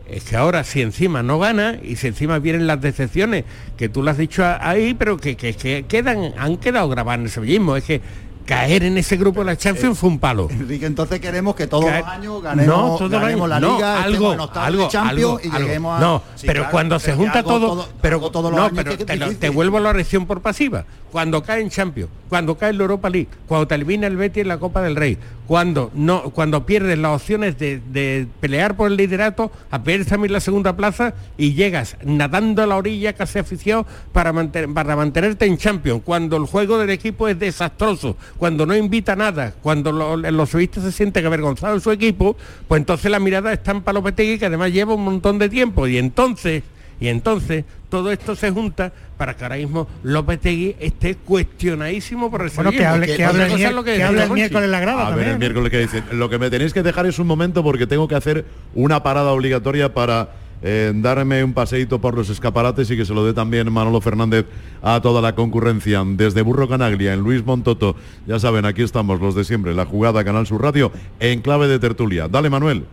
es 0.09 0.23
que 0.23 0.35
ahora 0.35 0.63
si 0.63 0.81
encima 0.81 1.23
no 1.23 1.39
gana 1.39 1.77
y 1.83 1.95
si 1.95 2.07
encima 2.07 2.37
vienen 2.39 2.67
las 2.67 2.79
decepciones 2.81 3.43
que 3.77 3.89
tú 3.89 4.03
lo 4.03 4.11
has 4.11 4.17
dicho 4.17 4.43
ahí, 4.59 4.93
pero 4.93 5.17
que, 5.17 5.35
que- 5.35 5.53
que 5.53 5.85
quedan, 5.87 6.33
han 6.37 6.57
quedado 6.57 6.89
grabadas 6.89 7.19
en 7.19 7.25
el 7.25 7.31
sevillismo. 7.31 7.75
Es 7.75 7.83
que 7.83 8.01
caer 8.45 8.83
en 8.83 8.97
ese 8.97 9.17
grupo 9.17 9.39
de 9.39 9.45
la 9.47 9.57
Champions 9.57 9.97
fue 9.97 10.09
un 10.09 10.19
palo. 10.19 10.47
Enrique, 10.49 10.85
entonces 10.85 11.19
queremos 11.19 11.55
que 11.55 11.67
todos 11.67 11.85
Caer- 11.85 11.99
los 12.01 12.07
años 12.09 12.43
ganemos, 12.43 12.67
no, 12.77 12.97
todos 12.97 13.11
los 13.11 13.21
ganemos 13.21 13.41
años, 13.41 13.49
la 13.49 13.59
no, 13.59 13.75
liga, 13.75 14.03
algo, 14.03 14.31
algo, 14.53 14.83
de 14.83 14.89
Champions 14.89 15.05
algo, 15.09 15.39
y 15.43 15.71
algo. 15.73 15.91
a... 15.93 15.99
No, 15.99 16.21
Sí, 16.35 16.47
pero 16.47 16.59
claro, 16.61 16.71
cuando 16.71 16.99
se 16.99 17.13
junta 17.13 17.39
algo 17.39 17.49
todo, 17.51 17.67
todo- 17.67 17.89
pero 18.01 18.19
todos 18.29 18.51
los 18.51 18.59
no, 18.59 18.65
años 18.67 18.73
pero 18.83 18.97
te, 18.97 19.15
lo- 19.15 19.25
difícil. 19.25 19.39
te 19.39 19.49
vuelvo 19.49 19.77
a 19.77 19.81
la 19.81 19.93
reacción 19.93 20.25
por 20.25 20.41
pasiva. 20.41 20.85
Cuando 21.11 21.41
cae 21.43 21.61
en 21.61 21.69
Champions, 21.69 22.09
cuando 22.27 22.57
cae 22.57 22.71
en 22.71 22.77
la 22.77 22.83
Europa 22.83 23.09
League, 23.09 23.29
cuando 23.47 23.67
te 23.67 23.75
elimina 23.75 24.05
el 24.05 24.17
Betis 24.17 24.41
en 24.41 24.49
la 24.49 24.57
Copa 24.57 24.81
del 24.81 24.97
Rey, 24.97 25.17
cuando 25.47 25.89
no, 25.93 26.23
cuando 26.31 26.65
pierdes 26.65 26.97
las 26.99 27.15
opciones 27.21 27.57
de, 27.57 27.79
de 27.79 28.27
pelear 28.41 28.75
por 28.75 28.91
el 28.91 28.97
liderato, 28.97 29.49
a 29.71 29.81
perder 29.81 30.05
también 30.05 30.33
la 30.33 30.41
segunda 30.41 30.75
plaza 30.75 31.13
y 31.37 31.53
llegas 31.53 31.95
nadando 32.03 32.63
a 32.63 32.67
la 32.67 32.75
orilla 32.75 33.13
casi 33.13 33.39
aficionado 33.39 33.85
para, 34.11 34.33
mantener, 34.33 34.73
para 34.73 34.95
mantenerte 34.97 35.45
en 35.45 35.57
Champions, 35.57 36.01
cuando 36.03 36.35
el 36.35 36.45
juego 36.47 36.77
del 36.79 36.89
equipo 36.89 37.29
es 37.29 37.39
desastroso, 37.39 38.17
cuando 38.37 38.65
no 38.65 38.75
invita 38.75 39.13
a 39.13 39.15
nada, 39.15 39.53
cuando 39.61 39.91
lo- 39.91 40.17
los 40.17 40.49
sevillistas 40.49 40.83
se 40.83 40.91
sienten 40.91 41.25
avergonzados 41.25 41.77
de 41.79 41.83
su 41.83 41.91
equipo, 41.91 42.35
pues 42.67 42.79
entonces 42.79 43.09
la 43.11 43.19
mirada 43.19 43.53
está 43.53 43.71
en 43.71 43.81
Palopetegui 43.81 44.37
que 44.39 44.45
además 44.47 44.71
lleva 44.71 44.93
un 44.93 45.03
montón 45.03 45.39
de 45.39 45.49
tiempo 45.49 45.87
y 45.87 45.97
entonces 45.97 46.63
y 46.99 47.09
entonces 47.09 47.65
todo 47.89 48.09
esto 48.11 48.35
se 48.35 48.51
junta 48.51 48.91
para 49.17 49.35
que 49.35 49.43
ahora 49.43 49.57
mismo 49.57 49.87
Lopetegui 50.03 50.75
esté 50.79 51.15
cuestionadísimo 51.15 52.31
por 52.31 52.41
el 52.43 52.49
Bueno, 52.51 52.71
que 52.71 52.85
hable- 52.85 53.15
que 53.15 53.23
hable 53.25 53.43
el 53.45 53.75
lo 53.75 53.83
que 53.83 53.91
decía 53.91 54.07
hable 54.07 54.23
el 54.23 54.29
miércoles 54.31 54.69
la 54.69 54.79
grada 54.79 55.01
A 55.07 55.09
ver, 55.09 55.09
también. 55.15 55.31
el 55.33 55.39
miércoles 55.39 55.71
que 55.71 55.79
dicen. 55.79 56.03
Lo 56.13 56.29
que 56.29 56.37
me 56.39 56.49
tenéis 56.49 56.73
que 56.73 56.83
dejar 56.83 57.05
es 57.05 57.19
un 57.19 57.27
momento 57.27 57.63
porque 57.63 57.85
tengo 57.87 58.07
que 58.07 58.15
hacer 58.15 58.45
una 58.75 59.03
parada 59.03 59.31
obligatoria 59.31 59.93
para 59.93 60.29
eh, 60.61 60.91
darme 60.95 61.43
un 61.43 61.53
paseíto 61.53 61.99
por 61.99 62.15
los 62.15 62.29
escaparates 62.29 62.89
y 62.91 62.97
que 62.97 63.05
se 63.05 63.13
lo 63.13 63.25
dé 63.25 63.33
también 63.33 63.71
Manolo 63.71 64.01
Fernández 64.01 64.45
a 64.81 65.01
toda 65.01 65.21
la 65.21 65.35
concurrencia. 65.35 66.03
Desde 66.05 66.41
Burro 66.41 66.67
Canaglia, 66.67 67.13
en 67.13 67.21
Luis 67.21 67.45
Montoto, 67.45 67.95
ya 68.25 68.39
saben, 68.39 68.65
aquí 68.65 68.81
estamos 68.81 69.19
los 69.19 69.35
de 69.35 69.43
siempre, 69.43 69.73
la 69.73 69.85
jugada 69.85 70.23
Canal 70.23 70.47
Sur 70.47 70.61
Radio 70.61 70.91
en 71.19 71.41
clave 71.41 71.67
de 71.67 71.79
tertulia. 71.79 72.27
Dale, 72.27 72.49
Manuel. 72.49 72.85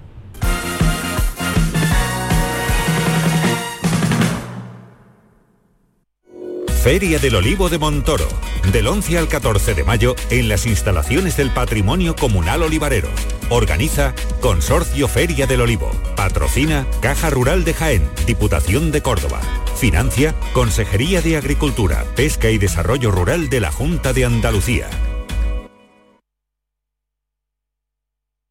Feria 6.83 7.21
del 7.21 7.37
Olivo 7.37 7.69
de 7.69 7.79
Montoro, 7.79 8.27
del 8.73 8.89
11 8.89 9.17
al 9.17 9.29
14 9.29 9.75
de 9.75 9.85
mayo 9.85 10.17
en 10.31 10.49
las 10.49 10.67
instalaciones 10.67 11.37
del 11.37 11.53
Patrimonio 11.53 12.17
Comunal 12.17 12.65
Olivarero. 12.65 13.09
Organiza 13.51 14.17
Consorcio 14.41 15.07
Feria 15.07 15.47
del 15.47 15.61
Olivo. 15.61 15.93
Patrocina 16.17 16.85
Caja 17.01 17.31
Rural 17.31 17.63
de 17.63 17.75
Jaén, 17.75 18.03
Diputación 18.27 18.91
de 18.91 19.01
Córdoba. 19.01 19.41
Financia 19.77 20.35
Consejería 20.55 21.23
de 21.23 21.37
Agricultura, 21.37 22.05
Pesca 22.17 22.51
y 22.51 22.59
Desarrollo 22.59 23.13
Rural 23.13 23.49
de 23.49 23.61
la 23.61 23.71
Junta 23.71 24.13
de 24.13 24.25
Andalucía. 24.25 24.91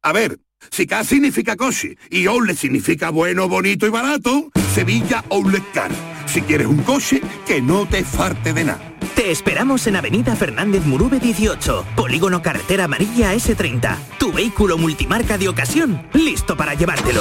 A 0.02 0.12
ver, 0.14 0.40
si 0.70 0.86
K 0.86 1.04
significa 1.04 1.56
coche 1.56 1.98
y 2.08 2.24
Outlet 2.24 2.56
significa 2.56 3.10
bueno, 3.10 3.46
bonito 3.46 3.86
y 3.86 3.90
barato, 3.90 4.50
Sevilla 4.74 5.22
Outlet 5.28 5.70
Car. 5.74 5.90
Si 6.32 6.40
quieres 6.40 6.66
un 6.66 6.78
coche, 6.78 7.20
que 7.46 7.60
no 7.60 7.84
te 7.84 8.02
farte 8.04 8.54
de 8.54 8.64
nada. 8.64 8.80
Te 9.14 9.30
esperamos 9.30 9.86
en 9.86 9.96
Avenida 9.96 10.34
Fernández 10.34 10.82
Murube 10.86 11.20
18, 11.20 11.84
Polígono 11.94 12.40
Carretera 12.40 12.84
Amarilla 12.84 13.34
S30. 13.34 13.98
Tu 14.18 14.32
vehículo 14.32 14.78
multimarca 14.78 15.36
de 15.36 15.50
ocasión, 15.50 16.02
listo 16.14 16.56
para 16.56 16.72
llevártelo. 16.72 17.20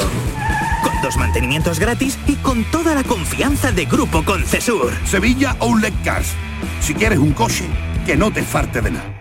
Con 0.81 1.01
dos 1.01 1.17
mantenimientos 1.17 1.77
gratis 1.77 2.17
y 2.25 2.35
con 2.35 2.63
toda 2.71 2.95
la 2.95 3.03
confianza 3.03 3.73
de 3.73 3.83
Grupo 3.83 4.23
Concesur. 4.23 4.93
Sevilla 5.03 5.57
Outlet 5.59 5.93
Cars. 6.05 6.29
Si 6.79 6.93
quieres 6.93 7.19
un 7.19 7.33
coche, 7.33 7.65
que 8.05 8.15
no 8.15 8.31
te 8.31 8.43
farte 8.43 8.79
de 8.79 8.91
nada. 8.91 9.20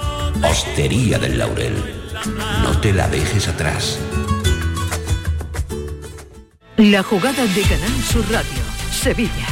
Hostería 0.43 1.19
del 1.19 1.37
Laurel, 1.37 1.75
no 2.63 2.79
te 2.79 2.93
la 2.93 3.07
dejes 3.07 3.47
atrás. 3.47 3.99
La 6.77 7.03
jugada 7.03 7.45
de 7.45 7.61
Canal 7.61 8.01
Sur 8.01 8.25
Radio, 8.31 8.63
Sevilla. 8.91 9.45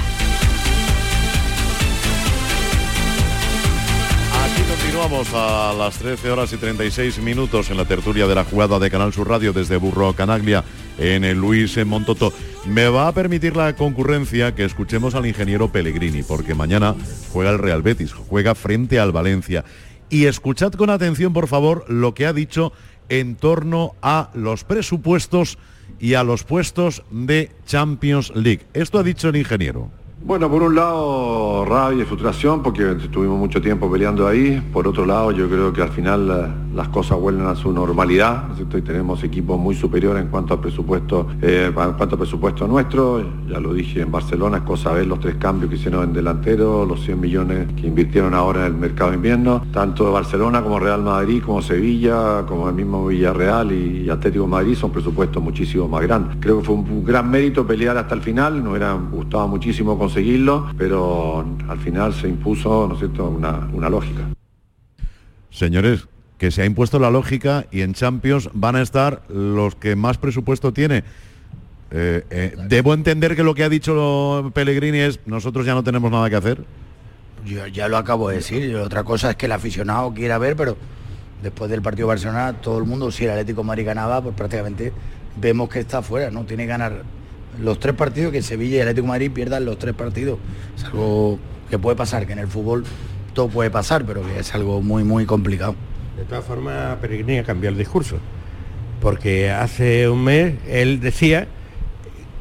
Aquí 4.43 4.61
continuamos 4.67 5.27
a 5.33 5.73
las 5.77 5.97
13 5.99 6.31
horas 6.31 6.53
y 6.53 6.57
36 6.57 7.19
minutos 7.19 7.69
en 7.69 7.77
la 7.77 7.85
tertulia 7.85 8.25
de 8.25 8.35
la 8.35 8.45
jugada 8.45 8.79
de 8.79 8.89
Canal 8.89 9.13
Sur 9.13 9.29
Radio 9.29 9.53
desde 9.53 9.77
Burro 9.77 10.13
Canaglia 10.13 10.63
en 10.97 11.23
el 11.23 11.37
Luis 11.37 11.77
en 11.77 11.87
Montoto. 11.87 12.33
Me 12.65 12.89
va 12.89 13.07
a 13.07 13.13
permitir 13.13 13.55
la 13.55 13.75
concurrencia 13.75 14.53
que 14.53 14.65
escuchemos 14.65 15.15
al 15.15 15.25
ingeniero 15.25 15.71
Pellegrini, 15.71 16.23
porque 16.23 16.55
mañana 16.55 16.95
juega 17.31 17.51
el 17.51 17.59
Real 17.59 17.81
Betis, 17.81 18.11
juega 18.11 18.53
frente 18.55 18.99
al 18.99 19.11
Valencia. 19.11 19.63
Y 20.09 20.25
escuchad 20.25 20.71
con 20.73 20.89
atención, 20.89 21.33
por 21.33 21.47
favor, 21.47 21.85
lo 21.87 22.13
que 22.13 22.25
ha 22.25 22.33
dicho 22.33 22.71
en 23.09 23.35
torno 23.35 23.93
a 24.01 24.29
los 24.33 24.63
presupuestos 24.63 25.57
y 25.99 26.13
a 26.15 26.23
los 26.23 26.43
puestos 26.43 27.03
de 27.11 27.51
Champions 27.65 28.31
League. 28.35 28.61
Esto 28.73 28.99
ha 28.99 29.03
dicho 29.03 29.29
el 29.29 29.35
ingeniero. 29.35 29.89
Bueno, 30.21 30.49
por 30.49 30.61
un 30.63 30.75
lado 30.75 31.63
rabia 31.65 32.03
y 32.03 32.05
frustración 32.05 32.61
porque 32.61 32.91
estuvimos 32.91 33.39
mucho 33.39 33.61
tiempo 33.61 33.89
peleando 33.89 34.27
ahí. 34.27 34.59
Por 34.73 34.87
otro 34.87 35.05
lado, 35.05 35.31
yo 35.31 35.47
creo 35.47 35.71
que 35.71 35.81
al 35.81 35.91
final 35.91 36.27
la- 36.27 36.55
las 36.73 36.89
cosas 36.89 37.19
vuelven 37.19 37.45
a 37.45 37.55
su 37.55 37.71
normalidad. 37.71 38.45
¿no 38.45 38.51
es 38.51 38.58
cierto? 38.58 38.77
Y 38.77 38.82
tenemos 38.82 39.23
equipos 39.23 39.60
muy 39.60 39.75
superiores 39.75 40.23
en 40.23 40.29
cuanto 40.29 40.53
al 40.53 40.60
presupuesto, 40.60 41.27
eh, 41.41 41.65
en 41.67 41.73
cuanto 41.73 42.15
al 42.15 42.19
presupuesto 42.19 42.67
nuestro. 42.67 43.23
Ya 43.47 43.60
lo 43.60 43.73
dije 43.73 44.01
en 44.01 44.12
Barcelona, 44.12 44.58
es 44.58 44.63
cosa 44.63 44.91
ver 44.91 45.08
los 45.08 45.19
tres 45.19 45.36
cambios 45.36 45.69
que 45.69 45.75
hicieron 45.75 46.03
en 46.03 46.13
delantero, 46.13 46.86
los 46.86 47.01
100 47.01 47.19
millones 47.19 47.67
que 47.75 47.88
invirtieron 47.88 48.34
ahora 48.34 48.62
en 48.62 48.73
el 48.73 48.79
mercado 48.79 49.12
de 49.12 49.17
invierno. 49.17 49.63
Tanto 49.71 50.12
Barcelona 50.12 50.62
como 50.62 50.79
Real 50.79 51.01
Madrid, 51.01 51.41
como 51.45 51.62
Sevilla, 51.62 52.45
como 52.47 52.69
el 52.69 52.75
mismo 52.75 53.08
Villarreal 53.08 53.71
y 53.71 54.10
Atlético 54.10 54.45
de 54.45 54.51
Madrid 54.51 54.75
son 54.75 54.91
presupuestos 54.91 55.41
muchísimo 55.41 55.88
más 55.88 56.02
grandes. 56.02 56.37
Creo 56.39 56.60
que 56.60 56.65
fue 56.65 56.75
un, 56.75 56.89
un 56.89 57.04
gran 57.04 57.29
mérito 57.29 57.65
pelear 57.65 57.98
hasta 57.98 58.15
el 58.15 58.21
final. 58.21 58.63
Nos 58.63 58.71
hubiera 58.71 58.93
gustado 58.93 59.48
muchísimo 59.48 59.98
conseguirlo, 59.98 60.67
pero 60.77 61.46
al 61.67 61.79
final 61.79 62.13
se 62.13 62.27
impuso, 62.27 62.85
¿no 62.87 62.93
es 62.93 63.00
cierto?, 63.00 63.29
una, 63.29 63.69
una 63.73 63.89
lógica. 63.89 64.21
Señores, 65.50 66.08
que 66.40 66.52
se 66.52 66.63
ha 66.63 66.65
impuesto 66.65 66.98
la 66.98 67.12
lógica 67.12 67.67
y 67.69 67.81
en 67.81 67.94
Champions 67.94 68.50
van 68.54 68.77
a 68.77 68.81
estar 68.81 69.21
los 69.29 69.75
que 69.75 69.96
más 69.96 70.17
presupuesto 70.17 70.73
tiene. 70.73 71.04
Eh, 71.92 72.23
eh, 72.29 72.56
debo 72.67 72.94
entender 72.94 73.35
que 73.35 73.44
lo 73.44 73.54
que 73.54 73.63
ha 73.63 73.69
dicho 73.69 74.50
Pellegrini 74.54 75.00
es 75.00 75.19
nosotros 75.25 75.65
ya 75.65 75.73
no 75.73 75.83
tenemos 75.83 76.10
nada 76.10 76.29
que 76.29 76.37
hacer. 76.37 76.63
Yo 77.46 77.67
ya 77.67 77.90
lo 77.90 77.98
acabo 77.98 78.29
de 78.29 78.37
decir. 78.37 78.73
Otra 78.77 79.04
cosa 79.04 79.31
es 79.31 79.35
que 79.35 79.48
el 79.48 79.52
aficionado 79.52 80.13
quiera 80.13 80.37
ver, 80.37 80.56
pero 80.56 80.77
después 81.44 81.69
del 81.69 81.81
partido 81.81 82.08
de 82.08 82.13
Barcelona, 82.13 82.54
todo 82.54 82.77
el 82.77 82.85
mundo, 82.85 83.12
si 83.12 83.25
el 83.25 83.31
Atlético 83.31 83.62
de 83.62 83.67
Madrid 83.67 83.85
ganaba, 83.85 84.21
pues 84.21 84.33
prácticamente 84.33 84.94
vemos 85.35 85.69
que 85.69 85.79
está 85.79 86.02
fuera, 86.02 86.31
¿no? 86.31 86.46
Tiene 86.46 86.63
que 86.63 86.69
ganar 86.69 87.04
los 87.62 87.79
tres 87.79 87.96
partidos, 87.96 88.31
que 88.31 88.42
Sevilla 88.42 88.77
y 88.77 88.79
el 88.79 88.83
Atlético 88.83 89.04
de 89.04 89.10
Madrid 89.10 89.31
pierdan 89.31 89.65
los 89.65 89.77
tres 89.77 89.94
partidos. 89.94 90.40
Es 90.77 90.85
algo 90.85 91.37
que 91.69 91.77
puede 91.77 91.98
pasar, 91.98 92.25
que 92.25 92.33
en 92.33 92.40
el 92.40 92.48
fútbol 92.48 92.85
todo 93.33 93.50
puede 93.50 93.69
pasar, 93.69 94.06
pero 94.06 94.21
que 94.21 94.40
es 94.40 94.56
algo 94.56 94.81
muy, 94.81 95.04
muy 95.04 95.25
complicado. 95.25 95.75
De 96.30 96.36
todas 96.36 96.46
formas, 96.46 96.98
Pellegrini 96.98 97.40
ha 97.40 97.44
cambiado 97.44 97.71
el 97.73 97.80
discurso, 97.80 98.17
porque 99.02 99.50
hace 99.50 100.08
un 100.08 100.23
mes 100.23 100.54
él 100.67 101.00
decía 101.00 101.48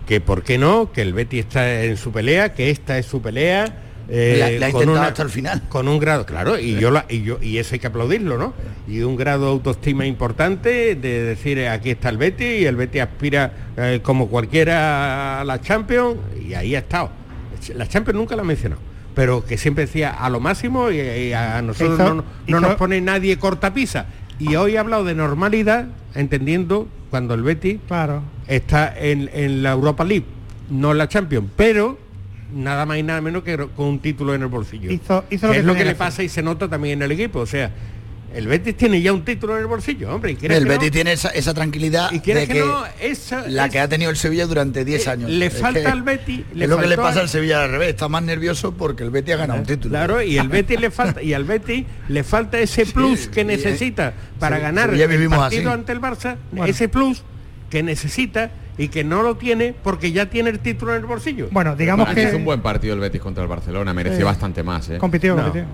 que 0.06 0.20
por 0.20 0.42
qué 0.42 0.58
no, 0.58 0.92
que 0.92 1.00
el 1.00 1.14
Betty 1.14 1.38
está 1.38 1.84
en 1.84 1.96
su 1.96 2.12
pelea, 2.12 2.52
que 2.52 2.68
esta 2.68 2.98
es 2.98 3.06
su 3.06 3.22
pelea, 3.22 3.78
eh, 4.10 4.58
la, 4.60 4.66
la 4.66 4.72
con 4.74 4.90
una, 4.90 5.06
hasta 5.06 5.22
el 5.22 5.30
final. 5.30 5.62
Con 5.70 5.88
un 5.88 5.98
grado, 5.98 6.26
claro, 6.26 6.58
y 6.58 6.78
yo, 6.78 6.90
la, 6.90 7.06
y 7.08 7.22
yo 7.22 7.38
y 7.40 7.56
eso 7.56 7.76
hay 7.76 7.78
que 7.78 7.86
aplaudirlo, 7.86 8.36
¿no? 8.36 8.52
Y 8.86 9.00
un 9.00 9.16
grado 9.16 9.46
de 9.46 9.52
autoestima 9.52 10.04
importante 10.04 10.94
de 10.94 11.22
decir 11.22 11.66
aquí 11.66 11.88
está 11.88 12.10
el 12.10 12.18
Betty 12.18 12.44
y 12.44 12.66
el 12.66 12.76
Betty 12.76 12.98
aspira 12.98 13.70
eh, 13.78 14.00
como 14.02 14.28
cualquiera 14.28 15.40
a 15.40 15.44
la 15.44 15.62
Champions 15.62 16.18
y 16.46 16.52
ahí 16.52 16.74
ha 16.74 16.80
estado. 16.80 17.08
La 17.74 17.88
Champions 17.88 18.18
nunca 18.18 18.36
la 18.36 18.42
ha 18.42 18.44
mencionado 18.44 18.87
pero 19.18 19.44
que 19.44 19.58
siempre 19.58 19.86
decía 19.86 20.10
a 20.10 20.30
lo 20.30 20.38
máximo 20.38 20.92
y, 20.92 21.00
y 21.00 21.32
a 21.32 21.60
nosotros 21.60 21.98
no, 21.98 22.24
no 22.46 22.60
nos 22.60 22.76
pone 22.76 23.00
nadie 23.00 23.36
cortapisa. 23.36 24.06
Y 24.38 24.54
hoy 24.54 24.76
ha 24.76 24.80
hablado 24.80 25.02
de 25.02 25.16
normalidad, 25.16 25.88
entendiendo 26.14 26.86
cuando 27.10 27.34
el 27.34 27.42
Betty 27.42 27.80
claro. 27.88 28.22
está 28.46 28.96
en, 28.96 29.28
en 29.32 29.64
la 29.64 29.72
Europa 29.72 30.04
League, 30.04 30.24
no 30.70 30.92
en 30.92 30.98
la 30.98 31.08
Champions, 31.08 31.48
pero 31.56 31.98
nada 32.54 32.86
más 32.86 32.98
y 32.98 33.02
nada 33.02 33.20
menos 33.20 33.42
que 33.42 33.56
con 33.56 33.86
un 33.86 33.98
título 33.98 34.36
en 34.36 34.42
el 34.42 34.46
bolsillo. 34.46 34.88
Hizo, 34.88 35.24
hizo 35.30 35.48
lo 35.48 35.52
que 35.52 35.56
que 35.56 35.60
es 35.62 35.66
lo 35.66 35.74
que 35.74 35.84
le 35.84 35.96
pasa 35.96 36.22
y 36.22 36.28
se 36.28 36.40
nota 36.40 36.68
también 36.68 37.00
en 37.00 37.10
el 37.10 37.10
equipo. 37.10 37.40
O 37.40 37.46
sea, 37.46 37.72
el 38.34 38.46
Betis 38.46 38.76
tiene 38.76 39.00
ya 39.00 39.12
un 39.12 39.24
título 39.24 39.54
en 39.56 39.60
el 39.62 39.66
bolsillo, 39.66 40.14
hombre. 40.14 40.36
y 40.40 40.46
El 40.46 40.66
Betis 40.66 40.88
no, 40.88 40.92
tiene 40.92 41.12
esa, 41.12 41.30
esa 41.30 41.54
tranquilidad 41.54 42.12
y 42.12 42.20
quiere 42.20 42.40
de 42.40 42.46
que, 42.46 42.52
que, 42.54 42.60
no, 42.60 42.82
esa, 43.00 43.48
la 43.48 43.66
es- 43.66 43.72
que 43.72 43.80
ha 43.80 43.88
tenido 43.88 44.10
el 44.10 44.16
Sevilla 44.16 44.46
durante 44.46 44.84
10 44.84 45.06
eh, 45.06 45.10
años. 45.10 45.30
Le 45.30 45.46
Es 45.46 45.58
falta 45.58 45.80
que 45.80 45.86
al 45.86 46.02
Betis. 46.02 46.40
le 46.52 46.64
es 46.64 46.70
lo 46.70 46.78
que 46.78 46.86
le 46.86 46.96
pasa 46.96 47.20
al 47.20 47.28
Sevilla 47.28 47.64
al 47.64 47.70
revés. 47.70 47.88
Está 47.90 48.08
más 48.08 48.22
nervioso 48.22 48.72
porque 48.74 49.02
el 49.02 49.10
Betis 49.10 49.34
ha 49.34 49.38
ganado 49.38 49.60
un 49.60 49.66
título. 49.66 49.90
Claro, 49.92 50.22
y 50.22 50.38
el 50.38 50.48
Betis 50.50 50.80
le 50.80 50.90
falta 50.90 51.22
y 51.22 51.32
al 51.32 51.44
Betis 51.44 51.86
le 52.08 52.22
falta 52.24 52.58
ese 52.58 52.84
plus 52.86 53.28
que 53.28 53.40
y- 53.40 53.44
necesita 53.44 54.12
para 54.38 54.56
sí, 54.56 54.62
ganar 54.62 54.90
el 54.94 55.08
vivimos 55.08 55.38
partido 55.38 55.70
así. 55.70 55.78
ante 55.78 55.92
el 55.92 56.00
Barça, 56.00 56.36
Bueno. 56.52 56.66
ese 56.70 56.88
plus 56.88 57.22
que 57.70 57.82
necesita 57.82 58.50
y 58.76 58.88
que 58.88 59.02
no 59.04 59.22
lo 59.22 59.36
tiene 59.36 59.74
porque 59.82 60.12
ya 60.12 60.26
tiene 60.30 60.50
el 60.50 60.60
título 60.60 60.92
en 60.94 61.00
el 61.00 61.06
bolsillo. 61.06 61.48
Bueno, 61.50 61.74
digamos 61.74 62.06
Bueno, 62.06 62.14
que 62.20 62.28
hizo 62.28 62.36
un 62.36 62.44
buen 62.44 62.60
partido 62.60 62.94
el 62.94 63.00
Betis 63.00 63.20
contra 63.20 63.42
el 63.42 63.48
Barcelona, 63.48 63.92
mereció 63.92 64.24
bastante 64.26 64.62
más. 64.62 64.88
¿eh? 64.90 64.98
compitió, 64.98 65.34
No. 65.34 65.42
compitió. 65.44 65.66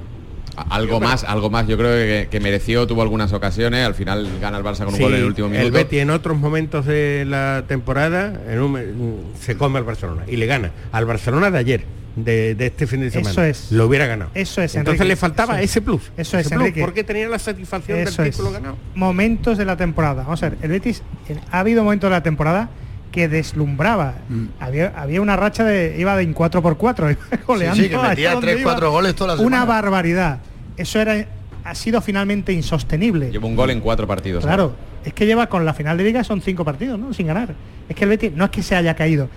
Algo 0.57 1.00
más, 1.00 1.24
algo 1.24 1.50
más. 1.50 1.66
Yo 1.66 1.76
creo 1.76 1.90
que, 1.92 2.28
que 2.30 2.40
mereció, 2.40 2.86
tuvo 2.86 3.02
algunas 3.02 3.32
ocasiones. 3.32 3.84
Al 3.86 3.94
final 3.94 4.28
gana 4.40 4.59
el 4.59 4.64
Barça 4.64 4.78
con 4.84 4.88
un 4.88 4.94
Sí, 4.96 5.02
gol 5.02 5.14
en 5.14 5.20
el 5.20 5.26
último 5.26 5.48
minuto. 5.48 5.66
El 5.66 5.72
Betis 5.72 6.00
en 6.00 6.11
otros 6.11 6.38
momentos 6.38 6.86
de 6.86 7.24
la 7.26 7.64
temporada 7.66 8.32
en 8.48 8.61
un- 8.61 9.32
se 9.40 9.57
come 9.57 9.78
al 9.78 9.84
Barcelona 9.84 10.22
y 10.26 10.36
le 10.36 10.46
gana 10.46 10.70
al 10.92 11.05
Barcelona 11.07 11.50
de 11.50 11.59
ayer, 11.59 11.84
de, 12.16 12.55
de 12.55 12.66
este 12.66 12.86
fin 12.86 13.00
de 13.00 13.11
semana. 13.11 13.30
Eso 13.30 13.42
es. 13.42 13.72
Lo 13.72 13.86
hubiera 13.86 14.07
ganado. 14.07 14.30
Eso 14.34 14.62
es, 14.62 14.74
Entonces 14.76 15.00
Enrique. 15.00 15.09
le 15.14 15.16
faltaba 15.16 15.55
Eso 15.55 15.64
es. 15.64 15.70
ese 15.70 15.82
plus. 15.82 16.02
Eso 16.16 16.38
es, 16.38 16.46
ese 16.46 16.55
plus, 16.55 16.66
Enrique. 16.66 16.80
porque 16.80 17.02
tenía 17.05 17.28
la 17.28 17.38
satisfacción 17.38 17.98
Eso 17.98 18.22
del 18.22 18.30
es. 18.30 18.36
título 18.36 18.52
ganado. 18.52 18.76
Momentos 18.94 19.59
de 19.59 19.64
la 19.64 19.76
temporada. 19.76 20.22
Vamos 20.22 20.42
a 20.42 20.50
ver, 20.50 20.59
el 20.62 20.70
Betis, 20.70 21.02
ha 21.50 21.59
habido 21.61 21.82
momentos 21.82 22.09
de 22.09 22.14
la 22.16 22.22
temporada 22.22 22.68
que 23.15 23.29
deslumbraba. 23.29 24.15
Mm. 24.29 24.47
Había, 24.59 24.93
había 24.97 25.21
una 25.21 25.37
racha 25.37 25.62
de, 25.62 25.95
iba 25.97 26.17
de 26.17 26.25
en 26.25 26.33
4 26.33 26.61
por 26.61 26.77
4 26.77 27.17
goleando. 27.47 27.77
Sí, 27.81 27.85
sí, 27.85 27.89
que 27.89 27.97
metía 27.97 28.33
donde 28.33 28.49
3, 28.49 28.61
iba. 28.61 28.73
4 28.73 28.91
goles 28.91 29.15
todas 29.15 29.39
las 29.39 29.47
Una 29.47 29.65
barbaridad. 29.65 30.41
Eso 30.77 31.01
era 31.01 31.25
ha 31.62 31.75
sido 31.77 32.01
finalmente 32.01 32.53
insostenible. 32.53 33.31
Lleva 33.31 33.47
un 33.47 33.55
gol 33.55 33.71
en 33.71 33.81
cuatro 33.81 34.09
partidos. 34.09 34.45
Claro, 34.45 34.75
es 35.05 35.15
que 35.15 35.27
lleva 35.27 35.47
con 35.47 35.65
la 35.65 35.73
final 35.75 35.97
de 35.97 36.03
liga 36.03 36.25
son 36.25 36.41
cinco 36.43 36.65
partidos, 36.65 36.99
¿no? 36.99 37.15
Sin 37.15 37.29
ganar. 37.29 37.55
Es 37.89 37.95
que 37.95 38.03
el 38.03 38.11
Betis 38.11 38.33
no 38.35 38.47
es 38.47 38.51
que 38.51 38.65
se 38.65 38.75
haya 38.75 38.97
caído, 38.97 39.29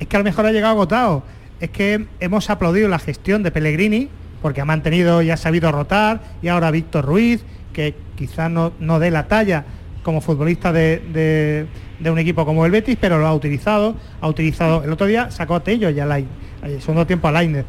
es 0.00 0.06
que 0.06 0.16
a 0.16 0.20
lo 0.20 0.24
mejor 0.24 0.46
ha 0.46 0.52
llegado 0.52 0.72
agotado. 0.72 1.22
Es 1.60 1.68
que 1.68 2.06
hemos 2.20 2.48
aplaudido 2.48 2.88
la 2.88 2.98
gestión 2.98 3.42
de 3.42 3.50
Pellegrini, 3.50 4.08
porque 4.40 4.62
ha 4.62 4.64
mantenido 4.64 5.20
y 5.20 5.30
ha 5.30 5.36
sabido 5.36 5.70
rotar, 5.72 6.22
y 6.40 6.48
ahora 6.48 6.70
Víctor 6.70 7.04
Ruiz, 7.04 7.44
que 7.74 7.94
quizás 8.16 8.50
no, 8.50 8.72
no 8.80 8.98
dé 8.98 9.10
la 9.10 9.28
talla 9.28 9.64
como 10.02 10.22
futbolista 10.22 10.72
de, 10.72 11.02
de- 11.12 11.66
de 11.98 12.10
un 12.10 12.18
equipo 12.18 12.44
como 12.44 12.64
el 12.66 12.72
Betis, 12.72 12.96
pero 13.00 13.18
lo 13.18 13.26
ha 13.26 13.34
utilizado, 13.34 13.96
ha 14.20 14.28
utilizado, 14.28 14.84
el 14.84 14.92
otro 14.92 15.06
día 15.06 15.30
sacó 15.30 15.54
a 15.54 15.60
Tello 15.60 15.90
y 15.90 16.00
a 16.00 16.06
Lain, 16.06 16.26
el 16.62 16.80
segundo 16.80 17.06
tiempo 17.06 17.28
a 17.28 17.32
Lainez, 17.32 17.64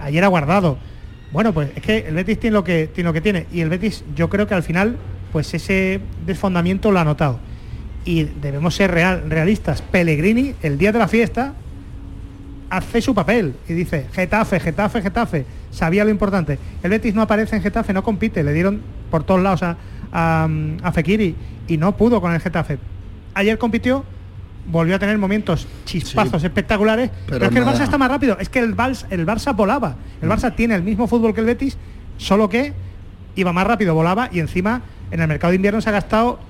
ayer 0.00 0.24
ha 0.24 0.28
guardado. 0.28 0.78
Bueno, 1.32 1.52
pues 1.52 1.70
es 1.76 1.82
que 1.82 1.98
el 2.08 2.14
Betis 2.14 2.40
tiene 2.40 2.54
lo 2.54 2.64
que 2.64 2.86
tiene 2.86 3.08
lo 3.08 3.12
que 3.12 3.20
tiene 3.20 3.46
y 3.52 3.60
el 3.60 3.68
Betis 3.68 4.04
yo 4.16 4.30
creo 4.30 4.46
que 4.46 4.54
al 4.54 4.62
final 4.62 4.96
pues 5.32 5.52
ese 5.52 6.00
desfondamiento 6.24 6.90
lo 6.90 6.98
ha 6.98 7.04
notado. 7.04 7.38
Y 8.04 8.24
debemos 8.24 8.74
ser 8.74 8.90
real, 8.90 9.24
realistas. 9.28 9.82
Pellegrini, 9.82 10.54
el 10.62 10.78
día 10.78 10.92
de 10.92 10.98
la 10.98 11.08
fiesta, 11.08 11.52
hace 12.70 13.00
su 13.02 13.14
papel 13.14 13.54
y 13.68 13.74
dice 13.74 14.06
Getafe, 14.12 14.60
Getafe, 14.60 15.02
Getafe. 15.02 15.44
Sabía 15.70 16.04
lo 16.04 16.10
importante. 16.10 16.58
El 16.82 16.90
Betis 16.90 17.14
no 17.14 17.22
aparece 17.22 17.56
en 17.56 17.62
Getafe, 17.62 17.92
no 17.92 18.02
compite. 18.02 18.42
Le 18.42 18.52
dieron 18.54 18.80
por 19.10 19.24
todos 19.24 19.42
lados 19.42 19.62
a, 19.62 19.76
a, 20.12 20.48
a 20.82 20.92
Fekiri 20.92 21.34
y 21.66 21.76
no 21.76 21.96
pudo 21.96 22.20
con 22.22 22.32
el 22.32 22.40
Getafe. 22.40 22.78
Ayer 23.38 23.56
compitió, 23.58 24.04
volvió 24.70 24.96
a 24.96 24.98
tener 24.98 25.16
momentos 25.16 25.66
chispazos 25.84 26.40
Sí, 26.42 26.46
espectaculares, 26.46 27.10
pero, 27.26 27.38
pero 27.38 27.44
es 27.46 27.50
que 27.52 27.58
el. 27.58 27.64
Barça 27.64 27.84
está 27.84 27.98
más 27.98 28.10
rápido. 28.10 28.36
Es 28.40 28.48
que 28.48 28.58
el 28.58 28.76
Barça, 28.76 29.06
el 29.10 29.24
Barça 29.26 29.54
volaba. 29.54 29.94
El 30.20 30.28
Barça 30.28 30.54
tiene 30.54 30.74
el 30.74 30.82
mismo 30.82 31.06
fútbol 31.06 31.32
que 31.34 31.40
el 31.40 31.46
Betis, 31.46 31.76
solo 32.16 32.48
que 32.48 32.72
iba 33.36 33.52
más 33.52 33.66
rápido, 33.66 33.94
volaba 33.94 34.28
y 34.32 34.40
encima 34.40 34.82
en 35.12 35.20
el 35.20 35.28
mercado 35.28 35.52
de 35.52 35.56
invierno 35.56 35.80
se 35.80 35.88
ha 35.88 35.92
gastado 35.92 36.40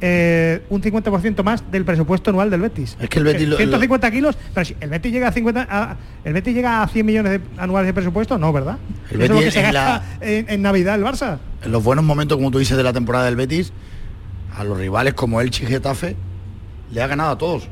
eh, 0.00 0.62
un 0.70 0.80
50% 0.80 1.42
más 1.42 1.70
del 1.70 1.84
presupuesto 1.84 2.30
anual 2.30 2.48
del 2.48 2.62
Betis. 2.62 2.96
Es 2.98 3.10
que 3.10 3.18
el 3.18 3.26
Betis 3.26 3.46
lo- 3.46 3.58
150 3.58 4.10
kilos, 4.10 4.38
pero 4.54 4.64
si 4.64 4.74
el 4.80 4.88
Betis 4.88 5.12
llega 5.12 5.28
a 5.28 5.32
50 5.32 5.66
a- 5.70 5.96
el 6.24 6.32
Betis 6.32 6.54
llega 6.54 6.82
a 6.82 6.88
100 6.88 7.04
millones 7.04 7.32
de- 7.32 7.40
anuales 7.62 7.86
de 7.88 7.92
presupuesto, 7.92 8.38
no, 8.38 8.50
¿verdad? 8.50 8.78
El 9.10 9.20
Eso 9.20 9.24
es 9.24 9.28
lo 9.28 9.34
que 9.34 9.40
Betis 9.40 9.52
se 9.52 9.60
en 9.60 9.64
gasta 9.74 10.02
la- 10.22 10.26
en, 10.26 10.46
en 10.48 10.62
Navidad 10.62 10.94
el 10.94 11.04
Barça. 11.04 11.36
En 11.62 11.70
los 11.70 11.84
buenos 11.84 12.02
momentos, 12.02 12.38
como 12.38 12.50
tú 12.50 12.58
dices, 12.58 12.78
de 12.78 12.82
la 12.82 12.94
temporada 12.94 13.26
del 13.26 13.36
Betis, 13.36 13.74
a 14.56 14.64
los 14.64 14.78
rivales 14.78 15.12
como 15.12 15.42
el 15.42 15.50
Getafe, 15.52 16.16
le 16.92 17.02
ha 17.02 17.06
ganado 17.06 17.30
a 17.30 17.38
todos. 17.38 17.68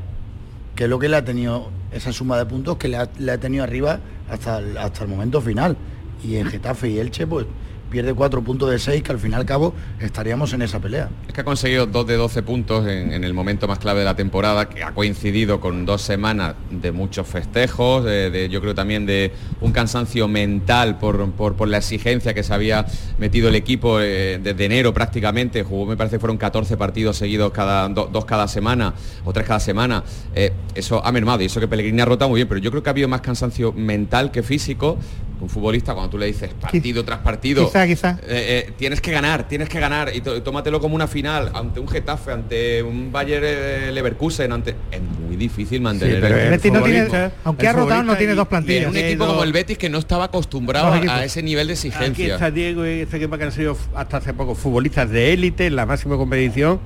Que 0.75 0.85
es 0.85 0.89
lo 0.89 0.99
que 0.99 1.09
le 1.09 1.17
ha 1.17 1.25
tenido, 1.25 1.69
esa 1.91 2.13
suma 2.13 2.37
de 2.37 2.45
puntos 2.45 2.77
que 2.77 2.87
le 2.87 2.97
ha, 2.97 3.09
le 3.17 3.31
ha 3.31 3.39
tenido 3.39 3.63
arriba 3.63 3.99
hasta 4.29 4.59
el, 4.59 4.77
hasta 4.77 5.03
el 5.03 5.09
momento 5.09 5.41
final. 5.41 5.77
Y 6.23 6.35
en 6.35 6.47
Getafe 6.47 6.89
y 6.89 6.99
Elche, 6.99 7.27
pues 7.27 7.45
pierde 7.89 8.13
cuatro 8.13 8.41
puntos 8.43 8.69
de 8.69 8.79
seis, 8.79 9.01
que 9.03 9.11
al 9.11 9.19
fin 9.19 9.31
y 9.31 9.35
al 9.35 9.45
cabo 9.45 9.73
estaríamos 9.99 10.53
en 10.53 10.61
esa 10.61 10.79
pelea. 10.79 11.09
Es 11.27 11.33
que 11.33 11.41
ha 11.41 11.43
conseguido 11.43 11.85
dos 11.85 12.05
de 12.07 12.15
12 12.15 12.43
puntos 12.43 12.87
en, 12.87 13.13
en 13.13 13.23
el 13.23 13.33
momento 13.33 13.67
más 13.67 13.79
clave 13.79 13.99
de 13.99 14.05
la 14.05 14.15
temporada, 14.15 14.69
que 14.69 14.83
ha 14.83 14.91
coincidido 14.93 15.59
con 15.59 15.85
dos 15.85 16.01
semanas 16.01 16.55
de 16.69 16.91
muchos 16.91 17.27
festejos, 17.27 18.03
de, 18.05 18.29
de- 18.29 18.49
yo 18.49 18.61
creo 18.61 18.75
también 18.75 19.05
de 19.05 19.31
un 19.61 19.71
cansancio 19.71 20.27
mental 20.27 20.97
por, 20.99 21.31
por- 21.31 21.55
por 21.55 21.67
la 21.67 21.77
exigencia 21.77 22.33
que 22.33 22.43
se 22.43 22.53
había 22.53 22.85
metido 23.17 23.49
el 23.49 23.55
equipo 23.55 23.99
eh, 24.01 24.39
desde 24.41 24.65
enero 24.65 24.93
prácticamente. 24.93 25.63
Jugó, 25.63 25.85
me 25.85 25.97
parece 25.97 26.15
que 26.17 26.19
fueron 26.19 26.37
14 26.37 26.77
partidos 26.77 27.17
seguidos, 27.17 27.51
cada, 27.51 27.87
do- 27.89 28.09
dos 28.11 28.25
cada 28.25 28.47
semana 28.47 28.93
o 29.25 29.33
tres 29.33 29.45
cada 29.47 29.59
semana. 29.59 30.03
Eh, 30.35 30.51
eso 30.75 31.03
ha 31.05 31.11
mermado 31.11 31.41
y 31.41 31.45
eso 31.45 31.59
que 31.59 31.67
Pellegrini 31.67 32.01
ha 32.01 32.05
rotado 32.05 32.29
muy 32.29 32.37
bien, 32.39 32.47
pero 32.47 32.59
yo 32.59 32.69
creo 32.71 32.83
que 32.83 32.89
ha 32.89 32.91
habido 32.91 33.07
más 33.07 33.21
cansancio 33.21 33.71
mental 33.73 34.31
que 34.31 34.43
físico. 34.43 34.97
Un 35.41 35.47
futbolista, 35.47 35.93
cuando 35.93 36.09
tú 36.09 36.17
le 36.17 36.25
dices 36.25 36.53
partido 36.53 37.05
tras 37.05 37.19
partido, 37.19 37.63
Quizá, 37.85 38.15
quizá. 38.17 38.27
eh, 38.27 38.65
eh, 38.67 38.73
tienes 38.77 39.01
que 39.01 39.11
ganar, 39.11 39.47
tienes 39.47 39.69
que 39.69 39.79
ganar 39.79 40.11
y 40.15 40.21
tó- 40.21 40.41
tómatelo 40.43 40.79
como 40.79 40.95
una 40.95 41.07
final 41.07 41.51
ante 41.53 41.79
un 41.79 41.87
Getafe, 41.87 42.31
ante 42.31 42.83
un 42.83 43.11
Bayer 43.11 43.41
eh, 43.45 43.91
Leverkusen, 43.91 44.51
ante 44.51 44.75
es 44.91 45.01
muy 45.01 45.35
difícil 45.35 45.81
mantener 45.81 46.21
pero 46.21 46.35
el, 46.35 46.41
el 46.45 46.49
Betis 46.51 46.71
no 46.71 46.81
tiene- 46.83 47.05
futbolista. 47.05 47.31
aunque 47.43 47.67
ha 47.67 47.73
rotado, 47.73 48.03
no 48.03 48.15
tiene 48.17 48.33
y- 48.33 48.35
dos 48.35 48.45
Y 48.45 48.49
plantillas. 48.49 48.85
un 48.87 48.93
Tiene 48.93 49.07
equipo 49.09 49.25
dos- 49.25 49.33
como 49.33 49.43
el 49.43 49.53
Betis 49.53 49.77
que 49.77 49.89
no 49.89 49.97
estaba 49.99 50.25
acostumbrado 50.25 50.93
a, 50.93 51.23
ese 51.25 51.41
nivel 51.43 51.67
de 51.67 51.73
Aquí 51.73 51.87
exigencia. 51.87 52.33
está 52.35 52.51
Diego 52.51 52.85
y 52.85 53.01
este 53.01 53.17
equipo 53.17 53.37
que 53.37 53.43
han 53.45 53.51
sido 53.51 53.77
hasta 53.95 54.17
hace 54.17 54.33
poco 54.33 54.55
futbolistas 54.55 55.09
de 55.09 55.33
élite 55.33 55.65
en 55.67 55.75
la 55.75 55.85
máxima 55.85 56.17
competición 56.17 56.79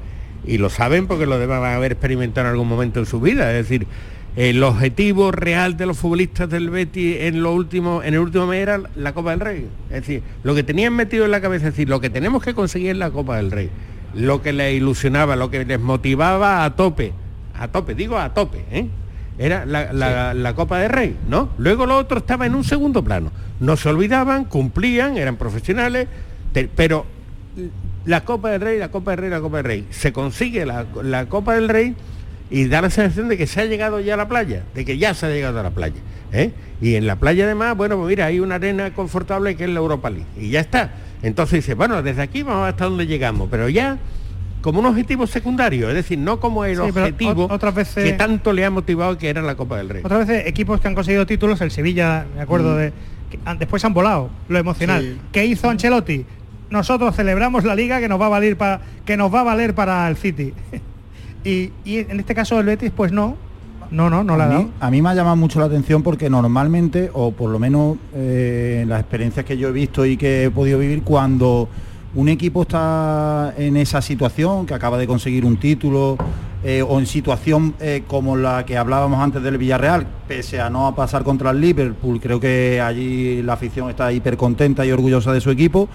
y 0.46 0.58
lo 0.58 0.70
saben 0.70 1.08
porque 1.08 1.26
lo 1.26 1.40
deben 1.40 1.58
haber 1.64 1.94
experimentado 1.94 2.48
en 2.48 2.52
algún 2.52 2.68
momento 2.68 3.00
en 3.00 3.06
su 3.06 3.22
vida. 3.22 3.50
Es 3.52 3.68
decir, 3.70 3.88
el 4.36 4.64
objetivo 4.64 5.32
real 5.32 5.78
de 5.78 5.86
los 5.86 5.98
futbolistas 5.98 6.50
del 6.50 6.70
Betis 6.70 7.18
en 7.22 7.44
lo 7.44 7.54
último, 7.54 8.02
en 8.04 8.16
el 8.16 8.20
último 8.20 8.48
mes 8.48 8.62
era 8.62 8.82
la 8.96 9.14
Copa 9.14 9.32
del 9.32 9.40
Rey. 9.40 9.68
Es 9.90 10.02
decir, 10.02 10.24
lo 10.44 10.56
que 10.56 10.64
tenían 10.64 10.94
metido 10.96 11.26
en 11.26 11.32
la 11.32 11.42
cabeza, 11.42 11.68
es 11.68 11.74
decir, 11.74 11.88
lo 11.90 12.00
que 12.02 12.10
tenemos 12.10 12.42
que 12.44 12.54
conseguir 12.54 12.92
es 12.92 12.98
la 12.98 13.12
Copa 13.12 13.38
del 13.38 13.52
Rey. 13.52 13.70
Lo 14.16 14.42
que 14.42 14.54
les 14.54 14.76
ilusionaba, 14.76 15.36
lo 15.36 15.50
que 15.52 15.66
les 15.66 15.80
motivaba 15.80 16.66
a 16.66 16.76
tope, 16.76 17.14
a 17.58 17.68
tope, 17.68 17.94
digo 17.96 18.18
a 18.18 18.34
tope, 18.34 18.64
¿eh? 18.72 18.88
Era 19.40 19.66
la, 19.66 19.92
la- 19.94 20.34
la 20.36 20.54
Copa 20.56 20.78
del 20.80 20.90
Rey, 20.92 21.16
¿no? 21.28 21.50
Luego 21.58 21.86
lo 21.88 21.98
otro 21.98 22.20
estaba 22.20 22.46
en 22.46 22.54
un 22.54 22.64
segundo 22.64 23.04
plano. 23.04 23.32
No 23.60 23.76
se 23.78 23.90
olvidaban, 23.90 24.46
cumplían, 24.46 25.18
eran 25.18 25.38
profesionales, 25.38 26.08
te- 26.54 26.68
pero 26.76 27.06
la 28.06 28.24
Copa 28.24 28.50
del 28.52 28.62
Rey, 28.62 28.78
la 28.80 28.90
Copa 28.92 29.12
del 29.12 29.20
Rey, 29.22 29.30
la 29.32 29.42
Copa 29.42 29.58
del 29.58 29.66
Rey. 29.66 29.88
Se 29.90 30.14
consigue 30.14 30.66
la, 30.66 30.86
la 31.02 31.26
Copa 31.28 31.56
del 31.56 31.70
Rey 31.70 31.96
y 32.50 32.68
da 32.68 32.82
la 32.82 32.90
sensación 32.90 33.30
de 33.30 33.38
que 33.38 33.48
se 33.48 33.62
ha 33.62 33.66
llegado 33.66 34.00
ya 34.00 34.14
a 34.14 34.18
la 34.18 34.28
playa, 34.28 34.64
de 34.76 34.86
que 34.86 34.98
ya 34.98 35.14
se 35.14 35.26
ha 35.26 35.30
llegado 35.30 35.60
a 35.60 35.64
la 35.64 35.72
playa. 35.72 35.96
¿eh? 36.32 36.52
Y 36.82 36.96
en 36.96 37.08
la 37.08 37.16
playa 37.16 37.46
además, 37.46 37.76
bueno, 37.78 37.96
pues 37.98 38.10
mira, 38.10 38.26
hay 38.26 38.40
una 38.40 38.56
arena 38.56 38.94
confortable 38.94 39.56
que 39.56 39.64
es 39.64 39.70
la 39.70 39.80
Europa 39.80 40.10
League. 40.10 40.26
Y 40.40 40.50
ya 40.50 40.60
está. 40.60 40.92
Entonces 41.24 41.60
dice, 41.64 41.74
bueno, 41.74 42.02
desde 42.04 42.22
aquí 42.22 42.44
vamos 42.44 42.68
hasta 42.68 42.86
donde 42.86 43.08
llegamos, 43.08 43.48
pero 43.50 43.70
ya 43.70 43.98
como 44.62 44.80
un 44.80 44.86
objetivo 44.86 45.26
secundario, 45.28 45.90
es 45.90 45.96
decir, 45.96 46.18
no 46.18 46.40
como 46.40 46.64
el 46.66 46.76
Sí, 46.76 46.82
objetivo 46.82 47.48
ot- 47.50 47.54
otras 47.54 47.76
veces- 47.76 48.04
que 48.04 48.14
tanto 48.14 48.54
le 48.54 48.64
ha 48.66 48.70
motivado 48.70 49.18
que 49.18 49.30
era 49.30 49.42
la 49.42 49.56
Copa 49.56 49.78
del 49.78 49.90
Rey. 49.90 50.02
Otras 50.06 50.28
veces 50.28 50.48
equipos 50.48 50.80
que 50.80 50.88
han 50.88 50.96
conseguido 50.96 51.26
títulos, 51.26 51.60
el 51.62 51.72
Sevilla, 51.72 52.26
me 52.36 52.42
acuerdo 52.42 52.74
Mm. 52.76 52.78
de 52.78 52.94
que 53.30 53.40
después 53.60 53.84
han 53.84 53.94
volado, 53.94 54.30
lo 54.48 54.58
emocional. 54.60 55.02
Sí. 55.02 55.18
¿Qué 55.32 55.46
hizo 55.46 55.70
Ancelotti? 55.70 56.26
Nosotros 56.70 57.16
celebramos 57.16 57.64
la 57.66 57.76
liga 57.76 58.00
que 58.00 58.08
nos 58.08 58.20
va 58.22 58.28
a 58.28 58.30
valer 58.30 58.58
para 58.58 58.82
que 59.06 59.18
nos 59.18 59.34
va 59.34 59.42
a 59.42 59.44
valer 59.44 59.76
para 59.76 60.08
el 60.08 60.16
City. 60.18 60.54
y, 61.44 61.72
y 61.86 61.98
en 61.98 62.20
este 62.20 62.34
caso 62.36 62.60
el 62.60 62.66
Betis 62.66 62.92
pues 62.96 63.12
no. 63.12 63.36
No, 63.92 64.10
no, 64.10 64.24
no 64.24 64.38
la 64.38 64.46
ha 64.46 64.48
a, 64.48 64.50
dado. 64.50 64.64
mí, 64.64 64.72
a 64.80 64.90
mí 64.90 65.02
me 65.04 65.10
ha 65.10 65.14
llamado 65.14 65.36
mucho 65.36 65.60
la 65.60 65.68
atención 65.68 66.02
porque 66.02 66.28
normalmente, 66.30 67.12
o 67.14 67.32
por 67.32 67.52
lo 67.52 67.60
menos 67.60 67.98
eh, 68.16 68.80
en 68.82 68.90
las 68.90 69.02
experiencias 69.02 69.46
que 69.46 69.56
yo 69.56 69.70
he 69.70 69.72
visto 69.72 70.04
y 70.06 70.18
que 70.18 70.46
he 70.46 70.50
podido 70.50 70.80
vivir, 70.80 71.04
cuando 71.04 71.70
un 72.16 72.28
equipo 72.30 72.64
está 72.64 73.54
en 73.56 73.78
esa 73.78 74.02
situación, 74.02 74.66
que 74.66 74.74
acaba 74.74 74.98
de 74.98 75.06
conseguir 75.06 75.46
un 75.46 75.58
título, 75.58 76.18
eh, 76.64 76.82
o 76.82 76.98
en 77.00 77.06
situación 77.06 77.76
eh, 77.80 78.04
como 78.08 78.36
la 78.36 78.66
que 78.66 78.78
hablábamos 78.78 79.20
antes 79.20 79.44
del 79.44 79.58
Villarreal, 79.60 80.08
pese 80.28 80.60
a 80.62 80.70
no 80.72 80.96
pasar 80.96 81.24
contra 81.24 81.52
el 81.52 81.60
Liverpool, 81.62 82.20
creo 82.20 82.40
que 82.40 82.82
allí 82.82 83.44
la 83.44 83.54
afición 83.54 83.90
está 83.92 84.12
hiper 84.12 84.38
contenta 84.38 84.86
y 84.86 84.92
orgullosa 84.92 85.34
de 85.34 85.42
su 85.42 85.52
equipo, 85.52 85.88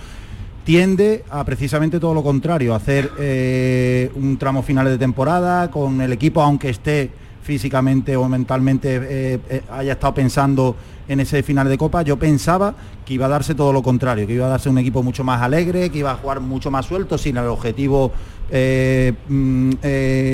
tiende 0.69 1.25
a 1.31 1.45
precisamente 1.45 1.99
todo 1.99 2.12
lo 2.12 2.23
contrario, 2.23 2.75
a 2.75 2.77
hacer 2.77 3.11
eh, 3.19 4.12
un 4.14 4.37
tramo 4.37 4.62
final 4.62 4.85
de 4.85 4.99
temporada 4.99 5.71
con 5.71 5.99
el 6.03 6.12
equipo, 6.12 6.43
aunque 6.43 6.69
esté 6.69 7.11
físicamente 7.43 8.14
o 8.16 8.29
mentalmente 8.29 8.97
eh, 8.97 9.41
eh, 9.49 9.62
haya 9.73 9.95
estado 9.95 10.12
pensando 10.12 10.77
en 11.09 11.21
ese 11.21 11.43
final 11.43 11.71
de 11.71 11.79
copa, 11.79 12.03
yo 12.03 12.19
pensaba 12.19 12.75
que 13.07 13.14
iba 13.14 13.25
a 13.25 13.31
darse 13.31 13.55
todo 13.55 13.73
lo 13.73 13.83
contrario, 13.83 14.27
que 14.27 14.35
iba 14.35 14.45
a 14.45 14.51
darse 14.51 14.69
un 14.69 14.77
equipo 14.77 15.03
mucho 15.03 15.25
más 15.25 15.41
alegre, 15.41 15.89
que 15.89 16.01
iba 16.01 16.11
a 16.11 16.16
jugar 16.16 16.41
mucho 16.41 16.71
más 16.71 16.85
suelto, 16.85 17.16
sin 17.16 17.39
el 17.39 17.47
objetivo 17.47 18.12
mm, 18.53 19.71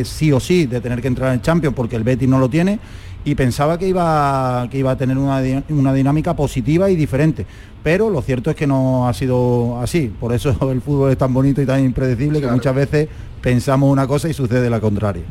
sí 0.03 0.33
o 0.33 0.41
sí 0.41 0.67
de 0.67 0.81
tener 0.81 1.01
que 1.01 1.07
entrar 1.07 1.33
en 1.33 1.43
Champions, 1.43 1.77
porque 1.77 1.95
el 1.95 2.03
Betis 2.03 2.29
no 2.29 2.41
lo 2.41 2.49
tiene, 2.49 2.81
y 3.25 3.35
pensaba 3.35 3.79
que 3.79 3.89
iba, 3.89 4.67
que 4.71 4.79
iba 4.79 4.91
a 4.93 4.97
tener 4.97 5.17
una, 5.19 5.43
una 5.71 5.93
dinámica 5.95 6.35
positiva 6.37 6.91
y 6.91 6.97
diferente. 6.97 7.47
Pero 7.83 8.09
lo 8.11 8.23
cierto 8.23 8.51
es 8.51 8.57
que 8.57 8.67
no 8.67 9.09
ha 9.09 9.15
sido 9.15 9.79
así. 9.81 10.09
Por 10.21 10.33
eso 10.33 10.57
el 10.73 10.81
fútbol 10.81 11.11
es 11.11 11.19
tan 11.19 11.33
bonito 11.33 11.61
y 11.63 11.67
tan 11.67 11.83
impredecible 11.85 12.41
que 12.41 12.47
muchas 12.49 12.75
veces 12.75 13.09
pensamos 13.41 13.91
una 13.91 14.07
cosa 14.07 14.29
y 14.29 14.35
sucede 14.35 14.69
la 14.71 14.81
contraria. 14.81 15.25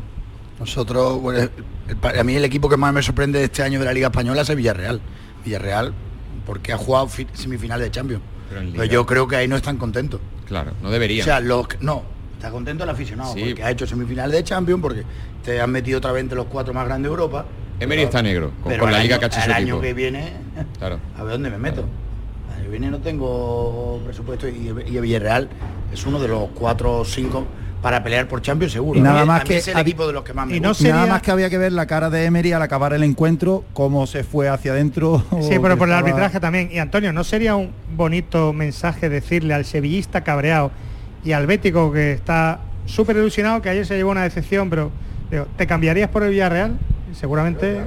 Nosotros, 0.58 1.20
bueno, 1.20 1.40
el- 1.40 1.50
el- 2.12 2.18
a 2.18 2.24
mí 2.24 2.34
el 2.36 2.44
equipo 2.44 2.68
que 2.68 2.76
más 2.76 2.92
me 2.92 3.02
sorprende 3.02 3.38
de 3.40 3.46
este 3.46 3.62
año 3.62 3.78
de 3.80 3.84
la 3.84 3.92
Liga 3.92 4.06
Española 4.08 4.42
es 4.42 4.50
el 4.50 4.56
Villarreal. 4.56 5.00
Villarreal, 5.44 5.92
porque 6.46 6.72
ha 6.72 6.76
jugado 6.78 7.08
fi- 7.08 7.26
semifinales 7.32 7.84
de 7.86 7.90
Champions. 7.90 8.22
Pero 8.72 8.84
yo 8.84 9.04
creo 9.04 9.26
que 9.26 9.36
ahí 9.36 9.48
no 9.48 9.56
están 9.56 9.76
contentos. 9.78 10.20
Claro, 10.46 10.72
no 10.82 10.90
debería. 10.90 11.22
O 11.22 11.24
sea, 11.24 11.40
los 11.40 11.66
que- 11.66 11.78
no, 11.80 12.02
está 12.36 12.50
contento 12.50 12.84
el 12.84 12.90
aficionado, 12.90 13.34
Sí. 13.34 13.42
porque 13.46 13.64
ha 13.64 13.70
hecho 13.70 13.86
semifinales 13.86 14.32
de 14.36 14.44
Champions, 14.44 14.80
porque 14.80 15.02
te 15.44 15.60
han 15.60 15.70
metido 15.70 15.98
otra 15.98 16.12
vez 16.12 16.22
entre 16.22 16.36
los 16.36 16.46
cuatro 16.46 16.72
más 16.72 16.86
grandes 16.86 17.10
de 17.10 17.14
Europa. 17.14 17.46
Emery 17.80 18.00
Pero- 18.00 18.08
está 18.08 18.22
negro, 18.22 18.50
con, 18.62 18.70
pero 18.70 18.80
con 18.80 18.88
el 18.90 18.96
la 18.96 19.02
liga 19.02 19.16
año- 19.16 19.20
que 19.20 19.24
ha 19.24 19.28
hecho 19.28 19.38
el 19.38 19.44
su 19.44 19.50
año 19.52 19.62
equipo. 19.64 19.80
que 19.80 19.94
viene, 19.94 20.32
Claro. 20.78 20.98
a 21.18 21.22
ver 21.22 21.32
dónde 21.32 21.50
me 21.50 21.58
meto. 21.58 21.84
El 22.48 22.54
año 22.54 22.64
que 22.64 22.70
viene 22.70 22.90
no 22.90 22.98
tengo 22.98 24.00
presupuesto 24.04 24.48
y, 24.48 24.72
y 24.90 24.96
el 24.96 25.02
Villarreal 25.02 25.48
es 25.92 26.06
uno 26.06 26.20
de 26.20 26.28
los 26.28 26.48
cuatro 26.54 26.98
o 27.00 27.04
cinco 27.04 27.44
para 27.82 28.02
pelear 28.02 28.26
por 28.28 28.40
Champions 28.40 28.72
seguro. 28.72 28.98
Y 28.98 29.02
nada 29.02 29.20
A 29.20 29.22
mí- 29.24 29.28
más 29.28 29.40
a 29.40 29.44
mí 29.44 29.48
que 29.48 29.56
es 29.58 29.68
el 29.68 29.76
equipo 29.78 30.06
de 30.06 30.12
los 30.14 30.22
que 30.24 30.32
más 30.32 30.46
me 30.46 30.56
Y 30.56 30.60
gusta. 30.60 30.88
nada 30.88 31.06
más 31.06 31.20
que 31.20 31.30
había 31.30 31.50
que 31.50 31.58
ver 31.58 31.72
la 31.72 31.84
cara 31.86 32.08
de 32.08 32.24
Emery 32.24 32.52
al 32.52 32.62
acabar 32.62 32.94
el 32.94 33.02
encuentro, 33.02 33.64
cómo 33.74 34.06
se 34.06 34.24
fue 34.24 34.48
hacia 34.48 34.72
adentro. 34.72 35.22
Sí, 35.42 35.58
pero 35.60 35.76
por 35.76 35.88
el 35.88 35.94
arbitraje 35.94 36.40
también. 36.40 36.70
Y 36.72 36.78
Antonio, 36.78 37.12
¿no 37.12 37.24
sería 37.24 37.56
un 37.56 37.72
bonito 37.94 38.52
mensaje 38.54 39.08
decirle 39.10 39.52
al 39.52 39.64
sevillista 39.66 40.22
cabreado 40.22 40.70
y 41.24 41.32
al 41.32 41.46
bético 41.46 41.92
que 41.92 42.12
está 42.12 42.60
súper 42.86 43.16
ilusionado 43.16 43.60
que 43.60 43.68
ayer 43.68 43.84
se 43.84 43.96
llevó 43.96 44.12
una 44.12 44.22
decepción, 44.22 44.70
pero 44.70 44.90
digo, 45.30 45.46
¿te 45.56 45.66
cambiarías 45.66 46.08
por 46.08 46.22
el 46.22 46.30
Villarreal? 46.30 46.78
Seguramente. 47.18 47.80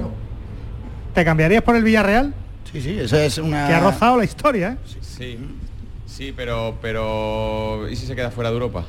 ¿Te 1.14 1.24
cambiarías 1.24 1.62
por 1.62 1.76
el 1.76 1.82
Villarreal? 1.82 2.34
Sí, 2.72 2.80
sí, 2.80 2.98
esa 2.98 3.24
es 3.24 3.38
una... 3.38 3.66
Que 3.66 3.74
ha 3.74 3.80
rozado 3.80 4.18
la 4.18 4.24
historia, 4.24 4.72
¿eh? 4.72 4.76
Sí, 5.00 5.38
sí, 6.06 6.32
pero, 6.36 6.76
pero 6.82 7.88
¿y 7.90 7.96
si 7.96 8.06
se 8.06 8.14
queda 8.14 8.30
fuera 8.30 8.50
de 8.50 8.54
Europa? 8.54 8.84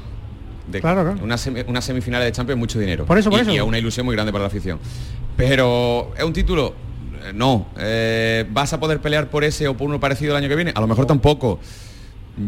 De 0.67 0.81
Claro, 0.81 1.03
claro. 1.03 1.23
Una, 1.23 1.35
semi- 1.37 1.63
una 1.67 1.81
semifinal 1.81 2.21
de 2.21 2.31
Champions 2.31 2.57
es 2.57 2.59
mucho 2.59 2.79
dinero. 2.79 3.05
Por 3.05 3.17
eso, 3.17 3.29
por 3.29 3.39
y, 3.39 3.41
eso. 3.43 3.51
y 3.51 3.55
es 3.57 3.61
una 3.63 3.79
ilusión 3.79 4.05
muy 4.05 4.15
grande 4.15 4.31
para 4.31 4.43
la 4.43 4.47
afición. 4.47 4.79
Pero 5.37 6.11
es 6.17 6.23
un 6.23 6.33
título. 6.33 6.75
Eh, 7.25 7.31
No. 7.33 7.67
Eh, 7.77 8.45
¿Vas 8.51 8.73
a 8.73 8.79
poder 8.79 8.99
pelear 8.99 9.29
por 9.29 9.43
ese 9.43 9.67
o 9.67 9.75
por 9.75 9.87
uno 9.87 9.99
parecido 9.99 10.31
el 10.31 10.37
año 10.43 10.49
que 10.49 10.55
viene? 10.55 10.71
A 10.75 10.81
lo 10.81 10.87
mejor 10.87 11.05
tampoco. 11.07 11.59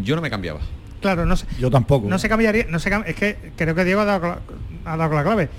Yo 0.03 0.15
no 0.15 0.21
me 0.21 0.29
cambiaba. 0.29 0.59
Claro, 1.01 1.25
no 1.25 1.35
sé. 1.35 1.47
Yo 1.59 1.71
tampoco. 1.71 2.07
No 2.07 2.19
se 2.19 2.29
cambiaría, 2.29 2.65
no 2.69 2.77
se 2.77 2.91
cam- 2.91 3.03
es 3.07 3.15
que 3.15 3.53
creo 3.55 3.73
que 3.73 3.83
Diego 3.85 4.01
ha 4.01 4.05
dado, 4.05 4.37
ha 4.85 4.97
la 4.97 5.09
clave. 5.23 5.49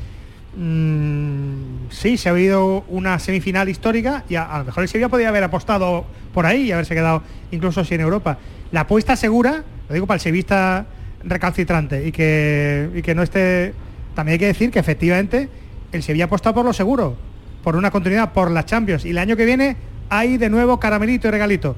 Mm, 0.55 1.89
sí, 1.91 2.19
se 2.19 2.29
ha 2.29 2.33
habido 2.33 2.85
una 2.89 3.19
semifinal 3.19 3.69
histórica 3.69 4.25
y 4.29 4.35
a, 4.35 4.59
lo 4.59 4.65
mejor 4.65 4.83
el 4.83 4.89
Sevilla 4.89 5.09
podría 5.09 5.29
haber 5.29 5.45
apostado 5.45 6.05
por 6.35 6.45
ahí 6.45 6.65
y 6.65 6.73
haberse 6.73 6.95
quedado 6.95 7.23
incluso 7.51 7.85
sin 7.85 8.01
Europa. 8.01 8.39
La 8.71 8.81
apuesta 8.81 9.17
segura, 9.17 9.65
lo 9.89 9.95
digo 9.95 10.07
para 10.07 10.17
el 10.17 10.21
sevista 10.21 10.87
recalcitrante 11.25 12.07
y 12.07 12.13
que, 12.13 12.91
y 12.95 13.03
que 13.03 13.15
no 13.15 13.23
esté. 13.23 13.75
También 14.15 14.35
hay 14.35 14.39
que 14.39 14.47
decir 14.47 14.71
que 14.71 14.79
efectivamente 14.79 15.49
el 15.93 16.03
Sevilla 16.03 16.25
ha 16.25 16.27
apostado 16.27 16.55
por 16.55 16.65
lo 16.65 16.73
seguro, 16.73 17.17
por 17.63 17.77
una 17.77 17.91
continuidad, 17.91 18.33
por 18.33 18.51
las 18.51 18.67
Champions. 18.67 19.05
Y 19.05 19.11
el 19.11 19.19
año 19.19 19.37
que 19.37 19.47
viene 19.47 19.77
hay 20.11 20.37
de 20.37 20.51
nuevo 20.51 20.79
caramelito 20.79 21.29
y 21.29 21.31
regalito. 21.31 21.77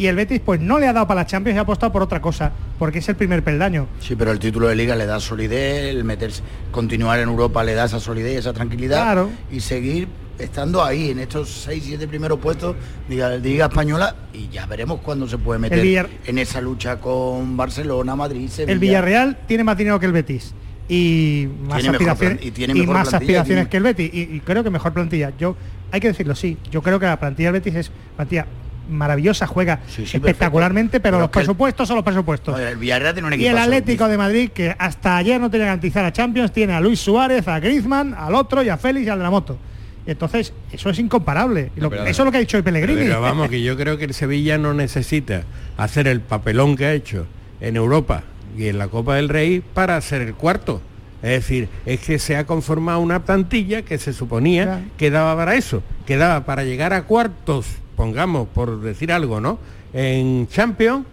Y 0.00 0.06
el 0.06 0.16
Betis 0.16 0.40
pues 0.42 0.58
no 0.62 0.78
le 0.78 0.88
ha 0.88 0.94
dado 0.94 1.06
para 1.06 1.20
las 1.20 1.30
Champions 1.30 1.56
y 1.56 1.58
ha 1.58 1.60
apostado 1.60 1.92
por 1.92 2.00
otra 2.02 2.22
cosa, 2.22 2.52
porque 2.78 3.00
es 3.00 3.08
el 3.10 3.16
primer 3.16 3.44
peldaño. 3.44 3.86
Sí, 4.00 4.16
pero 4.16 4.30
el 4.32 4.38
título 4.38 4.66
de 4.68 4.74
liga 4.74 4.96
le 4.96 5.04
da 5.04 5.20
solidez, 5.20 5.90
el 5.94 6.04
meterse, 6.04 6.42
continuar 6.70 7.20
en 7.20 7.28
Europa 7.28 7.62
le 7.62 7.74
da 7.74 7.84
esa 7.84 8.00
solidez, 8.00 8.38
esa 8.38 8.54
tranquilidad 8.54 9.02
Claro. 9.02 9.28
y 9.52 9.60
seguir 9.60 10.08
estando 10.38 10.82
ahí 10.82 11.10
en 11.10 11.18
estos 11.18 11.50
6, 11.64 11.82
7 11.86 12.08
primeros 12.08 12.38
puestos 12.38 12.76
de 13.10 13.38
Liga, 13.40 13.66
Española 13.66 14.16
y 14.32 14.48
ya 14.48 14.64
veremos 14.64 15.00
cuándo 15.02 15.28
se 15.28 15.36
puede 15.36 15.58
meter 15.60 15.82
Villar- 15.82 16.08
en 16.26 16.38
esa 16.38 16.62
lucha 16.62 16.98
con 16.98 17.58
Barcelona, 17.58 18.16
Madrid, 18.16 18.48
Sevilla. 18.48 18.72
El 18.72 18.78
Villarreal 18.78 19.36
tiene 19.46 19.64
más 19.64 19.76
dinero 19.76 20.00
que 20.00 20.06
el 20.06 20.12
Betis 20.12 20.54
y 20.88 21.46
más 21.68 21.80
Tiene 21.82 21.96
aspiraciones 21.98 22.38
plan- 22.38 22.48
y 22.48 22.50
tiene 22.52 22.72
y 22.72 22.80
mejor 22.80 22.94
más 22.94 23.12
aspiraciones 23.12 23.46
tiene- 23.46 23.68
que 23.68 23.76
el 23.76 23.82
Betis 23.82 24.10
y, 24.14 24.20
y 24.36 24.40
creo 24.40 24.64
que 24.64 24.70
mejor 24.70 24.94
plantilla. 24.94 25.30
Yo 25.38 25.56
hay 25.92 26.00
que 26.00 26.08
decirlo 26.08 26.34
sí. 26.34 26.56
Yo 26.70 26.80
creo 26.80 26.98
que 26.98 27.04
la 27.04 27.20
plantilla 27.20 27.52
del 27.52 27.60
Betis 27.60 27.74
es 27.74 27.90
plantilla 28.16 28.46
maravillosa, 28.88 29.46
juega 29.46 29.80
Sí, 29.88 30.06
sí, 30.06 30.16
espectacularmente, 30.16 31.00
pero, 31.00 31.16
Pero 31.16 31.18
los 31.18 31.26
el- 31.26 31.30
presupuestos 31.30 31.86
son 31.88 31.96
los 31.96 32.04
presupuestos. 32.04 32.56
No, 32.58 32.66
el 32.66 32.76
Villarreal 32.76 33.14
tiene 33.14 33.28
un 33.28 33.40
y 33.40 33.46
el 33.46 33.56
Atlético 33.58 34.08
de 34.08 34.16
Madrid 34.18 34.50
que 34.50 34.74
hasta 34.78 35.16
ayer 35.16 35.40
no 35.40 35.50
tenía 35.50 35.66
garantizar 35.66 36.04
a 36.04 36.12
Champions 36.12 36.52
tiene 36.52 36.72
a 36.72 36.80
Luis 36.80 37.00
Suárez, 37.00 37.46
a 37.48 37.58
Griezmann, 37.60 38.14
al 38.14 38.34
otro 38.34 38.62
y 38.62 38.68
a 38.68 38.76
Félix 38.76 39.06
y 39.06 39.10
al 39.10 39.18
de 39.18 39.24
la 39.24 39.30
moto. 39.30 39.58
Y 40.06 40.10
entonces 40.12 40.52
eso 40.72 40.90
es 40.90 40.98
incomparable. 40.98 41.70
Pero- 41.74 41.92
eso 42.04 42.22
es 42.22 42.24
lo 42.26 42.30
que 42.32 42.38
ha 42.38 42.40
dicho 42.40 42.56
hoy 42.56 42.62
Pellegrini. 42.62 43.02
Pero 43.02 43.20
vamos, 43.20 43.48
que 43.48 43.62
yo 43.62 43.76
creo 43.76 43.98
que 43.98 44.04
el 44.06 44.14
Sevilla 44.14 44.58
no 44.58 44.72
necesita 44.74 45.42
hacer 45.76 46.08
el 46.08 46.20
papelón 46.20 46.76
que 46.76 46.86
ha 46.86 46.92
hecho 46.92 47.26
en 47.60 47.76
Europa 47.76 48.22
y 48.56 48.66
en 48.68 48.78
la 48.78 48.88
Copa 48.88 49.14
del 49.16 49.28
Rey 49.28 49.62
para 49.74 50.00
ser 50.00 50.22
el 50.22 50.34
cuarto. 50.34 50.80
Es 51.22 51.30
decir, 51.30 51.68
es 51.84 52.00
que 52.00 52.18
se 52.18 52.34
ha 52.36 52.46
conformado 52.46 52.98
una 53.00 53.24
plantilla 53.24 53.82
que 53.82 53.98
se 53.98 54.14
suponía 54.14 54.84
que 54.96 55.10
daba 55.10 55.36
para 55.36 55.54
eso, 55.54 55.82
que 56.06 56.16
daba 56.16 56.46
para 56.46 56.64
llegar 56.64 56.94
a 56.94 57.02
cuartos, 57.02 57.66
pongamos, 58.00 58.48
por 58.48 58.80
decir 58.80 59.12
algo, 59.12 59.42
¿no? 59.42 59.58
En 59.92 60.48
Champions 60.48 61.04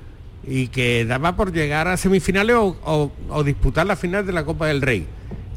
y 0.48 0.70
que 0.70 1.04
daba 1.04 1.36
por 1.36 1.52
llegar 1.52 1.90
a 1.90 1.98
semifinales 1.98 2.56
o, 2.56 3.12
disputar 3.44 3.86
la 3.86 3.98
final 3.98 4.26
de 4.26 4.32
la 4.32 4.46
Copa 4.46 4.68
del 4.68 4.82
Rey 4.82 5.06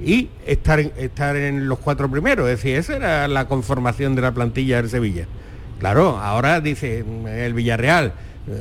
y 0.05 0.28
estar, 0.45 0.81
estar 0.81 1.37
en 1.37 1.68
los 1.68 1.78
cuatro 1.78 2.11
primeros. 2.11 2.49
Es 2.49 2.57
decir, 2.57 2.74
esa 2.74 2.97
era 2.97 3.28
la 3.28 3.47
conformación 3.47 4.16
de 4.16 4.22
la 4.22 4.35
plantilla 4.35 4.78
del 4.78 4.91
Sevilla. 4.91 5.26
Claro, 5.78 6.18
ahora 6.18 6.61
dice 6.61 7.05
el 7.28 7.55
Villarreal. 7.55 8.12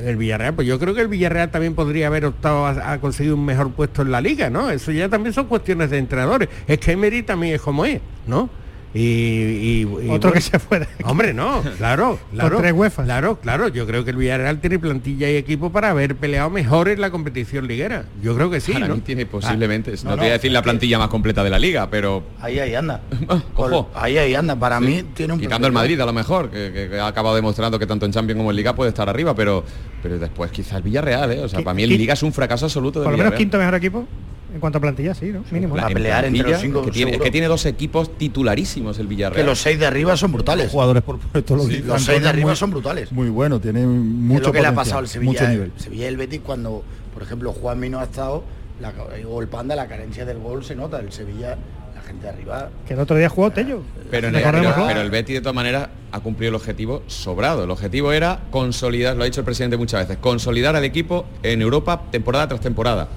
El 0.04 0.16
Villarreal, 0.16 0.54
pues 0.54 0.68
yo 0.68 0.78
creo 0.78 0.94
que 0.94 1.00
el 1.00 1.08
Villarreal 1.08 1.50
también 1.50 1.74
podría 1.74 2.06
haber 2.06 2.24
optado 2.24 2.66
a, 2.66 2.92
a 2.92 3.00
conseguir 3.00 3.32
un 3.32 3.44
mejor 3.44 3.72
puesto 3.72 4.02
en 4.02 4.12
la 4.12 4.20
liga, 4.20 4.48
¿no? 4.48 4.70
Eso 4.70 4.92
ya 4.92 5.08
también 5.08 5.32
son 5.32 5.46
cuestiones 5.46 5.90
de 5.90 5.98
entrenadores. 5.98 6.48
Es 6.68 6.78
que 6.78 6.92
Emery 6.92 7.24
también 7.24 7.56
es 7.56 7.60
como 7.60 7.84
es, 7.84 8.00
¿no? 8.28 8.48
Y, 8.92 9.00
y- 9.00 9.80
y 9.82 10.08
Otro 10.10 10.32
que 10.32 10.40
se 10.40 10.58
fue 10.58 10.80
de 10.80 10.84
aquí. 10.86 11.04
Hombre, 11.04 11.32
no, 11.32 11.62
claro, 11.78 12.18
claro. 12.32 12.58
tres 12.58 12.74
Claro, 13.04 13.36
claro. 13.40 13.68
Yo 13.68 13.86
creo 13.86 14.04
que 14.04 14.10
el 14.10 14.16
Villarreal 14.16 14.60
tiene 14.60 14.80
plantilla 14.80 15.30
y 15.30 15.36
equipo 15.36 15.70
para 15.70 15.90
haber 15.90 16.16
peleado 16.16 16.50
mejor 16.50 16.88
en 16.88 17.00
la 17.00 17.10
competición 17.10 17.68
liguera. 17.68 18.06
Yo 18.20 18.34
creo 18.34 18.50
que 18.50 18.60
sí, 18.60 18.72
Para 18.72 18.88
¿no? 18.88 18.96
mí 18.96 19.00
tiene 19.02 19.26
posiblemente, 19.26 19.92
no, 20.02 20.10
no, 20.10 20.14
te 20.16 20.20
voy 20.22 20.28
a 20.30 20.32
decir 20.32 20.50
la 20.50 20.62
plantilla 20.62 20.98
más 20.98 21.06
completa 21.08 21.44
de 21.44 21.50
la 21.50 21.58
liga, 21.60 21.88
pero 21.88 22.24
Ahí, 22.40 22.58
ahí 22.58 22.74
anda. 22.74 23.00
ojo. 23.54 23.90
Ahí, 23.94 24.18
ahí 24.18 24.34
anda. 24.34 24.56
Para 24.56 24.78
Sí. 24.80 24.84
mí 24.86 25.02
tiene 25.14 25.34
un 25.34 25.40
Quitando 25.40 25.68
el 25.68 25.72
Madrid 25.72 26.00
a 26.00 26.06
lo 26.06 26.12
mejor, 26.12 26.50
que, 26.50 26.72
que- 26.72 26.88
que 26.90 26.98
ha 26.98 27.06
acabado 27.06 27.36
demostrando 27.36 27.78
que 27.78 27.86
tanto 27.86 28.06
en 28.06 28.12
Champions 28.12 28.38
como 28.38 28.50
en 28.50 28.56
Liga 28.56 28.74
puede 28.74 28.88
estar 28.88 29.08
arriba, 29.08 29.34
pero, 29.36 29.64
pero 30.02 30.18
después 30.18 30.50
quizá 30.50 30.78
el 30.78 30.82
Villarreal, 30.82 31.30
¿eh? 31.32 31.40
O 31.44 31.48
sea, 31.48 31.60
para 31.62 31.74
mí 31.74 31.84
el 31.84 31.90
Liga 31.90 32.14
es 32.14 32.22
un 32.24 32.32
fracaso 32.32 32.66
absoluto 32.66 32.98
del 33.00 33.04
Por 33.04 33.12
lo 33.12 33.18
menos 33.18 33.34
quinto 33.34 33.56
mejor 33.56 33.76
equipo. 33.76 34.06
En 34.52 34.60
cuanto 34.60 34.78
a 34.78 34.80
plantilla, 34.80 35.14
sí, 35.14 35.26
¿no? 35.26 35.44
Mínimo. 35.50 35.76
A 35.78 35.88
pelear 35.88 36.24
entre 36.24 36.50
los 36.50 36.60
cinco, 36.60 36.80
es 36.80 36.86
que 36.86 36.92
tiene, 36.92 37.12
es 37.12 37.20
que 37.20 37.30
tiene 37.30 37.46
dos 37.46 37.66
equipos 37.66 38.16
titularísimos 38.18 38.98
el 38.98 39.06
Villarreal. 39.06 39.40
Que 39.40 39.46
los 39.48 39.60
seis 39.60 39.78
de 39.78 39.86
arriba 39.86 40.16
son 40.16 40.32
brutales. 40.32 40.70
Jugadores 40.70 41.02
por 41.02 41.18
puesto, 41.18 41.56
lo 41.56 41.62
Sí, 41.64 41.76
dice 41.76 41.84
los 41.84 42.02
seis 42.02 42.22
de 42.22 42.28
arriba 42.28 42.48
muy- 42.48 42.56
son 42.56 42.70
brutales. 42.70 43.12
Muy 43.12 43.28
bueno, 43.28 43.60
tiene 43.60 43.86
mucho 43.86 44.40
es 44.40 44.46
lo 44.48 44.52
que 44.52 44.60
le 44.60 44.66
ha 44.66 44.74
pasado 44.74 44.98
al 44.98 45.08
Sevilla. 45.08 45.32
Mucho 45.32 45.44
eh. 45.44 45.48
nivel. 45.48 45.72
Sevilla 45.76 46.04
y 46.04 46.06
el 46.06 46.16
Betis 46.16 46.40
cuando, 46.44 46.82
por 47.14 47.22
ejemplo, 47.22 47.52
Juan 47.52 47.88
no 47.90 48.00
ha 48.00 48.04
estado, 48.04 48.42
la, 48.80 48.92
o 49.28 49.40
el 49.40 49.48
Panda, 49.48 49.76
la 49.76 49.86
carencia 49.86 50.24
del 50.24 50.38
gol 50.38 50.64
se 50.64 50.74
nota. 50.74 50.98
El 51.00 51.12
Sevilla, 51.12 51.56
la 51.94 52.02
gente 52.02 52.24
de 52.24 52.28
arriba. 52.30 52.70
Que 52.86 52.94
el 52.94 53.00
otro 53.00 53.16
día 53.16 53.28
jugó 53.28 53.50
Tello. 53.50 53.82
Pero, 54.10 54.28
en 54.28 54.34
el, 54.34 54.42
pero, 54.42 54.74
pero 54.86 55.00
el 55.00 55.10
Betis 55.10 55.36
de 55.36 55.40
todas 55.40 55.54
maneras 55.54 55.88
ha 56.12 56.20
cumplido 56.20 56.50
el 56.50 56.56
objetivo 56.56 57.02
sobrado. 57.06 57.64
El 57.64 57.70
objetivo 57.70 58.12
era 58.12 58.40
consolidar, 58.50 59.16
lo 59.16 59.22
ha 59.22 59.26
dicho 59.26 59.40
el 59.40 59.44
presidente 59.44 59.76
muchas 59.76 60.08
veces, 60.08 60.18
consolidar 60.20 60.74
al 60.74 60.84
equipo 60.84 61.26
en 61.42 61.62
Europa 61.62 62.02
temporada 62.10 62.48
tras 62.48 62.60
temporada. 62.60 63.08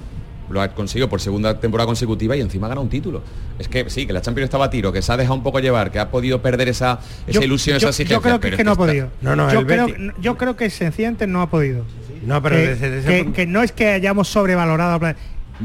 Lo 0.50 0.60
ha 0.60 0.68
conseguido 0.74 1.08
por 1.08 1.20
segunda 1.20 1.58
temporada 1.58 1.86
consecutiva 1.86 2.36
y 2.36 2.40
encima 2.40 2.68
gana 2.68 2.80
un 2.80 2.88
título. 2.90 3.22
Es 3.58 3.66
que 3.68 3.88
sí, 3.88 4.06
que 4.06 4.12
la 4.12 4.20
Champions 4.20 4.44
estaba 4.48 4.66
a 4.66 4.70
tiro, 4.70 4.92
que 4.92 5.00
se 5.00 5.10
ha 5.12 5.16
dejado 5.16 5.34
un 5.36 5.42
poco 5.42 5.58
llevar, 5.60 5.90
que 5.90 5.98
ha 5.98 6.10
podido 6.10 6.42
perder 6.42 6.68
esa, 6.68 6.98
esa 7.26 7.40
Yo- 7.40 7.42
ilusión, 7.46 7.78
yo, 7.78 7.88
esa 7.88 8.02
exigencia. 8.02 8.16
yo 8.16 8.22
creo 8.22 8.34
que, 8.34 8.40
pero 8.40 8.54
es 8.54 8.58
que 8.58 8.64
no 8.64 8.72
ha 8.72 8.76
podido. 8.76 9.08
No, 9.22 9.34
no, 9.36 9.50
yo, 9.52 9.66
creo, 9.66 9.88
Betis- 9.88 10.14
yo 10.20 10.36
creo 10.36 10.56
que 10.56 10.68
sencillamente 10.68 11.26
no 11.26 11.40
ha 11.40 11.48
podido. 11.48 11.84
No, 12.26 12.42
pero 12.42 12.56
que, 12.56 12.74
desde 12.74 12.98
ese 12.98 13.32
que- 13.32 13.46
no 13.46 13.62
es 13.62 13.72
que 13.72 13.88
hayamos 13.88 14.28
sobrevalorado. 14.28 15.00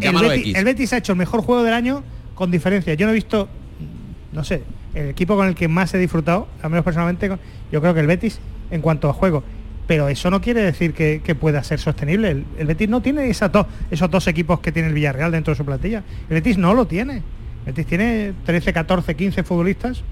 El 0.02 0.14
Betis, 0.22 0.56
el 0.56 0.64
Betis 0.66 0.94
ha 0.94 0.98
hecho 0.98 1.12
el 1.14 1.18
mejor 1.18 1.42
juego 1.42 1.64
del 1.64 1.74
año 1.74 2.04
con 2.36 2.52
diferencia. 2.52 2.94
Yo 2.94 3.06
no 3.06 3.12
he 3.12 3.16
visto, 3.16 3.50
no 4.32 4.44
sé, 4.44 4.64
el 4.94 5.10
equipo 5.10 5.36
con 5.36 5.48
el 5.48 5.56
que 5.56 5.68
más 5.68 5.94
he 5.94 5.98
disfrutado, 5.98 6.48
al 6.62 6.70
menos 6.70 6.86
personalmente, 6.86 7.30
yo 7.72 7.82
creo 7.82 7.94
que 7.94 8.00
el 8.00 8.08
Betis 8.08 8.40
en 8.72 8.82
cuanto 8.82 9.10
a 9.10 9.14
juego. 9.14 9.44
Pero 9.90 10.08
eso 10.08 10.30
no 10.30 10.40
quiere 10.40 10.62
decir 10.62 10.94
que, 10.94 11.20
que 11.24 11.34
pueda 11.34 11.64
ser 11.64 11.80
sostenible. 11.80 12.30
El, 12.30 12.46
el 12.60 12.68
Betis 12.68 12.88
no 12.88 13.02
tiene 13.02 13.28
esas 13.28 13.52
dos, 13.52 13.66
esos 13.90 14.10
dos 14.12 14.28
equipos 14.28 14.60
que 14.60 14.72
tiene 14.72 14.90
el 14.90 14.94
Villarreal 14.94 15.32
dentro 15.32 15.52
de 15.52 15.58
su 15.58 15.66
plantilla. 15.66 16.04
El 16.30 16.36
Betis 16.36 16.60
no 16.60 16.76
lo 16.76 16.86
tiene. 16.86 17.24
El 17.66 17.74
Betis 17.74 17.88
tiene 17.88 18.34
13, 18.46 18.72
14, 18.72 19.16
15 19.16 19.42
futbolistas 19.44 20.04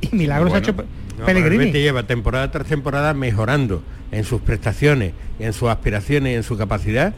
y 0.00 0.16
milagros 0.16 0.50
Bueno, 0.50 0.66
ha 0.66 0.68
hecho 0.68 0.74
no, 1.16 1.20
el 1.20 1.24
Pellegrini. 1.26 1.66
Betis 1.66 1.80
lleva 1.82 2.02
temporada 2.02 2.50
tras 2.50 2.66
temporada 2.66 3.14
mejorando 3.14 3.84
en 4.10 4.24
sus 4.24 4.40
prestaciones, 4.40 5.12
en 5.38 5.52
sus 5.52 5.68
aspiraciones 5.68 6.32
y 6.32 6.34
en 6.34 6.42
su 6.42 6.58
capacidad. 6.58 7.14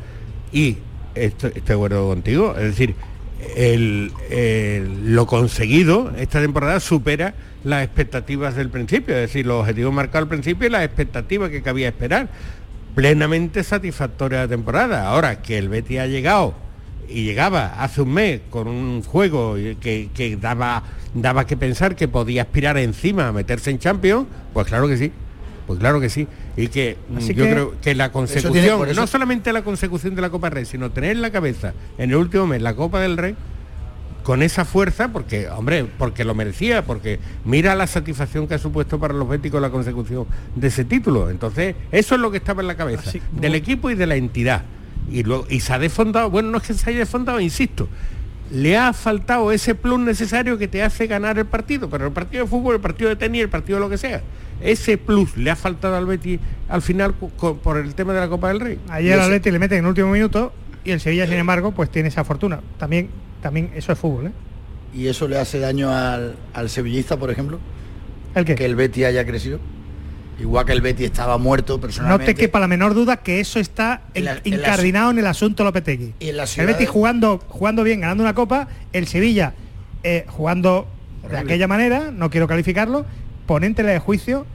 Y 0.53 0.77
esto- 1.15 1.47
estoy 1.47 1.63
de 1.65 1.73
acuerdo 1.73 2.09
contigo, 2.09 2.55
es 2.59 2.65
decir, 2.65 2.95
el- 3.57 4.13
lo 5.15 5.27
conseguido 5.27 6.13
esta 6.19 6.41
temporada 6.41 6.81
supera 6.81 7.35
las 7.65 7.85
expectativas 7.85 8.55
del 8.55 8.71
principio, 8.71 9.15
es 9.15 9.23
decir, 9.23 9.47
los 9.47 9.61
objetivos 9.61 9.93
marcados 9.93 10.25
al 10.25 10.29
principio 10.29 10.67
y 10.69 10.71
las 10.71 10.85
expectativas 10.85 11.51
que 11.51 11.63
cabía 11.63 11.89
esperar. 11.89 12.29
Plenamente 12.95 13.63
satisfactoria 13.63 14.41
la 14.41 14.49
temporada. 14.49 15.09
Ahora 15.09 15.43
que 15.43 15.59
el 15.59 15.69
Betis 15.69 15.99
ha 15.99 16.07
llegado 16.07 16.55
y 17.09 17.25
llegaba 17.25 17.75
hace 17.83 18.03
un 18.03 18.15
mes 18.15 18.41
con 18.51 18.69
un 18.69 19.03
juego 19.03 19.55
que, 19.81 20.09
que 20.15 20.37
daba, 20.37 20.83
daba 21.15 21.47
que 21.47 21.57
pensar 21.57 21.95
que 21.95 22.09
podía 22.09 22.43
aspirar 22.43 22.79
encima 22.79 23.29
a 23.29 23.33
meterse 23.33 23.71
en 23.71 23.79
Champions, 23.79 24.27
pues 24.55 24.67
claro 24.67 24.89
que 24.89 24.97
sí. 24.97 25.13
Pues 25.67 25.79
claro 25.81 26.01
que 26.01 26.09
sí. 26.09 26.29
Y 26.57 26.69
que 26.69 26.97
mm, 27.09 27.17
Así 27.19 27.35
yo 27.35 27.45
que- 27.45 27.51
creo 27.51 27.75
que 27.83 27.95
la 27.95 28.13
consecución, 28.13 28.53
tiene- 28.53 28.71
por 28.77 28.89
eso- 28.89 29.01
no 29.01 29.07
solamente 29.07 29.53
la 29.53 29.63
consecución 29.63 30.15
de 30.15 30.23
la 30.23 30.31
Copa 30.31 30.49
del 30.49 30.55
Rey, 30.57 30.65
sino 30.65 30.91
tener 30.91 31.11
en 31.13 31.23
la 31.23 31.31
cabeza 31.31 31.73
en 31.99 32.11
el 32.11 32.17
último 32.17 32.47
mes 32.47 32.63
la 32.63 32.75
Copa 32.75 33.01
del 33.01 33.17
Rey, 33.17 33.35
con 34.23 34.43
esa 34.43 34.65
fuerza, 34.65 35.09
porque, 35.09 35.49
hombre, 35.49 35.85
porque 35.99 36.25
lo 36.25 36.35
merecía, 36.35 36.85
porque 36.85 37.21
mira 37.45 37.75
la 37.77 37.87
satisfacción 37.87 38.49
que 38.49 38.55
ha 38.55 38.59
supuesto 38.59 38.99
para 38.99 39.15
los 39.15 39.29
béticos 39.29 39.61
la 39.63 39.71
consecución 39.71 40.27
de 40.57 40.67
ese 40.69 40.85
título. 40.85 41.31
Entonces, 41.31 41.77
eso 41.93 42.15
es 42.17 42.21
lo 42.21 42.31
que 42.33 42.39
estaba 42.39 42.61
en 42.61 42.67
la 42.67 42.77
cabeza, 42.77 43.09
Así- 43.09 43.23
del 43.33 43.55
equipo 43.55 43.89
y 43.91 43.95
de 43.95 44.07
la 44.07 44.17
entidad. 44.17 44.63
Y, 45.11 45.23
luego, 45.23 45.47
y 45.49 45.61
se 45.61 45.73
ha 45.73 45.79
desfondado, 45.79 46.29
bueno, 46.31 46.51
no 46.51 46.59
es 46.59 46.65
que 46.65 46.75
se 46.75 46.91
haya 46.91 46.99
desfondado, 47.01 47.39
insisto, 47.41 47.89
le 48.51 48.77
ha 48.77 48.93
faltado 48.93 49.53
ese 49.53 49.77
plus 49.77 50.01
necesario 50.01 50.59
que 50.59 50.67
te 50.67 50.83
hace 50.83 51.07
ganar 51.07 51.39
el 51.39 51.47
partido, 51.47 51.89
pero 51.89 52.07
el 52.07 52.13
partido 52.13 52.45
de 52.45 52.51
fútbol, 52.51 52.75
el 52.77 52.81
partido 52.81 53.11
de 53.11 53.17
tenis, 53.17 53.43
el 53.43 53.49
partido 53.49 53.79
de 53.79 53.85
lo 53.85 53.91
que 53.91 53.99
sea. 53.99 54.23
Ese 54.61 54.99
plus 54.99 55.37
le 55.37 55.51
ha 55.51 55.57
faltado 55.57 55.97
al 55.97 56.07
Betis 56.07 56.41
al 56.69 56.83
final 56.83 57.15
por 57.15 57.77
el 57.77 57.95
tema 57.95 58.13
de 58.15 58.21
la 58.21 58.29
Copa 58.29 58.49
del 58.49 58.61
Rey. 58.61 58.79
Ayer 58.89 59.15
al 59.15 59.27
Atleti 59.27 59.51
le 59.51 59.59
meten 59.59 59.79
en 59.79 59.85
el 59.85 59.89
último 59.89 60.09
minuto 60.11 60.53
y 60.85 60.91
el 60.93 61.01
Sevilla, 61.01 61.27
sin 61.27 61.37
embargo, 61.37 61.73
pues 61.73 61.91
tiene 61.91 62.09
esa 62.09 62.25
fortuna. 62.25 62.61
También, 62.79 63.11
también 63.43 63.71
eso 63.75 63.93
es 63.93 63.99
fútbol, 63.99 64.29
¿eh? 64.29 64.33
Y 64.95 65.09
eso 65.09 65.29
le 65.29 65.39
hace 65.39 65.59
daño 65.59 65.91
al, 65.91 66.37
al 66.55 66.71
sevillista, 66.71 67.17
por 67.19 67.31
ejemplo. 67.31 67.59
¿El 68.35 68.45
qué? 68.45 68.55
Que 68.55 68.65
el 68.65 68.77
Betis 68.77 69.05
haya 69.05 69.27
crecido. 69.27 69.59
Igual 70.39 70.65
que 70.67 70.73
el 70.73 70.81
Betis 70.83 71.07
estaba 71.07 71.39
muerto 71.39 71.75
No 71.75 71.81
personalmente. 71.81 72.35
te 72.35 72.41
quepa 72.41 72.61
la 72.61 72.69
menor 72.69 72.93
duda 72.95 73.17
que 73.19 73.41
eso 73.41 73.59
está 73.59 74.03
En 74.15 74.25
la- 74.27 74.33
en- 74.45 74.61
la- 74.63 74.75
el 75.21 75.27
asunto 75.27 75.65
Lopetegui. 75.65 76.15
Y 76.21 76.29
en 76.31 76.37
la 76.37 76.43
El 76.43 76.49
ciudad 76.49 76.67
Betis 76.69 76.87
de- 76.87 76.93
jugando, 76.93 77.41
jugando 77.49 77.83
bien, 77.83 78.01
ganando 78.03 78.23
una 78.23 78.35
copa, 78.35 78.69
el 78.93 79.07
Sevilla 79.07 79.55
eh, 80.03 80.25
jugando 80.29 80.87
de 81.31 81.39
aquella 81.39 81.67
manera, 81.67 82.11
no 82.13 82.31
quiero 82.31 82.47
calificarlo, 82.47 83.05
ponéntele 83.47 83.91
de 83.93 83.99
juicio 83.99 84.47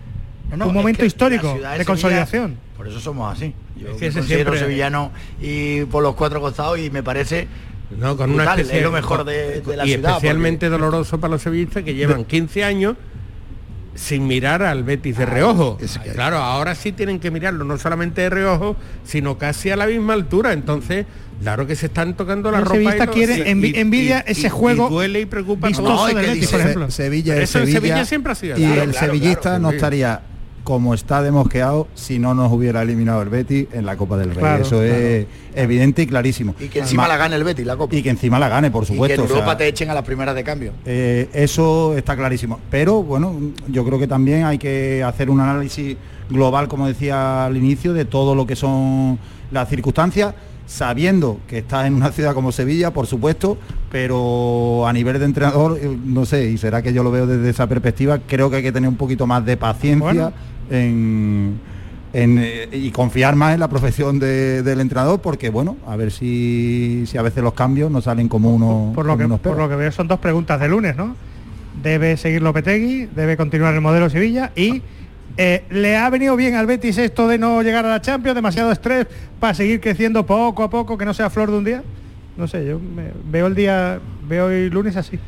No, 0.49 0.57
no, 0.57 0.67
un 0.67 0.73
momento 0.73 1.05
histórico 1.05 1.47
de, 1.53 1.61
Sevilla- 1.61 1.85
consolidación. 1.85 2.57
Por 2.77 2.87
eso 2.87 2.99
somos 2.99 3.31
así. 3.35 3.53
Yo 3.77 3.89
Es 3.91 3.97
que 3.97 4.07
me 4.09 4.13
considero 4.13 4.25
siempre- 4.51 4.59
sevillano 4.59 5.11
y 5.41 5.85
por 5.85 6.03
los 6.03 6.15
cuatro 6.15 6.41
costados 6.41 6.77
y 6.79 6.89
me 6.89 7.03
parece 7.03 7.47
No, 7.97 8.17
con 8.17 8.29
una 8.31 8.43
brutal, 8.43 8.59
especie- 8.59 8.79
es 8.79 8.83
lo 8.83 8.91
mejor 8.91 9.23
de, 9.23 9.61
de 9.61 9.77
la 9.77 9.85
y 9.85 9.93
ciudad. 9.93 10.11
especialmente 10.11 10.69
doloroso 10.69 11.19
para 11.19 11.31
los 11.31 11.41
sevillistas 11.41 11.83
que 11.83 11.93
llevan 11.93 12.25
15 12.25 12.63
años 12.63 12.95
sin 13.95 14.25
mirar 14.25 14.63
al 14.63 14.83
Betis 14.83 15.17
de 15.17 15.25
reojo. 15.25 15.77
Claro, 16.13 16.37
ahora 16.37 16.75
sí 16.75 16.91
tienen 16.93 17.19
que 17.19 17.29
mirarlo, 17.29 17.65
no 17.65 17.77
solamente 17.77 18.21
de 18.21 18.29
reojo, 18.29 18.75
sino 19.03 19.37
casi 19.37 19.69
a 19.69 19.75
la 19.75 19.85
misma 19.85 20.13
altura. 20.13 20.53
Entonces, 20.53 21.05
claro 21.41 21.67
que 21.67 21.75
se 21.75 21.87
están 21.87 22.15
tocando 22.15 22.51
la 22.51 22.59
El 22.59 22.65
ropa. 22.65 23.05
lo- 23.05 23.11
quiere- 23.11 23.37
y- 23.39 23.75
envidia 23.79 24.23
y- 24.27 24.31
ese 24.31 24.47
y- 24.47 24.49
juego 24.49 24.89
duele 24.89 25.21
y 25.21 25.25
preocupa 25.25 25.69
todos. 25.71 26.13
del 26.13 26.33
dice- 26.35 26.51
por 26.51 26.59
ejemplo. 26.61 26.91
Sevilla 26.91 27.33
Eso 27.37 27.59
en 27.59 27.65
Sevilla, 27.65 27.79
Sevilla 27.81 28.05
siempre 28.05 28.31
ha 28.31 28.35
sido 28.35 28.57
y 28.57 28.63
el 28.63 28.73
Claro, 28.91 28.93
sevillista 28.93 29.41
claro, 29.41 29.59
no 29.59 29.69
sí. 29.71 29.75
estaría 29.75 30.21
como 30.63 30.93
está 30.93 31.23
demosqueado 31.23 31.87
si 31.95 32.19
no 32.19 32.35
nos 32.35 32.51
hubiera 32.51 32.83
eliminado 32.83 33.23
el 33.23 33.29
Betis 33.29 33.65
en 33.73 33.83
la 33.83 33.97
Copa 33.97 34.15
del 34.17 34.29
Rey. 34.29 34.37
Claro, 34.37 34.61
Eso 34.63 34.83
es 34.83 35.25
evidente 35.55 36.03
y 36.03 36.07
clarísimo. 36.07 36.53
Y 36.59 36.67
que 36.67 36.79
encima 36.79 37.03
Además- 37.05 37.17
la 37.17 37.23
gane 37.23 37.35
el 37.37 37.43
Betis, 37.43 37.65
la 37.65 37.75
Copa. 37.77 37.95
y 37.95 38.03
que 38.03 38.11
encima 38.11 38.37
la 38.37 38.47
gane, 38.47 38.69
por 38.69 38.83
Y 38.83 38.87
que 38.87 38.93
supuesto. 38.93 39.15
en 39.15 39.25
o 39.25 39.27
sea, 39.27 39.35
Europa 39.37 39.57
te 39.57 39.67
echen 39.67 39.89
a 39.89 39.95
las 39.95 40.03
primeras 40.03 40.35
de 40.35 40.43
cambio. 40.43 40.73
eh, 40.85 41.29
eso 41.33 41.97
está 41.97 42.15
clarísimo. 42.15 42.59
Pero 42.69 43.01
bueno, 43.01 43.35
yo 43.69 43.83
creo 43.83 43.97
que 43.97 44.07
también 44.07 44.45
hay 44.45 44.59
que 44.59 45.03
hacer 45.03 45.31
un 45.31 45.39
análisis 45.39 45.97
global, 46.29 46.67
como 46.67 46.87
decía 46.87 47.45
al 47.47 47.57
inicio, 47.57 47.93
de 47.93 48.05
todo 48.05 48.35
lo 48.35 48.45
que 48.45 48.55
son 48.55 49.17
las 49.49 49.67
circunstancias, 49.67 50.35
sabiendo 50.71 51.39
que 51.47 51.57
estás 51.59 51.85
en 51.85 51.95
una 51.95 52.11
ciudad 52.11 52.33
como 52.33 52.53
Sevilla, 52.53 52.91
por 52.91 53.05
supuesto, 53.05 53.57
pero 53.91 54.87
a 54.87 54.93
nivel 54.93 55.19
de 55.19 55.25
entrenador, 55.25 55.77
eh, 55.81 55.97
no 56.05 56.25
sé, 56.25 56.49
y 56.49 56.57
será 56.57 56.81
que 56.81 56.93
yo 56.93 57.03
lo 57.03 57.11
veo 57.11 57.27
desde 57.27 57.49
esa 57.49 57.67
perspectiva, 57.67 58.19
creo 58.25 58.49
que 58.49 58.55
hay 58.57 58.63
que 58.63 58.71
tener 58.71 58.87
un 58.89 58.95
poquito 58.95 59.27
más 59.27 59.45
de 59.45 59.57
paciencia 59.57 60.01
Bueno. 60.13 60.31
en, 60.69 61.59
en, 62.13 62.37
eh, 62.39 62.69
y 62.71 62.89
confiar 62.91 63.35
más 63.35 63.53
en 63.53 63.59
la 63.59 63.67
profesión 63.67 64.17
de- 64.17 64.63
del 64.63 64.79
entrenador, 64.79 65.19
porque 65.19 65.49
bueno, 65.49 65.75
a 65.85 65.97
ver 65.97 66.09
si, 66.11 67.03
si 67.05 67.17
a 67.17 67.21
veces 67.21 67.43
los 67.43 67.53
cambios 67.53 67.91
no 67.91 68.01
salen 68.01 68.29
como 68.29 68.55
uno 68.55 68.93
por 68.95 69.05
lo, 69.05 69.17
que, 69.17 69.27
por 69.27 69.57
lo 69.57 69.67
que 69.67 69.75
veo 69.75 69.91
son 69.91 70.07
dos 70.07 70.19
preguntas 70.19 70.57
de 70.61 70.69
lunes, 70.69 70.95
¿no? 70.95 71.15
Debe 71.83 72.15
seguir 72.15 72.41
Lopetegui, 72.41 73.07
debe 73.13 73.35
continuar 73.35 73.73
el 73.73 73.81
modelo 73.81 74.09
Sevilla 74.09 74.51
y 74.55 74.81
eh, 75.37 75.65
le 75.69 75.95
ha 75.97 76.09
venido 76.09 76.35
bien 76.35 76.55
al 76.55 76.65
Betis 76.65 76.97
esto 76.97 77.27
de 77.27 77.37
no 77.37 77.61
llegar 77.61 77.85
a 77.85 77.89
la 77.89 78.01
Champions, 78.01 78.35
demasiado 78.35 78.71
estrés 78.71 79.07
para 79.39 79.53
seguir 79.53 79.79
creciendo 79.81 80.25
poco 80.25 80.63
a 80.63 80.69
poco, 80.69 80.97
que 80.97 81.05
no 81.05 81.13
sea 81.13 81.29
flor 81.29 81.51
de 81.51 81.57
un 81.57 81.63
día. 81.63 81.83
No 82.37 82.47
sé, 82.47 82.65
yo 82.65 82.79
me- 82.79 83.11
veo 83.25 83.47
el 83.47 83.55
día, 83.55 83.99
veo 84.27 84.49
el 84.49 84.69
lunes 84.69 84.95
así. 84.95 85.19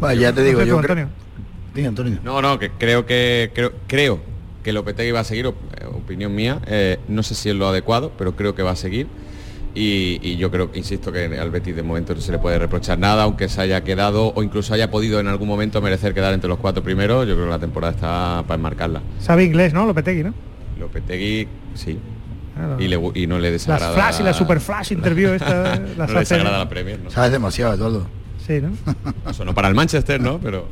Bueno, 0.00 0.20
ya 0.20 0.32
te 0.32 0.40
No 0.40 0.46
digo, 0.46 0.60
sé 0.60 0.64
tú, 0.66 0.70
yo 0.70 0.78
Antonio. 0.78 1.08
Dime, 1.74 1.88
Antonio. 1.88 2.18
No, 2.22 2.42
no, 2.42 2.58
que 2.58 2.70
creo 2.70 3.06
que 3.06 3.50
creo, 3.54 3.72
creo 3.86 4.20
que 4.62 4.72
Lopetegui 4.72 5.10
va 5.10 5.20
a 5.20 5.24
seguir, 5.24 5.46
eh, 5.46 5.84
opinión 5.86 6.34
mía. 6.34 6.60
eh, 6.66 6.98
no 7.08 7.22
sé 7.22 7.34
si 7.34 7.48
es 7.50 7.54
lo 7.54 7.68
adecuado, 7.68 8.12
pero 8.16 8.34
creo 8.36 8.54
que 8.54 8.62
va 8.62 8.72
a 8.72 8.76
seguir. 8.76 9.06
Y, 9.74 10.20
y 10.22 10.36
yo 10.36 10.50
creo, 10.50 10.70
insisto, 10.74 11.10
que 11.12 11.24
al 11.38 11.50
Betis 11.50 11.74
de 11.74 11.82
momento 11.82 12.14
no 12.14 12.20
se 12.20 12.30
le 12.30 12.38
puede 12.38 12.58
reprochar 12.58 12.98
nada, 12.98 13.22
aunque 13.22 13.48
se 13.48 13.60
haya 13.62 13.82
quedado 13.82 14.32
o 14.34 14.42
incluso 14.42 14.74
haya 14.74 14.90
podido 14.90 15.18
en 15.18 15.28
algún 15.28 15.48
momento 15.48 15.80
merecer 15.80 16.12
quedar 16.12 16.34
entre 16.34 16.48
los 16.48 16.58
cuatro 16.58 16.82
primeros. 16.82 17.26
Yo 17.26 17.34
creo 17.34 17.46
que 17.46 17.52
la 17.52 17.58
temporada 17.58 17.92
está 17.94 18.44
para 18.46 18.56
enmarcarla. 18.58 19.00
Sabe 19.18 19.44
inglés, 19.44 19.72
¿no? 19.72 19.86
Lopetegui, 19.86 20.24
¿no? 20.24 20.34
Lopetegui, 20.78 21.48
sí. 21.74 21.98
Claro. 22.54 22.76
Y, 22.78 22.86
le 22.88 22.98
gu- 22.98 23.12
y 23.14 23.26
no 23.26 23.38
le 23.38 23.50
Las 23.50 23.62
desagrada. 23.66 23.94
flash 23.94 24.20
y 24.20 24.24
la 24.24 24.34
super 24.34 24.60
flash 24.60 24.92
interview 24.92 25.30
esta, 25.34 25.76
las 25.96 26.08
no 26.08 26.14
le 26.14 26.18
desagrada 26.20 26.58
la 26.58 26.68
Premier, 26.68 27.00
¿no? 27.00 27.10
Sabes 27.10 27.32
demasiado, 27.32 27.72
Eduardo. 27.72 28.06
Sí, 28.46 28.60
¿no? 28.60 28.72
Eso 29.30 29.44
no 29.46 29.54
para 29.54 29.68
el 29.68 29.74
Manchester, 29.74 30.20
¿no? 30.20 30.38
Pero, 30.38 30.68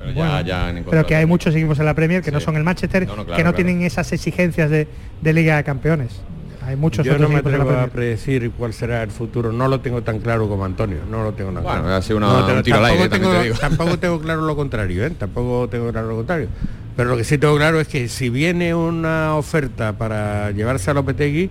pero 0.00 0.10
ya, 0.10 0.16
Bueno, 0.16 0.40
ya 0.40 0.68
han 0.68 0.84
pero 0.90 1.06
que 1.06 1.14
hay 1.14 1.26
muchos 1.26 1.54
equipos 1.54 1.78
en 1.78 1.84
la 1.84 1.94
Premier 1.94 2.22
que 2.22 2.32
no 2.32 2.40
son 2.40 2.56
el 2.56 2.64
Manchester, 2.64 3.06
No, 3.06 3.14
no, 3.14 3.24
claro, 3.24 3.36
que 3.36 3.44
no 3.44 3.52
claro. 3.52 3.54
tienen 3.54 3.82
esas 3.82 4.12
exigencias 4.12 4.68
de, 4.68 4.88
de 5.20 5.32
Liga 5.32 5.56
de 5.58 5.62
Campeones. 5.62 6.22
Hay 6.66 6.74
muchos 6.76 7.06
Yo 7.06 7.16
no 7.18 7.28
me 7.28 7.36
atrevo 7.36 7.70
a 7.70 7.86
predecir 7.86 8.50
cuál 8.50 8.72
será 8.72 9.02
el 9.04 9.10
futuro. 9.10 9.52
No 9.52 9.68
lo 9.68 9.80
tengo 9.80 10.02
tan 10.02 10.18
claro 10.18 10.48
como 10.48 10.64
Antonio. 10.64 10.98
No 11.08 11.22
lo 11.22 11.32
tengo 11.32 11.52
tan 11.52 11.62
Bueno, 11.62 11.82
claro. 11.82 11.94
ha 11.96 12.02
sido 12.02 12.16
una- 12.16 12.26
No 12.26 12.40
lo 12.40 12.46
tengo- 12.46 12.58
un 12.58 12.64
tiro 12.64 12.76
al 12.78 12.82
tampoco 12.82 13.02
aire, 13.04 13.18
tengo- 13.18 13.32
te 13.32 13.42
digo. 13.44 13.56
Tampoco 13.60 13.98
tengo 13.98 14.20
claro 14.20 14.40
lo 14.42 14.56
contrario, 14.56 15.06
¿eh? 15.06 15.10
Tampoco 15.10 15.68
tengo 15.68 15.90
claro 15.92 16.08
lo 16.08 16.16
contrario. 16.16 16.48
Pero 16.96 17.10
lo 17.10 17.16
que 17.16 17.24
sí 17.24 17.38
tengo 17.38 17.56
claro 17.56 17.78
es 17.78 17.86
que 17.88 18.08
si 18.08 18.30
viene 18.30 18.74
una 18.74 19.36
oferta 19.36 19.92
para 19.92 20.50
llevarse 20.50 20.90
a 20.90 20.94
Lopetegui, 20.94 21.50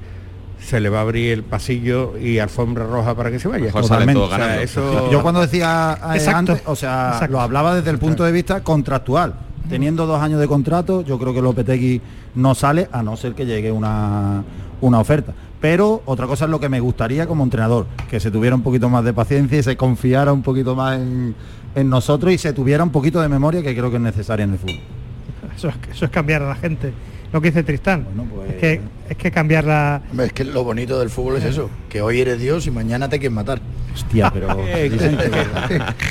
se 0.59 0.79
le 0.79 0.89
va 0.89 0.97
a 0.99 1.01
abrir 1.01 1.31
el 1.31 1.43
pasillo 1.43 2.17
y 2.17 2.39
alfombra 2.39 2.85
roja 2.85 3.13
para 3.15 3.29
que 3.31 3.39
se 3.39 3.47
vaya. 3.47 3.65
Mejor 3.65 3.83
sale 3.85 4.11
todo 4.11 4.25
O 4.25 4.29
sea, 4.35 4.61
eso- 4.61 5.11
Yo 5.11 5.21
cuando 5.21 5.41
decía 5.41 5.97
eh, 6.15 6.27
antes, 6.27 6.61
o 6.65 6.75
sea, 6.75 7.11
Exacto. 7.13 7.33
lo 7.33 7.41
hablaba 7.41 7.75
desde 7.75 7.91
el 7.91 7.99
punto 7.99 8.23
de 8.23 8.31
vista 8.31 8.61
contractual. 8.63 9.33
Teniendo 9.69 10.05
dos 10.05 10.21
años 10.21 10.39
de 10.39 10.47
contrato, 10.47 11.01
yo 11.03 11.17
creo 11.17 11.33
que 11.33 11.41
Lopetegui 11.41 11.99
no 12.35 12.53
sale 12.53 12.87
a 12.91 13.01
no 13.01 13.17
ser 13.17 13.33
que 13.33 13.45
llegue 13.47 13.71
una, 13.71 14.43
una 14.87 14.99
oferta. 14.99 15.33
Pero 15.61 16.01
otra 16.05 16.27
cosa 16.27 16.45
es 16.45 16.51
lo 16.51 16.59
que 16.59 16.69
me 16.69 16.79
gustaría 16.79 17.25
como 17.27 17.43
entrenador, 17.43 17.87
que 18.09 18.19
se 18.19 18.29
tuviera 18.31 18.55
un 18.55 18.61
poquito 18.61 18.89
más 18.89 19.03
de 19.03 19.13
paciencia 19.13 19.57
y 19.57 19.63
se 19.63 19.75
confiara 19.77 20.31
un 20.31 20.43
poquito 20.43 20.75
más 20.75 20.97
en, 20.99 21.33
en 21.75 21.89
nosotros 21.89 22.31
y 22.33 22.37
se 22.37 22.53
tuviera 22.53 22.83
un 22.83 22.91
poquito 22.91 23.21
de 23.21 23.29
memoria 23.29 23.61
que 23.63 23.73
creo 23.75 23.89
que 23.89 23.97
es 23.97 24.01
necesaria 24.03 24.43
en 24.43 24.51
el 24.53 24.57
fútbol. 24.59 24.79
Eso 25.55 25.69
es, 25.69 25.75
eso 25.91 26.05
es 26.05 26.11
cambiar 26.11 26.41
a 26.43 26.49
la 26.49 26.55
gente. 26.55 26.93
Lo 27.33 27.41
que 27.41 27.49
dice 27.49 27.63
Tristán. 27.63 28.05
pues- 28.33 28.49
es, 28.51 28.55
que, 28.57 28.81
es 29.09 29.17
que 29.17 29.31
cambiar 29.31 29.63
la... 29.65 30.01
Es 30.19 30.33
que 30.33 30.43
lo 30.43 30.63
bonito 30.63 30.99
del 30.99 31.09
fútbol 31.09 31.37
es 31.37 31.45
eso, 31.45 31.69
que 31.89 32.01
hoy 32.01 32.21
eres 32.21 32.39
Dios 32.39 32.67
y 32.67 32.71
mañana 32.71 33.09
te 33.09 33.19
quieren 33.19 33.33
matar. 33.35 33.59
Hostia, 33.95 34.29
pero 34.31 34.57
dicen 34.91 35.17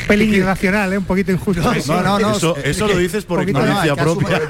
Pelín 0.09 0.33
irracional, 0.35 0.93
¿eh? 0.95 0.99
un 0.99 1.05
poquito 1.05 1.31
injusto. 1.33 1.63
No, 1.87 2.03
no, 2.03 2.19
no, 2.19 2.33
Eso, 2.37 2.57
eso 2.65 2.89
lo 2.89 2.97
dices 2.97 3.25
por 3.27 3.41
Poquito- 3.41 3.59
experiencia 3.61 3.95
No, 3.95 4.07
no, 4.07 4.09
hay 4.09 4.17
que 4.17 4.27
propia. 4.27 4.41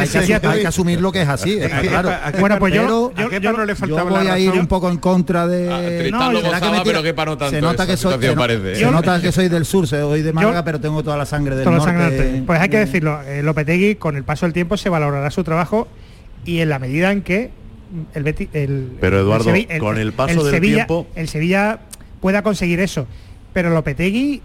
hay, 0.00 0.60
que, 0.60 0.66
asumir 0.66 1.00
lo 1.00 1.10
que 1.12 1.22
es 1.22 1.28
así, 1.28 1.58
claro. 1.88 2.10
Bueno, 2.38 2.58
pues 2.58 2.74
yo- 2.74 3.12
Pero 3.14 3.26
¿A 3.26 3.30
qué 3.30 3.40
yo- 3.40 3.52
no 3.52 3.64
le 3.64 3.72
yo 3.72 3.76
faltaba 3.76 4.10
voy 4.10 4.26
a 4.28 4.38
ir 4.38 4.50
un 4.52 4.66
poco 4.66 4.88
en 4.90 4.98
contra 4.98 5.46
de... 5.46 5.98
Tristán 6.00 6.20
no, 6.20 6.32
lo 6.32 6.40
¿será 6.40 6.58
gozaba, 6.58 6.70
me 6.72 6.78
tira- 6.78 6.84
pero 6.84 7.02
que 7.02 7.14
para 7.14 7.30
no 7.32 7.38
tanto 7.38 7.54
se 7.54 7.60
nota 7.60 7.82
esa 7.82 7.92
que 7.92 7.96
soy, 7.96 8.12
se. 8.20 8.82
¿eh? 8.82 8.90
nota 8.90 9.20
que 9.20 9.32
soy 9.32 9.48
del 9.48 9.64
sur, 9.64 9.86
soy 9.86 10.22
de 10.22 10.32
Málaga, 10.32 10.64
pero 10.64 10.80
tengo 10.80 11.02
toda 11.02 11.16
la 11.16 11.26
sangre 11.26 11.56
del 11.56 11.64
norte. 11.64 11.84
sangrantes. 11.84 12.42
Pues 12.46 12.60
hay 12.60 12.68
que 12.68 12.78
decirlo, 12.78 13.20
eh, 13.22 13.42
Lopetegui 13.42 13.96
con 13.96 14.16
el 14.16 14.24
paso 14.24 14.46
del 14.46 14.52
tiempo 14.52 14.76
se 14.76 14.88
valorará 14.88 15.30
su 15.30 15.42
trabajo 15.44 15.88
y 16.44 16.60
en 16.60 16.68
la 16.68 16.78
medida 16.78 17.10
en 17.12 17.22
que 17.22 17.50
el 18.14 18.22
Betis, 18.22 18.48
el, 18.52 18.92
Pero, 19.00 19.20
Eduardo, 19.20 19.54
el 19.54 19.78
con 19.78 19.98
el 19.98 20.12
paso 20.12 20.42
del 20.44 20.52
Sevilla, 20.54 20.74
tiempo- 20.86 21.06
el 21.14 21.28
Sevilla 21.28 21.80
pueda 22.20 22.42
conseguir 22.42 22.80
eso. 22.80 23.06
Pero 23.52 23.70
Lopetegui 23.70 24.42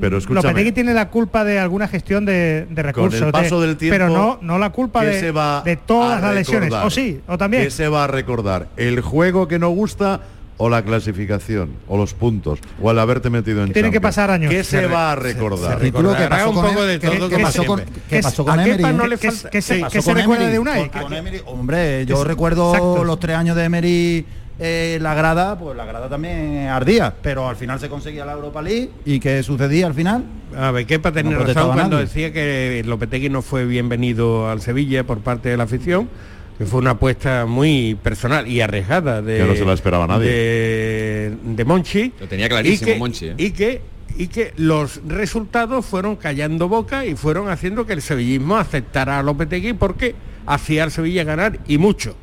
Pero 0.00 0.18
Lopetegui 0.20 0.72
tiene 0.72 0.94
la 0.94 1.10
culpa 1.10 1.44
de 1.44 1.58
alguna 1.58 1.86
gestión 1.86 2.24
de, 2.24 2.66
de 2.68 2.74
con 2.74 2.84
recursos. 2.84 3.22
el 3.22 3.30
paso 3.32 3.60
de- 3.60 3.66
del 3.68 3.76
tiempo, 3.76 3.94
pero 3.94 4.08
no, 4.08 4.38
no 4.40 4.58
la 4.58 4.70
culpa 4.70 5.00
¿qué 5.02 5.06
de, 5.08 5.20
se 5.20 5.30
va 5.30 5.62
de 5.64 5.76
todas 5.76 6.20
las 6.22 6.34
lesiones. 6.34 6.72
O 6.72 6.90
sí, 6.90 7.20
o 7.28 7.36
también. 7.38 7.64
¿Qué 7.64 7.70
se 7.70 7.88
va 7.88 8.04
a 8.04 8.06
recordar? 8.06 8.68
¿El 8.76 9.00
juego 9.00 9.46
que 9.48 9.58
no 9.58 9.68
gusta 9.70 10.20
o 10.62 10.68
la 10.70 10.82
clasificación? 10.84 11.70
¿O 11.88 11.96
los 11.96 12.14
puntos? 12.14 12.60
¿O 12.80 12.90
el 12.90 12.98
haberte 13.00 13.30
metido 13.30 13.64
en 13.64 13.72
Tienen 13.72 13.90
que 13.90 14.00
pasar 14.00 14.30
años. 14.30 14.48
¿Qué 14.50 14.62
se, 14.62 14.86
va 14.86 15.12
a 15.12 15.16
recordar? 15.16 15.80
se 15.80 15.86
que 15.90 15.92
pasó 16.28 16.48
un 16.50 16.54
con 16.54 16.64
poco 16.66 16.82
Em- 16.82 16.88
de 16.88 16.98
que- 17.00 17.08
todo 17.08 17.28
que 17.28 17.34
como 17.34 17.46
pasó 17.46 17.64
con, 17.64 17.78
siempre. 17.80 18.00
que 18.08 18.16
¿Qué- 18.16 18.22
pasó 18.22 18.42
a 18.42 18.44
con 18.46 18.64
Kepa 18.64 18.74
Emery. 18.76 18.96
no 18.96 19.06
le 19.08 19.18
¿Qué- 19.18 19.30
falta- 19.32 19.50
qué 19.50 19.58
que 19.58 19.62
se- 19.62 19.82
que 19.82 20.02
se 20.02 20.14
recuerda 20.14 20.44
Emery? 20.44 20.52
de 20.52 20.58
Unai? 20.60 20.88
Con- 20.90 21.02
con 21.02 21.12
Emery, 21.14 21.40
Hombre, 21.46 22.06
yo 22.06 22.22
recuerdo 22.22 22.68
Exacto. 22.74 23.04
los 23.04 23.18
tres 23.18 23.36
años 23.36 23.56
de 23.56 23.64
Emery 23.64 24.26
eh, 24.64 24.98
la 25.00 25.14
grada, 25.14 25.58
pues 25.58 25.76
la 25.76 25.84
grada 25.84 26.08
también 26.08 26.68
ardía, 26.68 27.12
pero 27.22 27.48
al 27.48 27.56
final 27.56 27.80
se 27.80 27.88
conseguía 27.88 28.24
la 28.24 28.32
Europa 28.34 28.62
League 28.62 28.90
y 29.04 29.18
¿qué 29.18 29.42
sucedía 29.42 29.86
al 29.88 29.94
final? 29.94 30.22
A 30.56 30.70
ver, 30.70 30.86
Kepa 30.86 31.10
tenía 31.10 31.36
No 31.36 31.44
razón 31.44 31.72
cuando 31.72 31.96
nadie. 31.96 32.04
decía 32.06 32.32
que 32.32 32.82
Lopetegui 32.86 33.28
no 33.30 33.42
fue 33.42 33.64
bienvenido 33.64 34.48
al 34.48 34.60
Sevilla 34.60 35.02
por 35.04 35.18
parte 35.20 35.48
de 35.48 35.56
la 35.56 35.64
afición, 35.64 36.08
que 36.58 36.66
fue 36.66 36.80
una 36.80 36.90
apuesta 36.90 37.46
muy 37.46 37.96
personal 38.02 38.46
y 38.46 38.60
arriesgada 38.60 39.20
de, 39.22 39.38
Que 39.38 39.44
no 39.44 39.54
se 39.54 39.64
la 39.64 39.72
esperaba 39.72 40.06
nadie. 40.06 40.28
de, 40.30 41.36
de 41.42 41.64
Monchi. 41.64 42.12
Lo 42.20 42.28
tenía 42.28 42.48
clarísimo, 42.48 42.90
y 42.90 42.92
que, 42.92 42.98
Monchi, 42.98 43.26
¿eh? 43.28 43.34
Y 43.38 43.50
que, 43.52 43.80
y 44.18 44.26
que 44.28 44.52
los 44.56 45.00
resultados 45.08 45.86
fueron 45.86 46.16
callando 46.16 46.68
boca 46.68 47.04
y 47.06 47.16
fueron 47.16 47.48
haciendo 47.48 47.86
que 47.86 47.94
el 47.94 48.02
sevillismo 48.02 48.56
aceptara 48.56 49.18
a 49.18 49.22
Lopetegui 49.22 49.72
porque 49.72 50.14
hacía 50.46 50.84
al 50.84 50.90
Sevilla 50.90 51.24
ganar 51.24 51.58
y 51.66 51.78
mucho. 51.78 52.14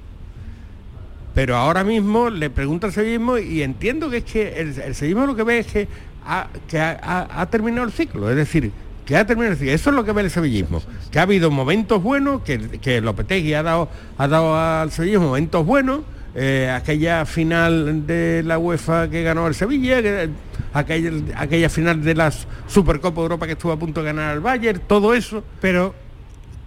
Pero 1.34 1.56
ahora 1.56 1.84
mismo 1.84 2.30
le 2.30 2.50
pregunto 2.50 2.88
al 2.88 2.94
sevillismo 2.94 3.38
y 3.38 3.62
entiendo 3.64 4.10
que 4.10 4.18
es 4.18 4.24
que 4.24 4.60
el, 4.60 4.80
el 4.80 4.96
sevillismo 4.96 5.26
lo 5.26 5.36
que 5.36 5.44
ve 5.44 5.60
es 5.60 5.68
que, 5.68 5.88
ha, 6.26 6.48
que 6.68 6.80
ha, 6.80 7.00
ha- 7.02 7.42
ha 7.42 7.46
terminado 7.50 7.86
el 7.86 7.92
ciclo, 7.94 8.30
es 8.30 8.36
decir, 8.36 8.72
que 9.10 9.18
ha 9.18 9.26
terminado 9.26 9.54
el 9.54 9.58
ciclo. 9.58 9.74
Eso 9.74 9.90
es 9.90 9.96
lo 9.96 10.06
que 10.06 10.12
ve 10.12 10.22
el 10.22 10.30
sevillismo, 10.30 10.84
que 11.10 11.18
ha 11.18 11.24
habido 11.24 11.50
momentos 11.50 12.02
buenos, 12.04 12.44
que, 12.44 12.60
que 12.80 13.02
Lopetegui 13.02 13.56
ha 13.56 13.64
dado, 13.64 13.90
ha 14.20 14.28
dado 14.28 14.56
al 14.56 14.92
sevillismo 14.92 15.26
momentos 15.30 15.66
buenos, 15.66 16.02
eh, 16.36 16.70
aquella 16.72 17.26
final 17.26 18.06
de 18.06 18.44
la 18.46 18.60
UEFA 18.60 19.10
que 19.10 19.24
ganó 19.24 19.48
el 19.48 19.56
Sevilla, 19.56 20.00
que- 20.04 20.30
aquella, 20.74 21.10
aquella 21.38 21.70
final 21.70 22.04
de 22.04 22.14
la 22.14 22.32
Supercopa 22.68 23.16
de 23.16 23.22
Europa 23.24 23.48
que 23.48 23.54
estuvo 23.54 23.72
a 23.72 23.80
punto 23.80 24.02
de 24.02 24.06
ganar 24.06 24.30
al 24.30 24.42
Bayern, 24.42 24.80
todo 24.86 25.16
eso, 25.16 25.44
pero 25.60 25.96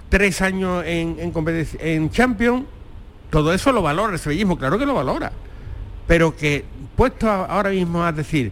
tres 0.08 0.42
años 0.42 0.82
en, 0.84 1.16
en, 1.20 2.10
Champions, 2.10 2.64
todo 3.30 3.54
eso 3.54 3.70
lo 3.70 3.82
valora 3.82 4.14
el 4.14 4.18
sevillismo, 4.18 4.58
claro 4.58 4.80
que 4.80 4.84
lo 4.84 4.94
valora. 4.94 5.30
Pero 6.08 6.36
que 6.36 6.64
puesto 6.96 7.30
ahora 7.30 7.70
mismo 7.70 8.02
a 8.02 8.10
decir, 8.10 8.50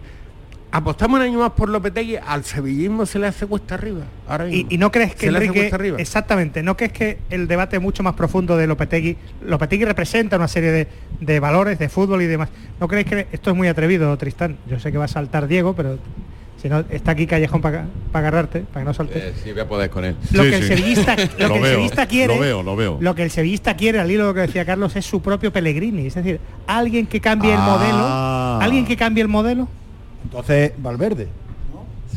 apostamos 0.73 1.19
un 1.19 1.27
año 1.27 1.39
más 1.41 1.51
por 1.53 1.69
Lopetegui, 1.69 2.17
al 2.17 2.45
sevillismo 2.45 3.05
se 3.07 3.19
le 3.19 3.27
hace 3.27 3.47
cuesta 3.47 3.75
arriba. 3.75 4.03
Ahora 4.29 4.49
Y, 4.49 4.51
mismo. 4.53 4.69
y 4.71 4.79
no 4.79 4.91
crees 4.93 5.15
que 5.15 5.27
Se 5.27 5.33
le 5.33 5.39
hace 5.49 5.75
arriba. 5.75 5.99
exactamente, 5.99 6.63
no 6.63 6.77
crees 6.77 6.93
que 6.93 7.19
el 7.31 7.49
debate 7.49 7.79
mucho 7.79 8.03
más 8.03 8.15
profundo 8.15 8.57
de 8.57 8.67
Lopetegui, 8.67 9.17
Lopetegui 9.45 9.85
representa 9.85 10.37
una 10.37 10.49
serie 10.49 10.71
de, 10.71 10.89
de 11.21 11.41
valores 11.41 11.79
de 11.79 11.89
fútbol 11.89 12.23
y 12.23 12.27
demás. 12.27 12.49
¿No 12.79 12.89
crees 12.89 13.07
que 13.07 13.27
esto 13.33 13.51
es 13.51 13.57
muy 13.57 13.69
atrevido, 13.69 14.17
Tristán? 14.17 14.57
Yo 14.69 14.79
sé 14.79 14.93
que 14.93 14.99
va 14.99 15.07
a 15.07 15.09
saltar 15.09 15.47
Diego, 15.49 15.75
pero 15.75 15.99
si 16.63 16.69
no 16.69 16.85
está 16.91 17.13
aquí 17.13 17.27
Callejón 17.27 17.63
para 17.63 17.87
agarrarte, 18.13 18.61
para 18.61 18.83
que 18.83 18.89
no 18.89 18.95
saltes. 18.95 19.17
Eh, 19.23 19.33
sí, 19.43 19.51
voy 19.53 19.61
a 19.63 19.67
poder 19.69 19.89
con 19.91 20.05
él. 20.05 20.15
Lo 20.33 20.45
Sí, 20.45 20.51
que 20.51 20.57
el 20.57 20.63
sí. 20.63 20.69
sevillista, 20.69 21.17
lo 21.17 21.23
Lo 21.49 21.55
que 21.55 21.55
el 21.57 21.63
veo, 21.63 21.71
sevillista 21.73 22.07
quiere, 22.07 22.35
lo 22.35 22.41
veo, 22.41 22.63
lo 22.63 22.77
veo. 22.77 22.99
lo 23.01 23.15
que 23.15 23.23
el 23.23 23.31
sevillista 23.31 23.77
quiere, 23.77 23.99
al 23.99 24.11
hilo 24.11 24.25
de 24.25 24.29
lo 24.29 24.35
que 24.35 24.41
decía 24.43 24.65
Carlos, 24.67 24.95
es 24.95 25.07
su 25.07 25.23
propio 25.23 25.53
Pellegrini, 25.53 26.07
es 26.07 26.15
decir, 26.15 26.39
alguien 26.67 27.07
que 27.07 27.21
cambie 27.21 27.51
el 27.53 27.59
Ah. 27.61 27.67
modelo, 28.59 28.65
alguien 28.65 28.85
que 28.87 28.97
cambie 28.97 29.23
el 29.23 29.29
modelo, 29.29 29.69
Entonces, 30.31 30.73
Valverde. 30.79 31.29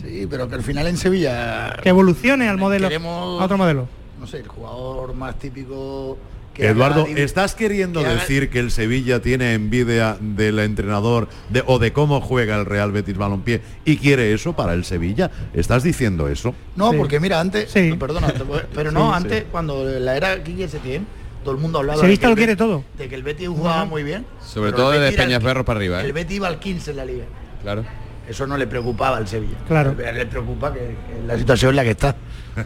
Sí, 0.02 0.28
pero 0.30 0.48
que 0.50 0.56
al 0.56 0.64
final 0.64 0.88
en 0.88 0.98
Sevilla 0.98 1.76
que 1.82 1.90
evolucione 1.90 2.48
al 2.50 2.58
modelo, 2.58 2.88
queremos- 2.90 3.42
a 3.42 3.46
otro 3.46 3.58
modelo. 3.58 3.88
no 4.20 4.28
sé, 4.28 4.38
el 4.40 4.48
jugador 4.48 5.14
más 5.14 5.38
típico 5.40 6.18
que 6.54 6.68
Eduardo, 6.68 7.04
haga- 7.06 7.20
¿estás 7.20 7.56
queriendo 7.56 8.02
que 8.02 8.08
haga- 8.08 8.20
decir 8.20 8.50
que 8.50 8.60
el 8.60 8.70
Sevilla 8.72 9.22
tiene 9.22 9.54
envidia 9.54 10.18
del 10.20 10.60
entrenador 10.60 11.28
de, 11.50 11.64
o 11.66 11.80
de 11.80 11.94
cómo 11.94 12.22
juega 12.22 12.56
el 12.58 12.66
Real 12.66 12.92
Betis 12.92 13.18
Balompié 13.18 13.62
y 13.86 13.98
quiere 13.98 14.34
eso 14.34 14.54
para 14.54 14.74
el 14.74 14.84
Sevilla? 14.84 15.32
¿Estás 15.54 15.84
diciendo 15.84 16.28
eso? 16.28 16.54
No, 16.76 16.92
Sí. 16.92 16.98
porque 16.98 17.20
mira, 17.20 17.40
antes, 17.40 17.72
Sí. 17.72 17.90
no, 17.90 17.98
perdona, 18.00 18.32
pero 18.74 18.92
no, 18.92 19.10
sí. 19.10 19.16
antes 19.16 19.46
cuando 19.52 19.84
la 19.86 20.16
era 20.18 20.44
Quique 20.44 20.68
Setién, 20.68 21.08
todo 21.44 21.54
el 21.56 21.60
mundo 21.62 21.80
hablaba 21.80 22.02
de 22.02 22.08
lo 22.08 22.20
que 22.20 22.26
el 22.28 22.36
quiere 22.36 22.56
todo. 22.56 22.84
de 22.98 23.08
que 23.10 23.16
el 23.16 23.24
Betis 23.24 23.48
jugaba 23.48 23.86
muy 23.86 24.04
bien. 24.04 24.26
Sobre 24.46 24.74
todo 24.74 24.92
de 24.92 25.12
Peñasberro 25.12 25.62
qui- 25.62 25.66
para 25.66 25.78
arriba, 25.80 26.02
¿eh? 26.02 26.06
El 26.06 26.14
Betis 26.14 26.38
iba 26.38 26.48
al 26.48 26.60
15 26.60 26.92
en 26.92 26.98
la 26.98 27.06
liga. 27.06 27.26
Claro. 27.64 27.84
Eso 28.28 28.48
no 28.48 28.56
le 28.58 28.68
preocupaba 28.68 29.18
al 29.18 29.28
Sevilla. 29.28 29.58
Claro. 29.68 29.94
Le, 29.98 30.14
le 30.14 30.26
preocupa 30.26 30.72
que, 30.74 30.80
que 30.80 31.24
la 31.28 31.38
situación 31.38 31.72
en 31.72 31.76
la 31.76 31.84
que 31.84 31.90
está. 31.92 32.16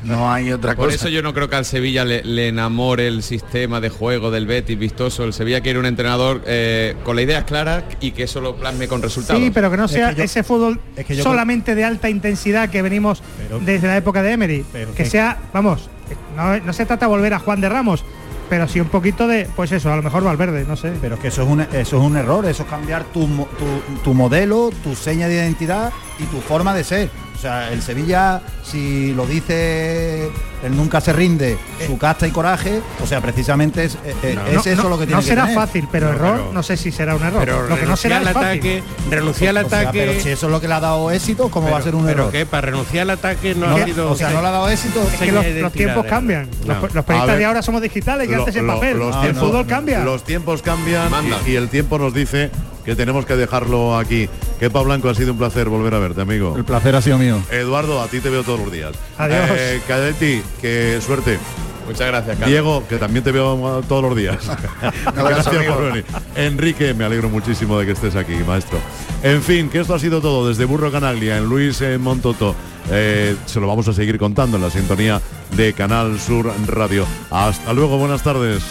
No 0.04 0.32
hay 0.32 0.52
otra 0.52 0.76
Por 0.76 0.86
cosa. 0.86 0.96
eso 0.98 1.10
yo 1.10 1.22
no 1.24 1.34
creo 1.34 1.50
que 1.50 1.56
al 1.56 1.64
Sevilla 1.66 2.04
le, 2.06 2.22
le 2.24 2.50
enamore 2.50 3.08
el 3.08 3.24
sistema 3.24 3.80
de 3.80 3.90
juego 3.90 4.30
del 4.32 4.46
Betis 4.46 4.78
vistoso. 4.78 5.24
El 5.24 5.34
Sevilla 5.34 5.62
quiere 5.62 5.80
un 5.80 5.86
entrenador 5.86 6.44
eh, 6.46 6.96
con 7.04 7.16
las 7.16 7.24
ideas 7.26 7.46
claras 7.46 7.86
y 8.02 8.12
que 8.12 8.24
eso 8.24 8.42
lo 8.42 8.56
plasme 8.58 8.88
con 8.88 9.02
resultados. 9.02 9.42
Sí, 9.42 9.50
pero 9.52 9.72
que 9.72 9.78
no 9.78 9.86
Es 9.86 9.92
sea 9.92 10.10
que 10.10 10.18
yo- 10.18 10.24
ese 10.26 10.44
fútbol 10.44 10.80
es 10.96 11.06
que 11.06 11.16
yo 11.16 11.24
solamente 11.24 11.74
de 11.74 11.86
alta 11.86 12.10
intensidad 12.10 12.70
que 12.70 12.82
venimos 12.82 13.24
Pero- 13.38 13.60
desde 13.60 13.88
la 13.88 13.98
época 13.98 14.22
de 14.22 14.34
Emery. 14.34 14.66
Pero 14.74 14.92
que 14.92 15.04
que- 15.04 15.10
sea, 15.10 15.38
vamos, 15.54 15.90
no, 16.36 16.60
no 16.60 16.74
se 16.74 16.86
trata 16.86 17.06
de 17.06 17.10
volver 17.10 17.34
a 17.34 17.40
Juan 17.40 17.62
de 17.62 17.70
Ramos, 17.70 18.04
pero 18.50 18.68
sí 18.68 18.80
un 18.80 18.88
poquito 18.88 19.28
de, 19.28 19.48
pues 19.56 19.72
eso, 19.72 19.92
a 19.92 19.96
lo 19.96 20.04
mejor 20.04 20.24
Valverde, 20.24 20.66
no 20.68 20.76
sé. 20.76 20.94
Pero 21.02 21.16
es 21.16 21.22
que 21.22 21.28
eso 21.30 21.44
es 21.44 21.50
un, 21.50 21.62
eso 21.62 21.74
es 21.74 21.94
un 21.94 22.18
error, 22.18 22.46
eso 22.46 22.64
es 22.64 22.70
cambiar 22.70 23.04
tu, 23.06 23.28
tu, 23.28 24.02
tu 24.04 24.14
modelo, 24.14 24.72
tu 24.84 24.96
seña 24.96 25.28
de 25.28 25.36
identidad 25.36 25.92
y 26.20 26.24
tu 26.26 26.42
forma 26.42 26.74
de 26.74 26.84
ser. 26.84 27.10
O 27.36 27.40
sea, 27.40 27.72
el 27.72 27.84
Sevilla, 27.84 28.42
si 28.64 29.14
lo 29.14 29.28
dice, 29.28 30.24
él 30.64 30.76
nunca 30.76 31.00
se 31.02 31.14
rinde, 31.14 31.56
su 31.86 31.96
casta 32.00 32.26
y 32.26 32.32
coraje, 32.32 32.82
o 33.04 33.06
sea, 33.06 33.22
precisamente 33.22 33.86
es, 33.86 33.94
eh, 34.04 34.16
eh, 34.24 34.40
No, 34.54 34.60
es 34.60 34.66
eso 34.66 34.84
no- 34.84 34.90
lo 34.90 34.98
que 34.98 35.06
tiene 35.06 35.18
no 35.18 35.22
que 35.22 35.28
será 35.28 35.44
tener. 35.44 35.56
fácil, 35.56 35.88
pero 35.92 36.08
No, 36.08 36.14
error, 36.16 36.38
pero- 36.38 36.54
no 36.54 36.64
sé 36.64 36.78
si 36.78 36.92
será 36.92 37.16
un 37.16 37.22
error. 37.24 37.40
Pero 37.42 37.68
lo 37.68 37.76
que 37.80 37.86
no 37.86 37.96
será 37.96 38.18
al 38.18 38.24
fácil. 38.30 38.40
ataque, 38.40 38.84
renunciar 39.12 39.56
al 39.56 39.66
O 39.66 39.70
sea, 39.70 39.82
ataque. 39.82 40.00
pero 40.08 40.20
si 40.20 40.30
eso 40.30 40.48
es 40.48 40.52
lo 40.52 40.60
que 40.60 40.68
le 40.68 40.74
ha 40.74 40.80
dado 40.80 41.12
éxito, 41.12 41.50
¿cómo 41.50 41.70
va 41.70 41.78
a 41.78 41.82
ser 41.84 41.94
un 41.94 42.06
pero 42.08 42.22
error? 42.24 42.32
que 42.32 42.46
para 42.48 42.62
renunciar 42.72 43.04
al 43.04 43.12
ataque 43.12 43.54
no, 43.54 43.68
No 43.68 43.76
ha 43.76 43.86
sido 43.86 44.10
o 44.12 44.16
sea, 44.16 44.32
no 44.32 44.42
le 44.42 44.48
ha 44.48 44.52
dado 44.52 44.70
éxito. 44.70 45.04
Es 45.04 45.20
que 45.20 45.32
los, 45.32 45.72
tiempos 45.74 46.06
cambian. 46.08 46.50
No. 46.66 46.74
Los, 46.74 47.06
periodistas 47.06 47.28
ver, 47.28 47.38
de 47.38 47.46
ahora 47.46 47.62
somos 47.62 47.84
digitales 47.84 48.28
y 48.28 48.32
Lo- 48.32 48.40
antes 48.40 48.56
en 48.56 48.66
papel. 48.66 48.98
los 48.98 49.16
el 49.16 49.22
tiempos- 49.22 49.44
fútbol 49.48 49.68
cambia. 49.68 50.00
Los 50.04 50.24
tiempos 50.24 50.64
cambian 50.64 51.12
y, 51.46 51.52
y 51.52 51.56
el 51.56 51.70
tiempo 51.70 52.00
nos 52.00 52.16
dice 52.16 52.50
que 52.88 52.96
tenemos 52.96 53.26
que 53.26 53.36
dejarlo 53.36 53.98
aquí. 53.98 54.30
Kepa 54.62 54.82
Blanco, 54.82 55.10
ha 55.10 55.14
sido 55.14 55.34
un 55.34 55.38
placer 55.38 55.68
volver 55.68 55.94
a 55.94 56.00
verte, 56.00 56.22
amigo. 56.22 56.56
El 56.56 56.64
placer 56.64 56.96
ha 56.96 57.02
sido 57.02 57.18
mío. 57.18 57.44
Eduardo, 57.52 58.02
a 58.02 58.08
ti 58.08 58.22
te 58.22 58.30
veo 58.30 58.44
todos 58.44 58.62
los 58.62 58.72
días. 58.72 58.94
Adiós. 59.18 59.50
Eh, 59.52 59.82
Cadetti, 59.86 60.42
que 60.62 61.02
suerte. 61.06 61.38
Muchas 61.86 62.08
gracias, 62.08 62.38
Carlos. 62.38 62.50
Diego, 62.50 62.88
que 62.88 62.96
también 62.96 63.26
te 63.26 63.34
veo 63.34 63.56
uh, 63.56 63.82
todos 63.82 64.04
los 64.04 64.16
días. 64.16 64.38
Gracias 65.16 65.48
amigo. 65.48 65.74
por 65.74 65.84
venir. 65.84 66.06
Enrique, 66.38 66.94
me 66.94 67.04
alegro 67.04 67.28
muchísimo 67.28 67.78
de 67.78 67.88
que 67.88 67.92
estés 67.92 68.16
aquí, 68.16 68.36
maestro. 68.48 68.80
En 69.22 69.42
fin, 69.42 69.70
que 69.70 69.82
esto 69.82 69.94
ha 69.94 70.00
sido 70.00 70.22
todo 70.22 70.48
desde 70.48 70.64
Burro 70.64 70.90
Canaglia, 70.90 71.38
en 71.38 71.46
Luis 71.46 71.82
eh, 71.82 71.98
Montoto. 71.98 72.56
Eh, 72.90 73.36
se 73.48 73.60
lo 73.60 73.68
vamos 73.68 73.90
a 73.90 73.94
seguir 73.94 74.18
contando 74.18 74.56
en 74.56 74.64
la 74.64 74.70
sintonía 74.70 75.22
de 75.58 75.74
Canal 75.74 76.18
Sur 76.22 76.54
Radio. 76.68 77.06
Hasta 77.32 77.74
luego, 77.74 77.98
buenas 77.98 78.24
tardes. 78.24 78.64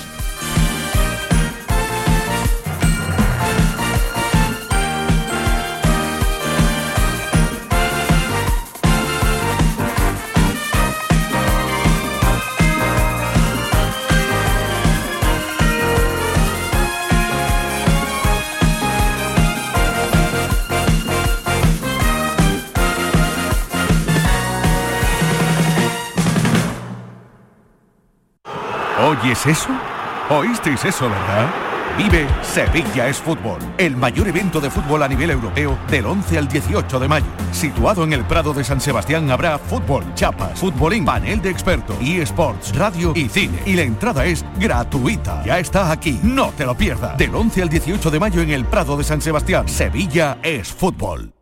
¿Oyes 29.46 29.60
eso? 29.60 29.68
¿Oísteis 30.28 30.84
eso, 30.84 31.08
verdad? 31.08 31.48
Vive 31.96 32.26
Sevilla 32.42 33.06
es 33.06 33.18
Fútbol, 33.18 33.60
el 33.78 33.96
mayor 33.96 34.26
evento 34.26 34.60
de 34.60 34.68
fútbol 34.68 35.04
a 35.04 35.08
nivel 35.08 35.30
europeo 35.30 35.78
del 35.88 36.06
11 36.06 36.38
al 36.38 36.48
18 36.48 36.98
de 36.98 37.06
mayo. 37.06 37.26
Situado 37.52 38.02
en 38.02 38.12
el 38.12 38.24
Prado 38.24 38.52
de 38.52 38.64
San 38.64 38.80
Sebastián 38.80 39.30
habrá 39.30 39.56
fútbol, 39.56 40.02
chapas, 40.14 40.58
futbolín, 40.58 41.04
panel 41.04 41.40
de 41.40 41.50
expertos, 41.50 41.96
eSports, 42.00 42.74
radio 42.74 43.12
y 43.14 43.28
cine. 43.28 43.60
Y 43.66 43.74
la 43.74 43.82
entrada 43.82 44.24
es 44.24 44.44
gratuita. 44.58 45.44
Ya 45.44 45.60
está 45.60 45.92
aquí, 45.92 46.18
no 46.24 46.50
te 46.50 46.66
lo 46.66 46.76
pierdas. 46.76 47.16
Del 47.16 47.32
11 47.32 47.62
al 47.62 47.68
18 47.68 48.10
de 48.10 48.18
mayo 48.18 48.42
en 48.42 48.50
el 48.50 48.64
Prado 48.64 48.96
de 48.96 49.04
San 49.04 49.20
Sebastián, 49.20 49.68
Sevilla 49.68 50.38
es 50.42 50.72
Fútbol. 50.72 51.35